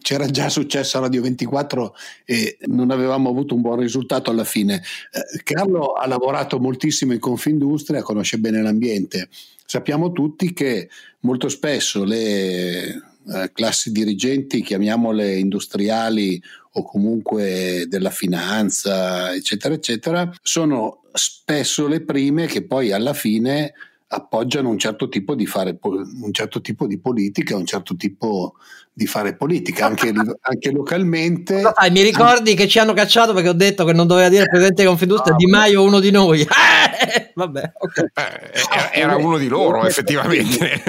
C'era 0.00 0.26
già 0.26 0.48
successo 0.48 0.96
a 0.96 1.02
Radio 1.02 1.20
24 1.20 1.94
e 2.24 2.56
non 2.66 2.90
avevamo 2.90 3.28
avuto 3.28 3.54
un 3.54 3.60
buon 3.60 3.80
risultato 3.80 4.30
alla 4.30 4.44
fine. 4.44 4.82
Eh, 5.12 5.42
Carlo 5.42 5.92
ha 5.92 6.06
lavorato 6.06 6.58
moltissimo 6.58 7.12
in 7.12 7.20
Confindustria, 7.20 8.02
conosce 8.02 8.38
bene 8.38 8.62
l'ambiente. 8.62 9.28
Sappiamo 9.66 10.12
tutti 10.12 10.54
che 10.54 10.88
molto 11.20 11.48
spesso 11.48 12.04
le 12.04 13.13
eh, 13.32 13.50
classi 13.52 13.90
dirigenti, 13.90 14.62
chiamiamole 14.62 15.36
industriali 15.36 16.42
o 16.72 16.82
comunque 16.82 17.86
della 17.88 18.10
finanza, 18.10 19.32
eccetera, 19.32 19.74
eccetera, 19.74 20.32
sono 20.42 21.02
spesso 21.12 21.86
le 21.86 22.02
prime 22.02 22.46
che 22.46 22.66
poi 22.66 22.92
alla 22.92 23.14
fine 23.14 23.72
appoggiano 24.14 24.68
un 24.68 24.78
certo 24.78 25.08
tipo 25.08 25.34
di 25.34 25.46
fare 25.46 25.76
un 25.82 26.32
certo 26.32 26.60
tipo 26.60 26.86
di 26.86 26.98
politica, 26.98 27.56
un 27.56 27.66
certo 27.66 27.96
tipo 27.96 28.54
di 28.92 29.06
fare 29.06 29.34
politica 29.34 29.86
anche, 29.86 30.12
anche 30.40 30.70
localmente. 30.70 31.60
Fai, 31.60 31.90
mi 31.90 32.02
ricordi 32.02 32.50
anche... 32.50 32.62
che 32.62 32.68
ci 32.68 32.78
hanno 32.78 32.92
cacciato 32.92 33.32
perché 33.32 33.48
ho 33.48 33.54
detto 33.54 33.84
che 33.84 33.92
non 33.92 34.06
doveva 34.06 34.28
dire 34.28 34.46
presidente 34.46 34.82
di 34.82 34.88
Confindustria 34.88 35.32
no, 35.32 35.38
Di 35.38 35.46
Maio 35.46 35.82
uno 35.82 36.00
di 36.00 36.10
noi. 36.10 36.46
Vabbè, 37.34 37.72
okay. 37.78 38.04
eh, 38.14 39.00
era 39.00 39.16
uno 39.16 39.36
di 39.36 39.48
loro 39.48 39.84
effettivamente. 39.84 40.82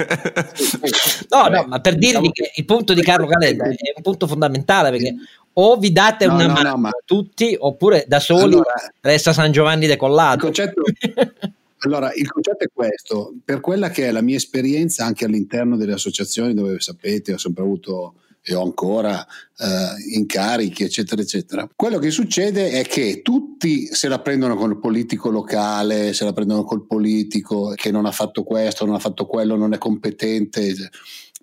no, 1.30 1.48
no, 1.48 1.64
ma 1.66 1.80
per 1.80 1.96
dirvi 1.96 2.30
che 2.30 2.52
il 2.54 2.64
punto 2.64 2.94
di 2.94 3.02
Carlo 3.02 3.26
Calenda 3.26 3.64
è 3.64 3.92
un 3.96 4.02
punto 4.02 4.28
fondamentale 4.28 4.90
perché 4.90 5.14
o 5.58 5.76
vi 5.76 5.90
date 5.90 6.26
no, 6.26 6.34
una 6.34 6.46
no, 6.46 6.52
mano 6.52 6.68
no, 6.68 6.76
ma... 6.76 6.90
tutti 7.04 7.56
oppure 7.58 8.04
da 8.06 8.20
soli 8.20 8.54
allora, 8.54 8.74
resta 9.00 9.32
San 9.32 9.52
Giovanni 9.52 9.86
decollato. 9.86 10.36
Il 10.36 10.42
concetto, 10.42 10.82
allora, 11.80 12.12
il 12.14 12.30
concetto 12.30 12.64
è 12.64 12.68
questo, 12.72 13.34
per 13.44 13.60
quella 13.60 13.90
che 13.90 14.08
è 14.08 14.10
la 14.10 14.22
mia 14.22 14.36
esperienza 14.36 15.04
anche 15.04 15.24
all'interno 15.24 15.76
delle 15.76 15.92
associazioni 15.92 16.54
dove 16.54 16.80
sapete 16.80 17.34
ho 17.34 17.38
sempre 17.38 17.62
avuto 17.62 18.14
e 18.48 18.54
ho 18.54 18.62
ancora 18.62 19.26
eh, 19.58 20.14
incarichi, 20.14 20.84
eccetera, 20.84 21.20
eccetera. 21.20 21.68
Quello 21.74 21.98
che 21.98 22.10
succede 22.10 22.70
è 22.70 22.84
che 22.84 23.20
tutti 23.20 23.86
se 23.86 24.06
la 24.06 24.20
prendono 24.20 24.54
con 24.54 24.70
il 24.70 24.78
politico 24.78 25.30
locale, 25.30 26.12
se 26.12 26.24
la 26.24 26.32
prendono 26.32 26.62
col 26.62 26.86
politico 26.86 27.72
che 27.74 27.90
non 27.90 28.06
ha 28.06 28.12
fatto 28.12 28.44
questo, 28.44 28.86
non 28.86 28.94
ha 28.94 29.00
fatto 29.00 29.26
quello, 29.26 29.56
non 29.56 29.72
è 29.72 29.78
competente. 29.78 30.74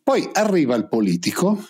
Poi 0.02 0.30
arriva 0.32 0.76
il 0.76 0.88
politico 0.88 1.62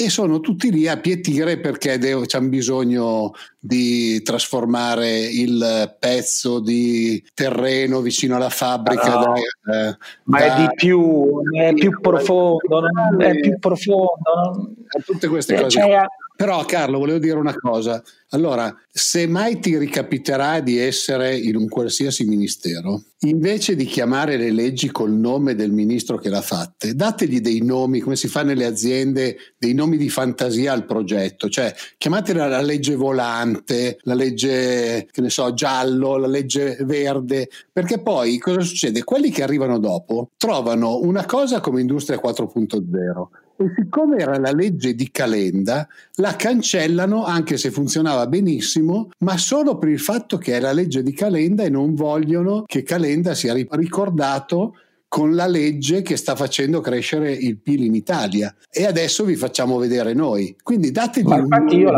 e 0.00 0.08
sono 0.08 0.40
tutti 0.40 0.70
lì 0.70 0.88
a 0.88 0.96
pietire 0.96 1.58
perché 1.58 1.98
c'hanno 1.98 2.48
bisogno 2.48 3.32
di 3.58 4.22
trasformare 4.22 5.18
il 5.18 5.94
pezzo 5.98 6.58
di 6.58 7.22
terreno 7.34 8.00
vicino 8.00 8.36
alla 8.36 8.48
fabbrica. 8.48 9.14
No, 9.14 9.34
da, 9.62 9.88
eh, 9.88 9.96
ma 10.24 10.38
da, 10.38 10.54
è 10.54 10.60
di 10.60 10.74
più, 10.74 11.42
è 11.52 11.74
più 11.74 12.00
profondo, 12.00 12.82
è 13.18 13.38
più 13.40 13.58
profondo. 13.58 14.72
Tutte 15.04 15.28
queste 15.28 15.60
cose. 15.60 15.68
Cioè, 15.68 16.06
però 16.40 16.64
Carlo, 16.64 16.98
volevo 16.98 17.18
dire 17.18 17.36
una 17.36 17.54
cosa. 17.54 18.02
Allora, 18.30 18.74
se 18.90 19.26
mai 19.26 19.58
ti 19.58 19.76
ricapiterà 19.76 20.60
di 20.60 20.78
essere 20.78 21.36
in 21.36 21.54
un 21.54 21.68
qualsiasi 21.68 22.24
ministero, 22.24 23.02
invece 23.26 23.76
di 23.76 23.84
chiamare 23.84 24.38
le 24.38 24.50
leggi 24.50 24.90
col 24.90 25.12
nome 25.12 25.54
del 25.54 25.70
ministro 25.70 26.16
che 26.16 26.30
l'ha 26.30 26.40
fatte, 26.40 26.94
dategli 26.94 27.42
dei 27.42 27.60
nomi, 27.60 28.00
come 28.00 28.16
si 28.16 28.26
fa 28.26 28.42
nelle 28.42 28.64
aziende, 28.64 29.36
dei 29.58 29.74
nomi 29.74 29.98
di 29.98 30.08
fantasia 30.08 30.72
al 30.72 30.86
progetto. 30.86 31.50
Cioè, 31.50 31.74
chiamatela 31.98 32.48
la 32.48 32.62
legge 32.62 32.94
volante, 32.94 33.98
la 34.04 34.14
legge, 34.14 35.08
che 35.12 35.20
ne 35.20 35.28
so, 35.28 35.52
giallo, 35.52 36.16
la 36.16 36.26
legge 36.26 36.78
verde, 36.84 37.50
perché 37.70 38.00
poi 38.00 38.38
cosa 38.38 38.62
succede? 38.62 39.04
Quelli 39.04 39.28
che 39.28 39.42
arrivano 39.42 39.78
dopo 39.78 40.30
trovano 40.38 41.00
una 41.00 41.26
cosa 41.26 41.60
come 41.60 41.82
Industria 41.82 42.18
4.0 42.18 43.28
e 43.60 43.74
siccome 43.76 44.16
era 44.16 44.38
la 44.38 44.52
legge 44.52 44.94
di 44.94 45.10
Calenda, 45.10 45.86
la 46.14 46.34
cancellano 46.34 47.26
anche 47.26 47.58
se 47.58 47.70
funzionava 47.70 48.26
benissimo, 48.26 49.10
ma 49.18 49.36
solo 49.36 49.76
per 49.76 49.90
il 49.90 50.00
fatto 50.00 50.38
che 50.38 50.56
è 50.56 50.60
la 50.60 50.72
legge 50.72 51.02
di 51.02 51.12
Calenda 51.12 51.62
e 51.62 51.68
non 51.68 51.94
vogliono 51.94 52.62
che 52.64 52.82
Calenda 52.82 53.34
sia 53.34 53.52
ricordato 53.52 54.76
con 55.08 55.34
la 55.34 55.46
legge 55.46 56.00
che 56.00 56.16
sta 56.16 56.34
facendo 56.36 56.80
crescere 56.80 57.32
il 57.32 57.58
PIL 57.58 57.84
in 57.84 57.94
Italia. 57.94 58.54
E 58.70 58.86
adesso 58.86 59.24
vi 59.24 59.36
facciamo 59.36 59.76
vedere 59.76 60.14
noi. 60.14 60.56
Quindi 60.62 60.90
dategli 60.90 61.26
ma 61.26 61.36
un... 61.36 61.68
Io 61.70 61.90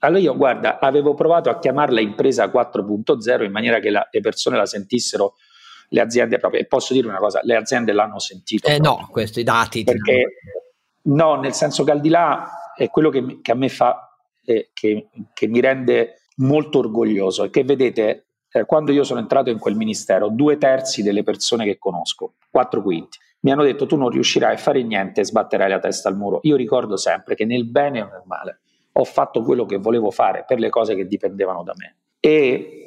allora 0.00 0.20
io 0.20 0.36
guarda, 0.36 0.78
avevo 0.80 1.14
provato 1.14 1.48
a 1.48 1.58
chiamarla 1.58 2.00
impresa 2.00 2.50
4.0 2.50 3.44
in 3.44 3.52
maniera 3.52 3.78
che 3.78 3.88
la, 3.88 4.06
le 4.10 4.20
persone 4.20 4.56
la 4.56 4.66
sentissero 4.66 5.36
le 5.90 6.00
aziende 6.00 6.38
proprio, 6.38 6.60
e 6.60 6.66
posso 6.66 6.92
dire 6.92 7.06
una 7.06 7.18
cosa, 7.18 7.40
le 7.44 7.54
aziende 7.54 7.92
l'hanno 7.92 8.18
sentito. 8.18 8.66
Eh 8.66 8.78
no, 8.78 9.06
questi 9.10 9.42
dati. 9.44 9.84
Perché, 9.84 10.24
No, 10.24 10.61
nel 11.02 11.52
senso 11.52 11.84
che 11.84 11.90
al 11.90 12.00
di 12.00 12.08
là 12.08 12.74
è 12.76 12.88
quello 12.88 13.10
che, 13.10 13.40
che 13.42 13.52
a 13.52 13.54
me 13.54 13.68
fa, 13.68 14.16
eh, 14.44 14.70
che, 14.72 15.08
che, 15.32 15.46
mi 15.46 15.60
rende 15.60 16.22
molto 16.36 16.78
orgoglioso, 16.78 17.44
è 17.44 17.50
che 17.50 17.64
vedete, 17.64 18.26
eh, 18.50 18.64
quando 18.64 18.92
io 18.92 19.04
sono 19.04 19.20
entrato 19.20 19.50
in 19.50 19.58
quel 19.58 19.76
ministero, 19.76 20.28
due 20.28 20.58
terzi 20.58 21.02
delle 21.02 21.22
persone 21.22 21.64
che 21.64 21.78
conosco, 21.78 22.34
quattro 22.50 22.82
quinti, 22.82 23.18
mi 23.40 23.50
hanno 23.50 23.64
detto 23.64 23.86
tu 23.86 23.96
non 23.96 24.10
riuscirai 24.10 24.54
a 24.54 24.58
fare 24.58 24.82
niente 24.82 25.20
e 25.20 25.24
sbatterai 25.24 25.68
la 25.68 25.80
testa 25.80 26.08
al 26.08 26.16
muro. 26.16 26.40
Io 26.42 26.56
ricordo 26.56 26.96
sempre 26.96 27.34
che 27.34 27.44
nel 27.44 27.66
bene 27.66 28.02
o 28.02 28.06
nel 28.06 28.22
male, 28.24 28.60
ho 28.92 29.04
fatto 29.04 29.42
quello 29.42 29.64
che 29.66 29.78
volevo 29.78 30.10
fare 30.10 30.44
per 30.46 30.58
le 30.58 30.68
cose 30.68 30.94
che 30.94 31.06
dipendevano 31.06 31.62
da 31.62 31.72
me. 31.76 31.96
E 32.20 32.82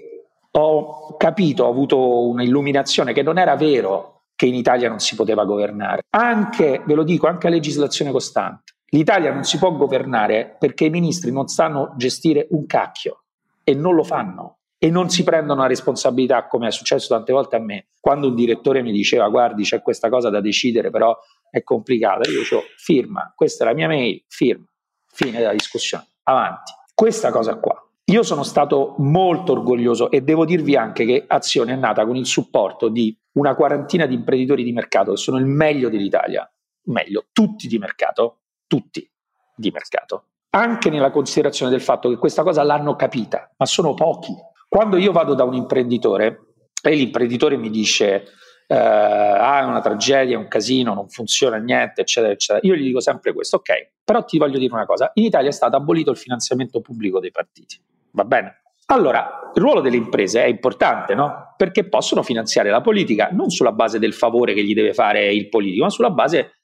ho 0.51 1.17
capito, 1.17 1.65
ho 1.65 1.69
avuto 1.69 2.27
un'illuminazione 2.27 3.11
che 3.11 3.21
non 3.21 3.37
era 3.37 3.55
vero 3.55 4.14
che 4.35 4.45
in 4.45 4.55
Italia 4.55 4.89
non 4.89 4.99
si 4.99 5.15
poteva 5.15 5.45
governare. 5.45 6.03
Anche, 6.09 6.83
ve 6.85 6.93
lo 6.93 7.03
dico, 7.03 7.27
anche 7.27 7.47
a 7.47 7.49
legislazione 7.49 8.11
costante. 8.11 8.73
L'Italia 8.89 9.33
non 9.33 9.43
si 9.43 9.57
può 9.57 9.71
governare 9.71 10.55
perché 10.59 10.85
i 10.85 10.89
ministri 10.89 11.31
non 11.31 11.47
sanno 11.47 11.93
gestire 11.97 12.47
un 12.51 12.65
cacchio 12.65 13.23
e 13.63 13.73
non 13.73 13.95
lo 13.95 14.03
fanno. 14.03 14.59
E 14.77 14.91
non 14.91 15.09
si 15.09 15.23
prendono 15.23 15.61
la 15.61 15.67
responsabilità 15.67 16.47
come 16.47 16.67
è 16.67 16.71
successo 16.71 17.13
tante 17.13 17.33
volte 17.33 17.55
a 17.55 17.59
me. 17.59 17.87
Quando 17.99 18.27
un 18.27 18.35
direttore 18.35 18.83
mi 18.83 18.91
diceva 18.91 19.27
guardi 19.29 19.63
c'è 19.63 19.81
questa 19.81 20.09
cosa 20.09 20.29
da 20.29 20.41
decidere 20.41 20.91
però 20.91 21.17
è 21.49 21.63
complicata. 21.63 22.29
Io 22.29 22.39
dicevo 22.39 22.61
firma 22.77 23.33
questa 23.35 23.63
è 23.63 23.67
la 23.67 23.73
mia 23.73 23.87
mail 23.87 24.23
firma. 24.27 24.65
Fine 25.07 25.39
della 25.39 25.53
discussione. 25.53 26.05
Avanti. 26.23 26.71
Questa 26.93 27.31
cosa 27.31 27.55
qua. 27.55 27.81
Io 28.05 28.21
sono 28.21 28.43
stato 28.43 28.95
molto 28.99 29.53
orgoglioso 29.53 30.11
e 30.11 30.21
devo 30.21 30.45
dirvi 30.45 30.75
anche 30.75 31.05
che 31.05 31.23
Azione 31.25 31.73
è 31.73 31.75
nata 31.75 32.05
con 32.05 32.15
il 32.15 32.27
supporto 32.27 32.87
di 32.89 33.17
una 33.35 33.55
quarantina 33.55 34.05
di 34.05 34.15
imprenditori 34.15 34.63
di 34.63 34.71
mercato 34.71 35.11
che 35.11 35.17
sono 35.17 35.37
il 35.37 35.45
meglio 35.45 35.89
dell'Italia 35.89 36.49
meglio 36.87 37.27
tutti 37.31 37.67
di 37.67 37.77
mercato 37.77 38.41
tutti 38.67 39.09
di 39.55 39.71
mercato 39.71 40.27
anche 40.55 40.89
nella 40.89 41.11
considerazione 41.11 41.69
del 41.69 41.81
fatto 41.81 42.09
che 42.09 42.17
questa 42.17 42.41
cosa 42.41 42.63
l'hanno 42.63 42.95
capita, 42.95 43.51
ma 43.57 43.65
sono 43.65 43.93
pochi. 43.93 44.33
Quando 44.67 44.97
io 44.97 45.11
vado 45.11 45.33
da 45.33 45.43
un 45.43 45.53
imprenditore 45.53 46.53
e 46.81 46.95
l'imprenditore 46.95 47.57
mi 47.57 47.69
dice 47.69 48.25
eh, 48.67 48.75
ah, 48.75 49.59
è 49.59 49.63
una 49.63 49.81
tragedia, 49.81 50.35
è 50.35 50.39
un 50.39 50.47
casino, 50.47 50.93
non 50.93 51.09
funziona 51.09 51.57
niente, 51.57 52.01
eccetera, 52.01 52.33
eccetera, 52.33 52.65
io 52.65 52.75
gli 52.75 52.85
dico 52.85 53.01
sempre 53.01 53.33
questo, 53.33 53.57
ok, 53.57 53.91
però 54.03 54.23
ti 54.23 54.37
voglio 54.37 54.57
dire 54.57 54.73
una 54.73 54.85
cosa, 54.85 55.11
in 55.15 55.25
Italia 55.25 55.49
è 55.49 55.53
stato 55.53 55.75
abolito 55.75 56.09
il 56.09 56.17
finanziamento 56.17 56.79
pubblico 56.81 57.19
dei 57.19 57.31
partiti, 57.31 57.79
va 58.11 58.23
bene? 58.23 58.61
Allora, 58.87 59.51
il 59.55 59.61
ruolo 59.61 59.81
delle 59.81 59.95
imprese 59.95 60.43
è 60.43 60.47
importante, 60.47 61.15
no? 61.15 61.53
Perché 61.57 61.87
possono 61.87 62.21
finanziare 62.21 62.69
la 62.69 62.81
politica 62.81 63.29
non 63.31 63.49
sulla 63.49 63.71
base 63.71 63.99
del 63.99 64.13
favore 64.13 64.53
che 64.53 64.63
gli 64.63 64.73
deve 64.73 64.93
fare 64.93 65.33
il 65.33 65.49
politico, 65.49 65.85
ma 65.85 65.89
sulla 65.89 66.11
base 66.11 66.59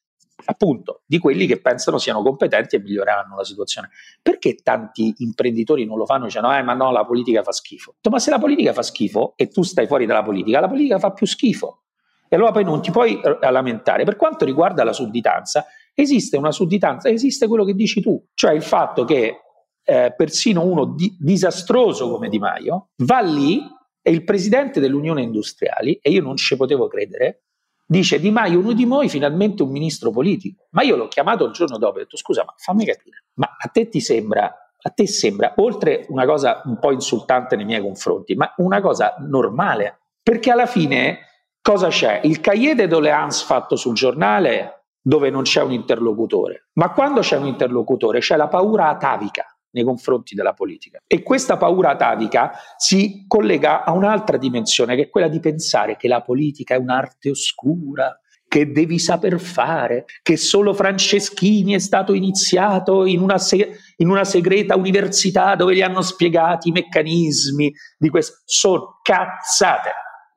appunto 0.45 1.01
di 1.05 1.19
quelli 1.19 1.45
che 1.45 1.59
pensano 1.59 1.97
siano 1.97 2.21
competenti 2.21 2.75
e 2.75 2.79
miglioreranno 2.79 3.35
la 3.35 3.43
situazione. 3.43 3.89
Perché 4.21 4.55
tanti 4.55 5.13
imprenditori 5.17 5.85
non 5.85 5.97
lo 5.97 6.05
fanno 6.05 6.25
dicendo 6.25 6.51
eh 6.51 6.61
ma 6.61 6.73
no 6.73 6.91
la 6.91 7.05
politica 7.05 7.43
fa 7.43 7.51
schifo? 7.51 7.95
Ma 8.09 8.19
se 8.19 8.29
la 8.29 8.39
politica 8.39 8.73
fa 8.73 8.81
schifo 8.81 9.33
e 9.35 9.47
tu 9.47 9.63
stai 9.63 9.87
fuori 9.87 10.05
dalla 10.05 10.23
politica, 10.23 10.59
la 10.59 10.67
politica 10.67 10.99
fa 10.99 11.11
più 11.11 11.25
schifo. 11.25 11.83
E 12.27 12.35
allora 12.35 12.51
poi 12.51 12.63
non 12.63 12.81
ti 12.81 12.91
puoi 12.91 13.19
eh, 13.19 13.51
lamentare. 13.51 14.03
Per 14.03 14.15
quanto 14.15 14.45
riguarda 14.45 14.83
la 14.83 14.93
sudditanza, 14.93 15.65
esiste 15.93 16.37
una 16.37 16.51
sudditanza, 16.51 17.09
esiste 17.09 17.47
quello 17.47 17.65
che 17.65 17.73
dici 17.73 18.01
tu, 18.01 18.23
cioè 18.33 18.53
il 18.53 18.61
fatto 18.61 19.03
che 19.03 19.41
eh, 19.83 20.13
persino 20.15 20.63
uno 20.63 20.85
di- 20.85 21.15
disastroso 21.19 22.09
come 22.09 22.29
Di 22.29 22.39
Maio 22.39 22.89
va 22.97 23.19
lì 23.19 23.61
è 24.01 24.09
il 24.09 24.23
presidente 24.23 24.79
dell'Unione 24.79 25.21
Industriali, 25.21 25.99
e 26.01 26.09
io 26.09 26.21
non 26.21 26.35
ci 26.35 26.57
potevo 26.57 26.87
credere, 26.87 27.43
dice 27.85 28.19
Di 28.19 28.31
Maio 28.31 28.59
uno 28.59 28.73
di 28.73 28.85
noi 28.85 29.09
finalmente 29.09 29.63
un 29.63 29.69
ministro 29.69 30.11
politico. 30.11 30.67
Ma 30.71 30.81
io 30.81 30.95
l'ho 30.95 31.07
chiamato 31.07 31.45
il 31.45 31.51
giorno 31.51 31.77
dopo 31.77 31.97
e 31.97 32.01
ho 32.01 32.03
detto 32.03 32.17
scusa, 32.17 32.43
ma 32.43 32.53
fammi 32.57 32.85
capire, 32.85 33.25
ma 33.35 33.55
a 33.57 33.67
te 33.67 33.89
ti 33.89 33.99
sembra, 33.99 34.45
a 34.45 34.89
te 34.89 35.07
sembra, 35.07 35.53
oltre 35.57 36.05
una 36.09 36.25
cosa 36.25 36.61
un 36.65 36.79
po' 36.79 36.91
insultante 36.91 37.55
nei 37.55 37.65
miei 37.65 37.81
confronti, 37.81 38.33
ma 38.35 38.51
una 38.57 38.81
cosa 38.81 39.15
normale? 39.19 39.99
Perché 40.23 40.51
alla 40.51 40.65
fine 40.65 41.19
cosa 41.61 41.89
c'è? 41.89 42.21
Il 42.23 42.39
cahier 42.39 42.75
de 42.75 42.87
doléances 42.87 43.43
fatto 43.43 43.75
sul 43.75 43.93
giornale 43.93 44.85
dove 45.03 45.29
non 45.29 45.43
c'è 45.43 45.61
un 45.61 45.71
interlocutore, 45.71 46.69
ma 46.73 46.91
quando 46.91 47.21
c'è 47.21 47.37
un 47.37 47.47
interlocutore 47.47 48.19
c'è 48.19 48.35
la 48.35 48.47
paura 48.47 48.89
atavica 48.89 49.50
nei 49.71 49.83
confronti 49.83 50.35
della 50.35 50.53
politica. 50.53 50.99
E 51.07 51.23
questa 51.23 51.57
paura 51.57 51.91
atavica 51.91 52.51
si 52.77 53.25
collega 53.27 53.83
a 53.83 53.91
un'altra 53.91 54.37
dimensione, 54.37 54.95
che 54.95 55.03
è 55.03 55.09
quella 55.09 55.27
di 55.27 55.39
pensare 55.39 55.97
che 55.97 56.07
la 56.07 56.21
politica 56.21 56.75
è 56.75 56.77
un'arte 56.77 57.29
oscura, 57.29 58.15
che 58.51 58.69
devi 58.69 58.99
saper 58.99 59.39
fare, 59.39 60.03
che 60.21 60.35
solo 60.35 60.73
Franceschini 60.73 61.73
è 61.73 61.79
stato 61.79 62.13
iniziato 62.13 63.05
in 63.05 63.21
una, 63.21 63.37
se- 63.37 63.77
in 63.95 64.09
una 64.09 64.25
segreta 64.25 64.75
università 64.75 65.55
dove 65.55 65.73
gli 65.73 65.81
hanno 65.81 66.01
spiegati 66.01 66.67
i 66.67 66.73
meccanismi 66.73 67.71
di 67.97 68.09
questo. 68.09 68.41
Sono 68.43 68.99
cazzate, 69.01 69.91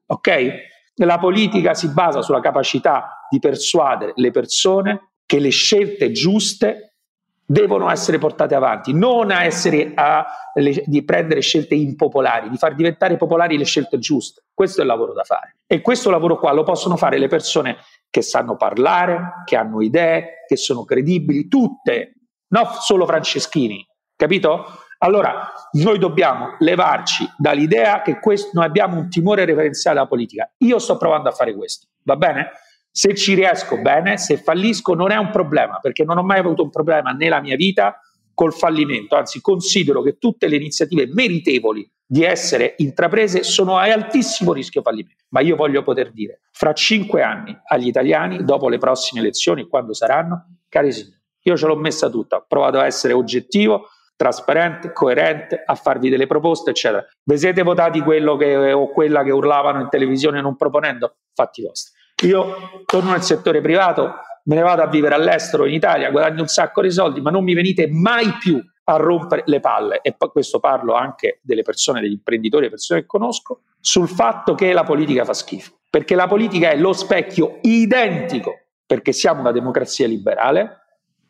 ok? 0.06 0.48
La 0.98 1.18
politica 1.18 1.74
si 1.74 1.88
basa 1.92 2.22
sulla 2.22 2.38
capacità 2.38 3.26
di 3.28 3.40
persuadere 3.40 4.12
le 4.14 4.30
persone 4.30 5.14
che 5.26 5.40
le 5.40 5.50
scelte 5.50 6.12
giuste 6.12 6.93
devono 7.46 7.90
essere 7.90 8.18
portate 8.18 8.54
avanti, 8.54 8.92
non 8.92 9.30
a 9.30 9.44
essere 9.44 9.92
a, 9.94 10.24
le, 10.54 10.82
di 10.86 11.04
prendere 11.04 11.40
scelte 11.40 11.74
impopolari, 11.74 12.48
di 12.48 12.56
far 12.56 12.74
diventare 12.74 13.16
popolari 13.16 13.58
le 13.58 13.64
scelte 13.64 13.98
giuste. 13.98 14.44
Questo 14.54 14.80
è 14.80 14.82
il 14.82 14.88
lavoro 14.88 15.12
da 15.12 15.24
fare. 15.24 15.56
E 15.66 15.80
questo 15.80 16.10
lavoro 16.10 16.38
qua 16.38 16.52
lo 16.52 16.62
possono 16.62 16.96
fare 16.96 17.18
le 17.18 17.28
persone 17.28 17.76
che 18.10 18.22
sanno 18.22 18.56
parlare, 18.56 19.42
che 19.44 19.56
hanno 19.56 19.82
idee, 19.82 20.44
che 20.46 20.56
sono 20.56 20.84
credibili, 20.84 21.48
tutte, 21.48 22.14
non 22.48 22.66
solo 22.80 23.06
Franceschini, 23.06 23.86
capito? 24.16 24.64
Allora, 24.98 25.52
noi 25.72 25.98
dobbiamo 25.98 26.56
levarci 26.60 27.28
dall'idea 27.36 28.00
che 28.00 28.20
questo, 28.20 28.50
noi 28.54 28.64
abbiamo 28.64 28.96
un 28.96 29.10
timore 29.10 29.44
referenziale 29.44 29.98
alla 29.98 30.08
politica. 30.08 30.50
Io 30.58 30.78
sto 30.78 30.96
provando 30.96 31.28
a 31.28 31.32
fare 31.32 31.54
questo, 31.54 31.88
va 32.04 32.16
bene? 32.16 32.52
Se 32.96 33.12
ci 33.16 33.34
riesco 33.34 33.78
bene, 33.78 34.18
se 34.18 34.36
fallisco 34.36 34.94
non 34.94 35.10
è 35.10 35.16
un 35.16 35.30
problema, 35.30 35.80
perché 35.80 36.04
non 36.04 36.16
ho 36.16 36.22
mai 36.22 36.38
avuto 36.38 36.62
un 36.62 36.70
problema 36.70 37.10
nella 37.10 37.40
mia 37.40 37.56
vita 37.56 37.98
col 38.32 38.54
fallimento, 38.54 39.16
anzi 39.16 39.40
considero 39.40 40.00
che 40.00 40.16
tutte 40.16 40.46
le 40.46 40.54
iniziative 40.54 41.08
meritevoli 41.12 41.90
di 42.06 42.22
essere 42.22 42.74
intraprese 42.76 43.42
sono 43.42 43.78
a 43.78 43.92
altissimo 43.92 44.52
rischio 44.52 44.80
fallimento. 44.80 45.24
Ma 45.30 45.40
io 45.40 45.56
voglio 45.56 45.82
poter 45.82 46.12
dire, 46.12 46.42
fra 46.52 46.72
cinque 46.72 47.22
anni 47.22 47.58
agli 47.66 47.88
italiani, 47.88 48.44
dopo 48.44 48.68
le 48.68 48.78
prossime 48.78 49.22
elezioni, 49.22 49.66
quando 49.66 49.92
saranno, 49.92 50.58
cari 50.68 50.92
signori, 50.92 51.20
io 51.42 51.56
ce 51.56 51.66
l'ho 51.66 51.76
messa 51.76 52.08
tutta, 52.08 52.36
ho 52.36 52.44
provato 52.46 52.78
a 52.78 52.86
essere 52.86 53.12
oggettivo, 53.12 53.88
trasparente, 54.14 54.92
coerente, 54.92 55.60
a 55.66 55.74
farvi 55.74 56.10
delle 56.10 56.28
proposte, 56.28 56.70
eccetera. 56.70 57.04
Vi 57.24 57.38
siete 57.38 57.64
votati 57.64 58.00
quello 58.02 58.36
che, 58.36 58.72
o 58.72 58.88
quella 58.92 59.24
che 59.24 59.32
urlavano 59.32 59.80
in 59.80 59.88
televisione 59.88 60.40
non 60.40 60.54
proponendo? 60.54 61.16
Fatti 61.34 61.62
vostri. 61.62 62.02
Io 62.22 62.82
torno 62.86 63.10
nel 63.10 63.22
settore 63.22 63.60
privato, 63.60 64.14
me 64.44 64.54
ne 64.54 64.62
vado 64.62 64.82
a 64.82 64.86
vivere 64.86 65.14
all'estero, 65.14 65.66
in 65.66 65.74
Italia, 65.74 66.10
guadagno 66.10 66.42
un 66.42 66.48
sacco 66.48 66.80
di 66.80 66.90
soldi, 66.90 67.20
ma 67.20 67.30
non 67.30 67.44
mi 67.44 67.54
venite 67.54 67.88
mai 67.88 68.32
più 68.38 68.62
a 68.84 68.96
rompere 68.96 69.42
le 69.46 69.60
palle. 69.60 70.00
E 70.02 70.14
poi 70.14 70.28
questo 70.28 70.60
parlo 70.60 70.94
anche 70.94 71.40
delle 71.42 71.62
persone, 71.62 72.00
degli 72.00 72.12
imprenditori, 72.12 72.64
delle 72.64 72.74
persone 72.74 73.00
che 73.00 73.06
conosco, 73.06 73.62
sul 73.80 74.08
fatto 74.08 74.54
che 74.54 74.72
la 74.72 74.84
politica 74.84 75.24
fa 75.24 75.34
schifo. 75.34 75.80
Perché 75.90 76.14
la 76.14 76.26
politica 76.26 76.70
è 76.70 76.76
lo 76.76 76.92
specchio 76.92 77.58
identico, 77.62 78.52
perché 78.86 79.12
siamo 79.12 79.40
una 79.40 79.52
democrazia 79.52 80.06
liberale, 80.06 80.80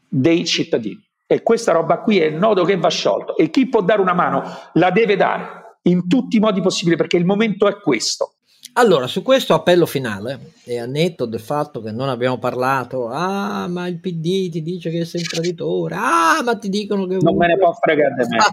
dei 0.08 0.44
cittadini. 0.44 1.02
E 1.26 1.42
questa 1.42 1.72
roba 1.72 1.98
qui 1.98 2.18
è 2.18 2.26
il 2.26 2.36
nodo 2.36 2.64
che 2.64 2.76
va 2.76 2.88
sciolto. 2.88 3.36
E 3.36 3.50
chi 3.50 3.68
può 3.68 3.82
dare 3.82 4.00
una 4.00 4.14
mano 4.14 4.42
la 4.74 4.90
deve 4.90 5.16
dare 5.16 5.78
in 5.82 6.08
tutti 6.08 6.36
i 6.36 6.40
modi 6.40 6.60
possibili, 6.60 6.96
perché 6.96 7.16
il 7.16 7.24
momento 7.24 7.68
è 7.68 7.78
questo. 7.78 8.36
Allora, 8.76 9.06
su 9.06 9.22
questo 9.22 9.54
appello 9.54 9.86
finale, 9.86 10.54
e 10.64 10.80
a 10.80 10.86
netto 10.86 11.26
del 11.26 11.38
fatto 11.38 11.80
che 11.80 11.92
non 11.92 12.08
abbiamo 12.08 12.38
parlato, 12.38 13.06
ah, 13.08 13.68
ma 13.68 13.86
il 13.86 14.00
PD 14.00 14.50
ti 14.50 14.62
dice 14.62 14.90
che 14.90 15.04
sei 15.04 15.20
un 15.20 15.28
traditore, 15.28 15.94
ah, 15.94 16.42
ma 16.42 16.58
ti 16.58 16.68
dicono 16.68 17.06
che... 17.06 17.18
Non 17.20 17.36
me 17.36 17.46
ne 17.46 17.56
può 17.56 17.72
fregare 17.72 18.14
di 18.14 18.28
me. 18.30 18.38
Ah, 18.38 18.52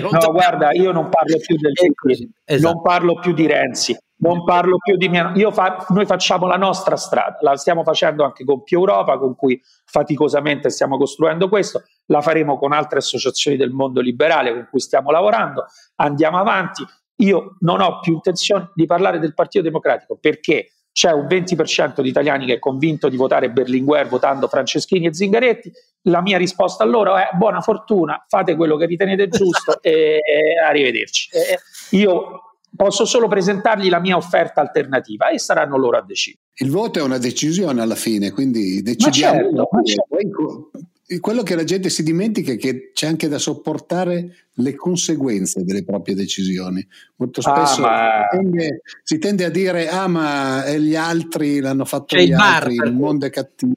no, 0.00 0.10
no 0.10 0.32
guarda, 0.32 0.70
io 0.72 0.92
non 0.92 1.08
parlo 1.08 1.38
più 1.44 1.56
del 1.56 1.72
PD, 1.72 2.28
esatto. 2.44 2.72
non 2.72 2.82
parlo 2.82 3.18
più 3.18 3.32
di 3.32 3.48
Renzi, 3.48 3.98
non 4.18 4.44
parlo 4.44 4.76
più 4.78 4.96
di 4.96 5.08
mia... 5.08 5.32
Io 5.34 5.50
fa... 5.50 5.84
Noi 5.88 6.06
facciamo 6.06 6.46
la 6.46 6.56
nostra 6.56 6.94
strada, 6.94 7.38
la 7.40 7.56
stiamo 7.56 7.82
facendo 7.82 8.22
anche 8.22 8.44
con 8.44 8.62
Più 8.62 8.78
Europa, 8.78 9.18
con 9.18 9.34
cui 9.34 9.60
faticosamente 9.86 10.70
stiamo 10.70 10.96
costruendo 10.96 11.48
questo, 11.48 11.82
la 12.06 12.20
faremo 12.20 12.56
con 12.58 12.72
altre 12.72 12.98
associazioni 12.98 13.56
del 13.56 13.70
mondo 13.70 14.00
liberale 14.00 14.52
con 14.52 14.68
cui 14.70 14.78
stiamo 14.78 15.10
lavorando, 15.10 15.64
andiamo 15.96 16.38
avanti, 16.38 16.84
io 17.16 17.56
non 17.60 17.80
ho 17.80 18.00
più 18.00 18.14
intenzione 18.14 18.70
di 18.74 18.86
parlare 18.86 19.18
del 19.18 19.34
Partito 19.34 19.64
Democratico 19.64 20.16
perché 20.20 20.72
c'è 20.92 21.12
un 21.12 21.26
20% 21.26 22.00
di 22.00 22.08
italiani 22.08 22.46
che 22.46 22.54
è 22.54 22.58
convinto 22.58 23.10
di 23.10 23.16
votare 23.16 23.50
Berlinguer 23.50 24.08
votando 24.08 24.48
Franceschini 24.48 25.06
e 25.06 25.14
Zingaretti. 25.14 25.70
La 26.04 26.22
mia 26.22 26.38
risposta 26.38 26.84
a 26.84 26.86
loro 26.86 27.16
è 27.16 27.28
buona 27.34 27.60
fortuna, 27.60 28.24
fate 28.26 28.56
quello 28.56 28.76
che 28.76 28.86
ritenete 28.86 29.28
giusto 29.28 29.80
e 29.82 30.20
arrivederci. 30.64 31.28
Io 31.90 32.40
posso 32.74 33.04
solo 33.04 33.28
presentargli 33.28 33.90
la 33.90 34.00
mia 34.00 34.16
offerta 34.16 34.62
alternativa 34.62 35.28
e 35.28 35.38
saranno 35.38 35.76
loro 35.76 35.98
a 35.98 36.02
decidere. 36.02 36.44
Il 36.58 36.70
voto 36.70 36.98
è 36.98 37.02
una 37.02 37.18
decisione 37.18 37.82
alla 37.82 37.94
fine, 37.94 38.30
quindi 38.30 38.80
decidiamo. 38.80 39.34
Ma 39.34 39.42
certo, 39.42 39.68
ma 39.70 39.82
certo 39.82 40.70
quello 41.20 41.42
che 41.42 41.54
la 41.54 41.62
gente 41.64 41.88
si 41.88 42.02
dimentica 42.02 42.52
è 42.52 42.56
che 42.56 42.90
c'è 42.92 43.06
anche 43.06 43.28
da 43.28 43.38
sopportare 43.38 44.48
le 44.54 44.74
conseguenze 44.74 45.62
delle 45.62 45.84
proprie 45.84 46.16
decisioni. 46.16 46.84
Molto 47.16 47.40
ah, 47.44 47.54
spesso 47.54 47.84
ah, 47.84 47.90
ma... 47.90 48.28
si, 48.28 48.36
tende, 48.36 48.80
si, 49.02 49.18
tende, 49.18 49.44
a 49.44 49.50
dire: 49.50 49.88
Ah, 49.88 50.08
ma 50.08 50.68
gli 50.76 50.96
altri 50.96 51.60
l'hanno 51.60 51.84
fatto 51.84 52.16
c'è 52.16 52.24
gli 52.24 52.32
altri, 52.32 52.74
il 52.74 52.92
mondo 52.92 53.26
è 53.26 53.30
cattivo. 53.30 53.74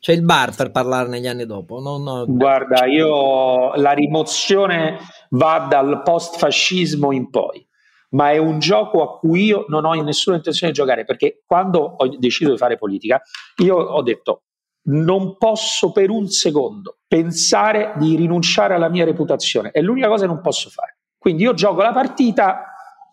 C'è 0.00 0.12
il 0.12 0.24
bar 0.24 0.56
per 0.56 0.72
parlare 0.72 1.08
negli 1.08 1.28
anni 1.28 1.46
dopo. 1.46 1.78
No, 1.80 1.98
no, 1.98 2.24
Guarda, 2.26 2.86
io 2.86 3.74
la 3.76 3.92
rimozione 3.92 4.98
va 5.30 5.66
dal 5.70 6.02
post-fascismo 6.02 7.12
in 7.12 7.30
poi 7.30 7.64
ma 8.12 8.30
è 8.30 8.36
un 8.36 8.58
gioco 8.58 9.02
a 9.02 9.18
cui 9.18 9.44
io 9.44 9.64
non 9.68 9.86
ho 9.86 9.94
nessuna 10.02 10.36
intenzione 10.36 10.72
di 10.72 10.78
giocare 10.78 11.04
perché 11.06 11.42
quando 11.46 11.78
ho 11.80 12.08
deciso 12.18 12.50
di 12.50 12.58
fare 12.58 12.76
politica 12.76 13.22
io 13.62 13.76
ho 13.76 14.02
detto 14.02 14.42
non 14.84 15.36
posso 15.36 15.92
per 15.92 16.10
un 16.10 16.28
secondo 16.28 16.98
pensare 17.06 17.92
di 17.96 18.16
rinunciare 18.16 18.74
alla 18.74 18.88
mia 18.88 19.04
reputazione, 19.04 19.70
è 19.70 19.80
l'unica 19.80 20.08
cosa 20.08 20.22
che 20.26 20.32
non 20.32 20.40
posso 20.40 20.70
fare. 20.70 20.98
Quindi 21.18 21.44
io 21.44 21.54
gioco 21.54 21.82
la 21.82 21.92
partita, 21.92 22.64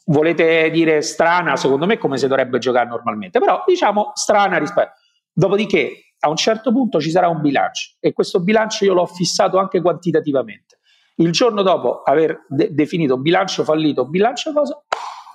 volete 0.05 0.69
dire 0.71 1.01
strana, 1.01 1.55
secondo 1.55 1.85
me 1.85 1.97
come 1.97 2.17
si 2.17 2.27
dovrebbe 2.27 2.57
giocare 2.57 2.87
normalmente, 2.87 3.39
però 3.39 3.63
diciamo 3.67 4.11
strana 4.15 4.57
rispetto. 4.57 4.93
Dopodiché 5.31 6.13
a 6.19 6.29
un 6.29 6.35
certo 6.35 6.71
punto 6.71 6.99
ci 6.99 7.11
sarà 7.11 7.27
un 7.29 7.41
bilancio 7.41 7.95
e 7.99 8.13
questo 8.13 8.41
bilancio 8.41 8.85
io 8.85 8.93
l'ho 8.93 9.05
fissato 9.05 9.57
anche 9.57 9.81
quantitativamente. 9.81 10.79
Il 11.15 11.31
giorno 11.31 11.61
dopo 11.61 12.01
aver 12.01 12.45
de- 12.47 12.73
definito 12.73 13.17
bilancio 13.17 13.63
fallito, 13.63 14.07
bilancio 14.07 14.53
cosa, 14.53 14.81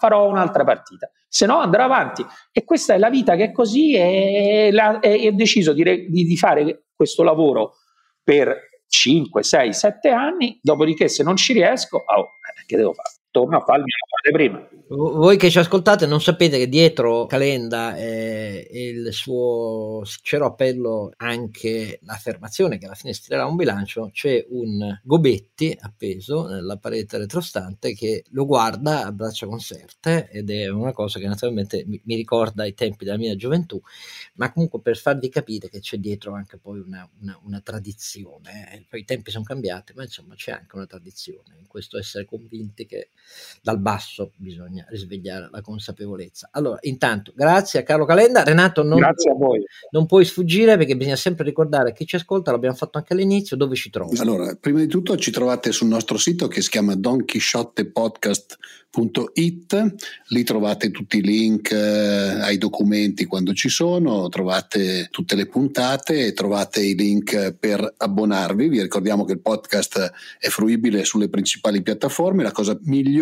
farò 0.05 0.28
un'altra 0.28 0.64
partita, 0.64 1.11
se 1.26 1.46
no 1.46 1.59
andrò 1.59 1.84
avanti. 1.84 2.24
E 2.52 2.64
questa 2.64 2.92
è 2.92 2.98
la 2.98 3.09
vita 3.09 3.36
che 3.36 3.44
è 3.44 3.52
così 3.52 3.94
e, 3.94 4.68
la, 4.70 5.00
e 5.00 5.28
ho 5.28 5.32
deciso 5.32 5.72
di, 5.72 5.82
re, 5.82 6.07
di, 6.07 6.24
di 6.24 6.36
fare 6.36 6.84
questo 6.94 7.22
lavoro 7.22 7.76
per 8.22 8.55
5, 8.86 9.42
6, 9.42 9.72
7 9.72 10.11
anni, 10.11 10.59
dopodiché 10.61 11.09
se 11.09 11.22
non 11.22 11.36
ci 11.36 11.55
riesco, 11.55 11.96
oh, 11.96 12.28
che 12.66 12.76
devo 12.76 12.92
fare? 12.92 13.24
Torno 13.35 13.57
a 13.57 13.61
farmi 13.64 13.87
la 13.91 14.07
parte 14.09 14.30
prima. 14.30 14.68
Voi 14.87 15.37
che 15.37 15.51
ci 15.51 15.59
ascoltate 15.59 16.07
non 16.07 16.20
sapete 16.20 16.57
che 16.57 16.68
dietro 16.68 17.26
Calenda 17.26 17.97
e 17.97 18.68
il 18.70 19.12
suo 19.12 20.03
sincero 20.05 20.47
appello, 20.47 21.11
anche 21.16 21.99
l'affermazione 22.03 22.78
che 22.78 22.85
alla 22.85 22.95
fine 22.95 23.12
stirerà 23.12 23.45
un 23.47 23.57
bilancio, 23.57 24.11
c'è 24.12 24.47
un 24.51 25.01
Gobetti 25.03 25.76
appeso 25.80 26.47
nella 26.47 26.76
parete 26.76 27.18
retrostante 27.18 27.95
che 27.95 28.22
lo 28.30 28.47
guarda 28.47 29.05
a 29.05 29.11
braccia 29.11 29.47
conserte 29.47 30.28
ed 30.30 30.51
è 30.51 30.68
una 30.68 30.93
cosa 30.93 31.18
che 31.18 31.26
naturalmente 31.26 31.82
mi, 31.87 32.01
mi 32.05 32.14
ricorda 32.14 32.64
i 32.66 32.74
tempi 32.74 33.05
della 33.05 33.16
mia 33.16 33.35
gioventù, 33.35 33.82
ma 34.35 34.53
comunque 34.53 34.80
per 34.80 34.97
farvi 34.97 35.28
capire 35.28 35.68
che 35.68 35.80
c'è 35.80 35.97
dietro 35.97 36.35
anche 36.35 36.57
poi 36.57 36.78
una, 36.78 37.09
una, 37.20 37.37
una 37.43 37.61
tradizione. 37.61 38.72
Eh. 38.74 38.85
Poi 38.89 39.01
i 39.01 39.05
tempi 39.05 39.32
sono 39.32 39.43
cambiati, 39.43 39.93
ma 39.97 40.05
insomma 40.05 40.37
c'è 40.37 40.53
anche 40.53 40.76
una 40.76 40.87
tradizione 40.87 41.57
in 41.59 41.66
questo 41.66 41.99
essere 41.99 42.26
convinti 42.26 42.87
che 42.87 43.09
dal 43.62 43.79
basso 43.79 44.33
bisogna 44.37 44.85
risvegliare 44.89 45.49
la 45.51 45.61
consapevolezza. 45.61 46.49
Allora, 46.53 46.79
intanto, 46.83 47.33
grazie 47.35 47.81
a 47.81 47.83
Carlo 47.83 48.05
Calenda. 48.05 48.43
Renato, 48.43 48.83
non, 48.83 49.01
voi. 49.39 49.64
non 49.91 50.07
puoi 50.07 50.25
sfuggire 50.25 50.77
perché 50.77 50.97
bisogna 50.97 51.16
sempre 51.16 51.45
ricordare 51.45 51.93
chi 51.93 52.07
ci 52.07 52.16
ascolta, 52.16 52.51
l'abbiamo 52.51 52.77
fatto 52.77 52.99
anche 52.99 53.12
all'inizio, 53.12 53.57
dove 53.57 53.75
ci 53.75 53.91
trovi. 53.91 54.18
Allora, 54.18 54.55
prima 54.61 54.81
di 54.81 54.87
tutto 54.87 55.16
ci 55.16 55.31
trovate 55.31 55.72
sul 55.72 55.89
nostro 55.89 56.18
sito 56.18 56.49
che 56.49 56.61
si 56.61 56.70
chiama 56.70 56.95
Don 56.95 57.25
Chisciotte 57.25 57.87
Podcast 57.87 58.59
www.it, 58.95 59.95
lì 60.29 60.45
trovate 60.45 60.91
tutti 60.91 61.18
i 61.18 61.22
link 61.22 61.72
eh, 61.72 62.41
ai 62.41 62.59
documenti 62.59 63.25
quando 63.25 63.53
ci 63.53 63.68
sono, 63.68 64.29
trovate 64.29 65.09
tutte 65.11 65.35
le 65.35 65.47
puntate 65.47 66.33
trovate 66.33 66.81
i 66.81 66.95
link 66.95 67.57
per 67.59 67.95
abbonarvi. 67.97 68.68
Vi 68.68 68.81
ricordiamo 68.81 69.25
che 69.25 69.33
il 69.33 69.41
podcast 69.41 70.12
è 70.39 70.49
fruibile 70.49 71.05
sulle 71.05 71.29
principali 71.29 71.83
piattaforme, 71.83 72.43
la 72.43 72.53
cosa 72.53 72.79
migliore 72.85 73.13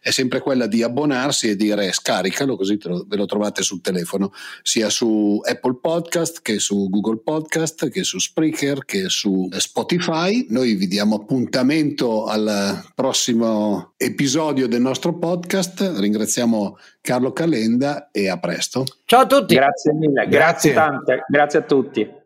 è 0.00 0.10
sempre 0.10 0.40
quella 0.40 0.66
di 0.66 0.82
abbonarsi 0.82 1.48
e 1.48 1.56
dire 1.56 1.92
scaricalo 1.92 2.56
così 2.56 2.78
lo, 2.82 3.04
ve 3.06 3.16
lo 3.16 3.26
trovate 3.26 3.62
sul 3.62 3.80
telefono, 3.80 4.32
sia 4.62 4.88
su 4.88 5.40
Apple 5.44 5.78
Podcast 5.80 6.40
che 6.42 6.58
su 6.58 6.88
Google 6.88 7.20
Podcast, 7.22 7.88
che 7.90 8.02
su 8.02 8.18
Spreaker, 8.18 8.84
che 8.84 9.08
su 9.08 9.48
Spotify. 9.56 10.46
Noi 10.48 10.74
vi 10.74 10.86
diamo 10.86 11.16
appuntamento 11.16 12.26
al 12.26 12.82
prossimo 12.94 13.92
episodio 13.96 14.66
del 14.66 14.80
nostro 14.80 15.02
nostro 15.02 15.14
podcast. 15.14 15.94
Ringraziamo 15.98 16.78
Carlo 17.00 17.32
Calenda 17.32 18.10
e 18.12 18.28
a 18.28 18.38
presto. 18.38 18.84
Ciao 19.04 19.22
a 19.22 19.26
tutti. 19.26 19.54
Grazie 19.54 19.92
mille, 19.92 20.28
grazie, 20.28 20.72
grazie 20.72 20.74
tante, 20.74 21.24
grazie 21.28 21.58
a 21.58 21.62
tutti. 21.62 22.21